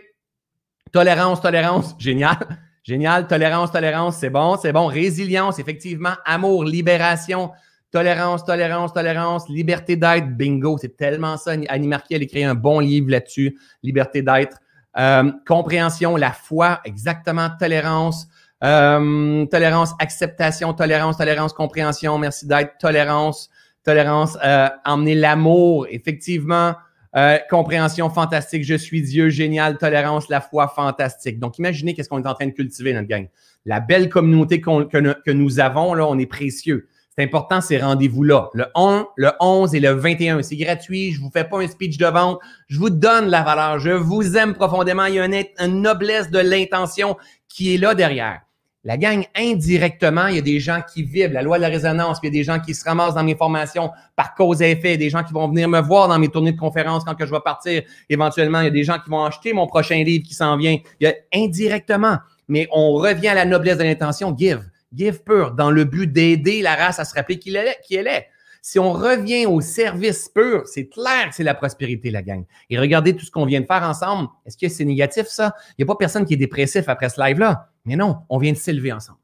Tolérance, 0.92 1.40
tolérance, 1.40 1.94
génial. 1.98 2.38
Génial. 2.84 3.26
Tolérance, 3.26 3.72
tolérance, 3.72 4.18
c'est 4.18 4.30
bon, 4.30 4.56
c'est 4.60 4.72
bon. 4.72 4.86
Résilience, 4.86 5.58
effectivement. 5.58 6.12
Amour, 6.24 6.64
libération. 6.64 7.50
Tolérance, 7.90 8.44
tolérance, 8.44 8.92
tolérance. 8.92 9.48
Liberté 9.48 9.96
d'être, 9.96 10.36
bingo. 10.36 10.76
C'est 10.78 10.96
tellement 10.96 11.36
ça. 11.36 11.52
Annie 11.68 11.88
Marquis, 11.88 12.14
elle 12.14 12.22
écrit 12.22 12.44
un 12.44 12.54
bon 12.54 12.78
livre 12.78 13.10
là-dessus. 13.10 13.58
Liberté 13.82 14.22
d'être. 14.22 14.58
Euh, 14.96 15.32
compréhension, 15.46 16.16
la 16.16 16.32
foi, 16.32 16.80
exactement. 16.84 17.48
Tolérance. 17.58 18.28
Euh, 18.62 19.44
tolérance, 19.46 19.92
acceptation, 19.98 20.72
tolérance, 20.74 21.16
tolérance, 21.16 21.52
compréhension. 21.52 22.18
Merci 22.18 22.46
d'être. 22.46 22.76
Tolérance, 22.78 23.48
tolérance. 23.84 24.36
Euh, 24.44 24.68
emmener 24.84 25.14
l'amour, 25.14 25.86
effectivement. 25.90 26.74
Euh, 27.16 27.38
compréhension 27.48 28.10
fantastique, 28.10 28.64
je 28.64 28.74
suis 28.74 29.00
Dieu, 29.02 29.28
génial, 29.28 29.78
tolérance, 29.78 30.28
la 30.28 30.40
foi 30.40 30.66
fantastique. 30.66 31.38
Donc, 31.38 31.58
imaginez 31.58 31.94
qu'est-ce 31.94 32.08
qu'on 32.08 32.20
est 32.20 32.26
en 32.26 32.34
train 32.34 32.46
de 32.46 32.52
cultiver, 32.52 32.92
notre 32.92 33.06
gang. 33.06 33.28
La 33.64 33.78
belle 33.78 34.08
communauté 34.08 34.60
que, 34.60 35.30
nous 35.30 35.60
avons, 35.60 35.94
là, 35.94 36.06
on 36.08 36.18
est 36.18 36.26
précieux. 36.26 36.88
C'est 37.16 37.22
important, 37.22 37.60
ces 37.60 37.78
rendez-vous-là. 37.78 38.50
Le 38.54 38.66
1, 38.74 39.06
le 39.14 39.30
11 39.38 39.72
et 39.76 39.80
le 39.80 39.92
21. 39.92 40.42
C'est 40.42 40.56
gratuit. 40.56 41.12
Je 41.12 41.20
vous 41.20 41.30
fais 41.30 41.44
pas 41.44 41.60
un 41.60 41.68
speech 41.68 41.96
de 41.96 42.06
vente. 42.06 42.40
Je 42.66 42.80
vous 42.80 42.90
donne 42.90 43.28
la 43.28 43.42
valeur. 43.42 43.78
Je 43.78 43.90
vous 43.90 44.36
aime 44.36 44.54
profondément. 44.54 45.04
Il 45.04 45.14
y 45.14 45.20
a 45.20 45.24
une 45.24 45.80
noblesse 45.80 46.28
de 46.30 46.40
l'intention 46.40 47.16
qui 47.48 47.72
est 47.72 47.78
là 47.78 47.94
derrière. 47.94 48.40
La 48.86 48.98
gang, 48.98 49.24
indirectement, 49.34 50.26
il 50.26 50.36
y 50.36 50.38
a 50.38 50.42
des 50.42 50.60
gens 50.60 50.80
qui 50.92 51.02
vivent 51.02 51.32
la 51.32 51.40
loi 51.40 51.56
de 51.56 51.62
la 51.62 51.68
résonance, 51.68 52.20
puis 52.20 52.28
il 52.28 52.34
y 52.34 52.38
a 52.38 52.40
des 52.40 52.44
gens 52.44 52.60
qui 52.60 52.74
se 52.74 52.84
ramassent 52.84 53.14
dans 53.14 53.24
mes 53.24 53.34
formations 53.34 53.90
par 54.14 54.34
cause 54.34 54.60
et 54.60 54.72
effet, 54.72 54.98
des 54.98 55.08
gens 55.08 55.24
qui 55.24 55.32
vont 55.32 55.48
venir 55.48 55.70
me 55.70 55.80
voir 55.80 56.06
dans 56.06 56.18
mes 56.18 56.28
tournées 56.28 56.52
de 56.52 56.58
conférences 56.58 57.02
quand 57.02 57.14
que 57.14 57.24
je 57.24 57.30
vais 57.30 57.40
partir. 57.42 57.82
Éventuellement, 58.10 58.60
il 58.60 58.64
y 58.64 58.68
a 58.68 58.70
des 58.70 58.84
gens 58.84 58.98
qui 58.98 59.08
vont 59.08 59.24
acheter 59.24 59.54
mon 59.54 59.66
prochain 59.66 60.04
livre 60.04 60.22
qui 60.26 60.34
s'en 60.34 60.58
vient. 60.58 60.76
Il 61.00 61.04
y 61.04 61.06
a 61.06 61.14
indirectement, 61.34 62.18
mais 62.46 62.68
on 62.72 62.92
revient 62.92 63.28
à 63.28 63.34
la 63.34 63.46
noblesse 63.46 63.78
de 63.78 63.84
l'intention, 63.84 64.36
give, 64.36 64.62
give 64.94 65.22
pur, 65.24 65.52
dans 65.52 65.70
le 65.70 65.84
but 65.84 66.06
d'aider 66.12 66.60
la 66.60 66.74
race 66.74 66.98
à 66.98 67.06
se 67.06 67.14
rappeler 67.14 67.38
qui 67.38 67.54
elle 67.54 68.06
est. 68.06 68.28
Si 68.66 68.78
on 68.78 68.94
revient 68.94 69.44
au 69.44 69.60
service 69.60 70.30
pur, 70.30 70.62
c'est 70.66 70.88
clair 70.88 71.28
que 71.28 71.34
c'est 71.34 71.42
la 71.42 71.52
prospérité, 71.52 72.10
la 72.10 72.22
gang. 72.22 72.46
Et 72.70 72.78
regardez 72.78 73.14
tout 73.14 73.26
ce 73.26 73.30
qu'on 73.30 73.44
vient 73.44 73.60
de 73.60 73.66
faire 73.66 73.82
ensemble. 73.82 74.30
Est-ce 74.46 74.56
que 74.56 74.70
c'est 74.70 74.86
négatif, 74.86 75.26
ça? 75.26 75.54
Il 75.72 75.74
n'y 75.80 75.82
a 75.82 75.86
pas 75.86 75.96
personne 75.96 76.24
qui 76.24 76.32
est 76.32 76.38
dépressif 76.38 76.88
après 76.88 77.10
ce 77.10 77.20
live-là. 77.20 77.68
Mais 77.84 77.94
non, 77.94 78.20
on 78.30 78.38
vient 78.38 78.52
de 78.52 78.56
s'élever 78.56 78.90
ensemble. 78.90 79.18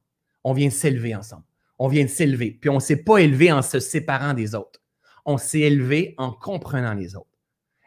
On 0.45 0.53
vient 0.53 0.69
de 0.69 0.73
s'élever 0.75 1.17
ensemble. 1.17 1.45
On 1.79 1.89
vient 1.89 2.05
de 2.05 2.11
s'élever. 2.11 2.59
Puis 2.61 2.69
on 2.69 2.75
ne 2.75 2.81
s'est 2.81 3.03
pas 3.03 3.17
élevé 3.17 3.51
en 3.51 3.63
se 3.63 3.81
séparant 3.81 4.35
des 4.35 4.55
autres. 4.55 4.83
On 5.25 5.39
s'est 5.39 5.61
élevé 5.61 6.15
en 6.19 6.33
comprenant 6.33 6.93
les 6.93 7.17
autres. 7.17 7.27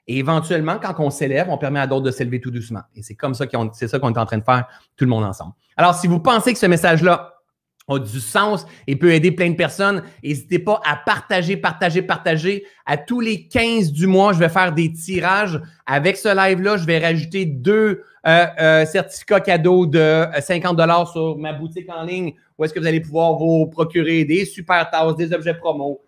Et 0.07 0.17
éventuellement, 0.17 0.79
quand 0.81 0.95
on 0.97 1.11
s'élève, 1.11 1.51
on 1.51 1.59
permet 1.59 1.81
à 1.81 1.85
d'autres 1.85 2.05
de 2.05 2.11
s'élever 2.11 2.41
tout 2.41 2.49
doucement. 2.49 2.81
Et 2.95 3.03
c'est 3.03 3.13
comme 3.13 3.35
ça 3.35 3.45
qu'on, 3.45 3.71
c'est 3.73 3.87
ça 3.87 3.99
qu'on 3.99 4.11
est 4.11 4.17
en 4.17 4.25
train 4.25 4.39
de 4.39 4.43
faire 4.43 4.67
tout 4.97 5.05
le 5.05 5.11
monde 5.11 5.23
ensemble. 5.23 5.53
Alors, 5.77 5.93
si 5.93 6.07
vous 6.07 6.19
pensez 6.19 6.51
que 6.51 6.57
ce 6.57 6.65
message-là 6.65 7.42
a 7.87 7.99
du 7.99 8.19
sens 8.19 8.65
et 8.87 8.95
peut 8.95 9.11
aider 9.11 9.31
plein 9.31 9.49
de 9.49 9.55
personnes, 9.55 10.03
n'hésitez 10.23 10.59
pas 10.59 10.81
à 10.85 10.95
partager, 10.95 11.57
partager, 11.57 12.01
partager. 12.01 12.65
À 12.85 12.97
tous 12.97 13.19
les 13.19 13.47
15 13.47 13.91
du 13.91 14.07
mois, 14.07 14.33
je 14.33 14.39
vais 14.39 14.49
faire 14.49 14.71
des 14.71 14.91
tirages. 14.91 15.59
Avec 15.85 16.17
ce 16.17 16.29
live-là, 16.29 16.77
je 16.77 16.85
vais 16.85 16.99
rajouter 16.99 17.45
deux 17.45 18.03
euh, 18.25 18.45
euh, 18.59 18.85
certificats 18.85 19.41
cadeaux 19.41 19.85
de 19.85 20.25
50 20.39 20.77
dollars 20.77 21.11
sur 21.11 21.37
ma 21.37 21.51
boutique 21.51 21.89
en 21.89 22.03
ligne 22.03 22.33
où 22.57 22.63
est-ce 22.63 22.73
que 22.73 22.79
vous 22.79 22.87
allez 22.87 23.01
pouvoir 23.01 23.33
vous 23.33 23.67
procurer 23.67 24.23
des 24.25 24.45
super 24.45 24.89
tasses, 24.89 25.15
des 25.15 25.33
objets 25.33 25.55
promo, 25.55 26.01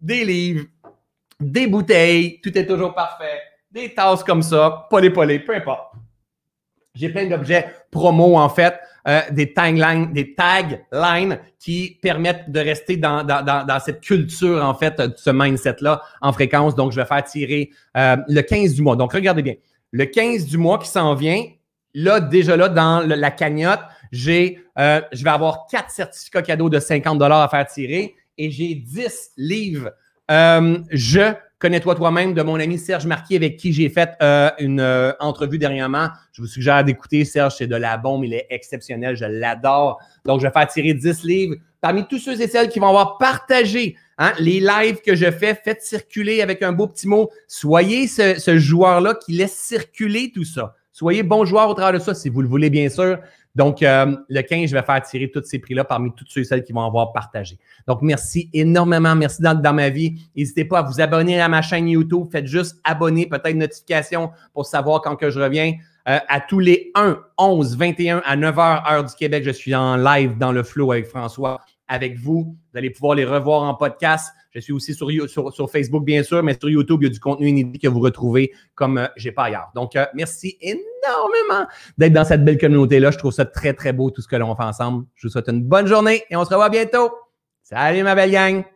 des 0.00 0.24
livres, 0.24 0.66
des 1.40 1.66
bouteilles. 1.66 2.40
Tout 2.40 2.56
est 2.56 2.66
toujours 2.66 2.94
parfait. 2.94 3.40
Des 3.70 3.94
tasses 3.94 4.22
comme 4.22 4.42
ça, 4.42 4.86
polé 4.90 5.10
polé, 5.10 5.38
peu 5.38 5.54
importe. 5.54 5.92
J'ai 6.94 7.08
plein 7.08 7.26
d'objets 7.26 7.66
promo, 7.90 8.36
en 8.36 8.48
fait, 8.48 8.78
euh, 9.08 9.20
des 9.30 9.52
taglines, 9.52 10.12
des 10.12 10.34
taglines 10.34 11.38
qui 11.60 11.96
permettent 12.02 12.50
de 12.50 12.58
rester 12.58 12.96
dans, 12.96 13.24
cette 13.84 14.00
culture, 14.00 14.64
en 14.64 14.74
fait, 14.74 14.98
de 14.98 15.14
ce 15.16 15.30
mindset-là 15.30 16.02
en 16.20 16.32
fréquence. 16.32 16.74
Donc, 16.74 16.90
je 16.90 17.00
vais 17.00 17.06
faire 17.06 17.22
tirer 17.22 17.70
euh, 17.96 18.16
le 18.26 18.40
15 18.40 18.74
du 18.74 18.82
mois. 18.82 18.96
Donc, 18.96 19.12
regardez 19.12 19.42
bien. 19.42 19.54
Le 19.92 20.06
15 20.06 20.46
du 20.46 20.58
mois 20.58 20.80
qui 20.80 20.88
s'en 20.88 21.14
vient, 21.14 21.44
là, 21.94 22.18
déjà 22.18 22.56
là, 22.56 22.68
dans 22.68 23.06
la 23.06 23.30
cagnotte, 23.30 23.80
j'ai, 24.10 24.58
euh, 24.76 25.00
je 25.12 25.22
vais 25.22 25.30
avoir 25.30 25.68
quatre 25.70 25.90
certificats 25.90 26.42
cadeaux 26.42 26.68
de 26.68 26.80
50 26.80 27.22
à 27.22 27.48
faire 27.48 27.66
tirer 27.66 28.16
et 28.36 28.50
j'ai 28.50 28.74
10 28.74 29.30
livres. 29.36 29.92
je 30.28 31.32
Connais-toi 31.58 31.94
toi-même 31.94 32.34
de 32.34 32.42
mon 32.42 32.60
ami 32.60 32.78
Serge 32.78 33.06
Marquis 33.06 33.34
avec 33.34 33.56
qui 33.56 33.72
j'ai 33.72 33.88
fait 33.88 34.10
euh, 34.20 34.50
une 34.58 34.80
euh, 34.80 35.12
entrevue 35.20 35.56
dernièrement. 35.56 36.08
Je 36.32 36.42
vous 36.42 36.48
suggère 36.48 36.84
d'écouter. 36.84 37.24
Serge, 37.24 37.54
c'est 37.56 37.66
de 37.66 37.76
la 37.76 37.96
bombe. 37.96 38.26
Il 38.26 38.34
est 38.34 38.46
exceptionnel. 38.50 39.16
Je 39.16 39.24
l'adore. 39.24 39.98
Donc, 40.26 40.40
je 40.40 40.46
vais 40.46 40.52
faire 40.52 40.66
tirer 40.66 40.92
10 40.92 41.24
livres. 41.24 41.54
Parmi 41.80 42.06
tous 42.06 42.18
ceux 42.18 42.38
et 42.42 42.46
celles 42.46 42.68
qui 42.68 42.78
vont 42.78 42.88
avoir 42.88 43.16
partagé 43.16 43.96
hein, 44.18 44.32
les 44.38 44.60
lives 44.60 45.00
que 45.00 45.14
je 45.14 45.30
fais, 45.30 45.54
faites 45.54 45.80
circuler 45.80 46.42
avec 46.42 46.62
un 46.62 46.72
beau 46.72 46.88
petit 46.88 47.08
mot. 47.08 47.30
Soyez 47.48 48.06
ce, 48.06 48.38
ce 48.38 48.58
joueur-là 48.58 49.14
qui 49.14 49.32
laisse 49.32 49.56
circuler 49.56 50.32
tout 50.34 50.44
ça. 50.44 50.74
Soyez 50.92 51.22
bon 51.22 51.46
joueur 51.46 51.70
au 51.70 51.74
travers 51.74 51.98
de 51.98 52.04
ça, 52.04 52.14
si 52.14 52.28
vous 52.28 52.42
le 52.42 52.48
voulez, 52.48 52.68
bien 52.68 52.88
sûr. 52.90 53.18
Donc, 53.56 53.82
euh, 53.82 54.14
le 54.28 54.42
15, 54.42 54.68
je 54.68 54.76
vais 54.76 54.82
faire 54.82 55.02
tirer 55.02 55.30
tous 55.30 55.42
ces 55.44 55.58
prix-là 55.58 55.82
parmi 55.82 56.12
tous 56.14 56.26
ceux 56.28 56.42
et 56.42 56.44
celles 56.44 56.62
qui 56.62 56.74
vont 56.74 56.84
avoir 56.84 57.12
partagé. 57.14 57.58
Donc, 57.88 58.02
merci 58.02 58.50
énormément. 58.52 59.16
Merci 59.16 59.40
dans, 59.40 59.54
dans 59.54 59.72
ma 59.72 59.88
vie. 59.88 60.20
N'hésitez 60.36 60.66
pas 60.66 60.80
à 60.80 60.82
vous 60.82 61.00
abonner 61.00 61.40
à 61.40 61.48
ma 61.48 61.62
chaîne 61.62 61.88
YouTube. 61.88 62.26
Faites 62.30 62.46
juste 62.46 62.78
abonner, 62.84 63.26
peut-être 63.26 63.56
notification 63.56 64.30
pour 64.52 64.66
savoir 64.66 65.00
quand 65.00 65.16
que 65.16 65.30
je 65.30 65.40
reviens. 65.40 65.72
Euh, 66.08 66.18
à 66.28 66.40
tous 66.40 66.60
les 66.60 66.92
1, 66.94 67.18
11, 67.38 67.76
21 67.78 68.22
à 68.24 68.36
9 68.36 68.54
h 68.54 68.92
heure 68.92 69.04
du 69.04 69.14
Québec, 69.14 69.42
je 69.44 69.50
suis 69.50 69.74
en 69.74 69.96
live 69.96 70.38
dans 70.38 70.52
le 70.52 70.62
flow 70.62 70.92
avec 70.92 71.06
François, 71.06 71.60
avec 71.88 72.16
vous. 72.18 72.56
Vous 72.72 72.78
allez 72.78 72.90
pouvoir 72.90 73.14
les 73.14 73.24
revoir 73.24 73.62
en 73.62 73.74
podcast. 73.74 74.32
Je 74.52 74.60
suis 74.60 74.72
aussi 74.72 74.94
sur, 74.94 75.10
sur, 75.28 75.70
Facebook, 75.70 76.04
bien 76.04 76.22
sûr, 76.22 76.42
mais 76.42 76.56
sur 76.58 76.70
YouTube, 76.70 77.02
il 77.02 77.06
y 77.06 77.10
a 77.10 77.12
du 77.12 77.20
contenu 77.20 77.48
inédit 77.48 77.78
que 77.78 77.88
vous 77.88 78.00
retrouvez 78.00 78.52
comme 78.74 78.98
euh, 78.98 79.06
j'ai 79.16 79.32
pas 79.32 79.44
ailleurs. 79.44 79.70
Donc, 79.74 79.96
euh, 79.96 80.06
merci 80.14 80.56
énormément 80.60 81.66
d'être 81.98 82.12
dans 82.12 82.24
cette 82.24 82.44
belle 82.44 82.58
communauté-là. 82.58 83.10
Je 83.10 83.18
trouve 83.18 83.32
ça 83.32 83.44
très, 83.44 83.74
très 83.74 83.92
beau, 83.92 84.10
tout 84.10 84.22
ce 84.22 84.28
que 84.28 84.36
l'on 84.36 84.54
fait 84.56 84.64
ensemble. 84.64 85.06
Je 85.14 85.26
vous 85.26 85.32
souhaite 85.32 85.48
une 85.48 85.62
bonne 85.62 85.86
journée 85.86 86.24
et 86.30 86.36
on 86.36 86.44
se 86.44 86.50
revoit 86.50 86.70
bientôt. 86.70 87.10
Salut, 87.62 88.02
ma 88.02 88.14
belle 88.14 88.30
gang! 88.30 88.75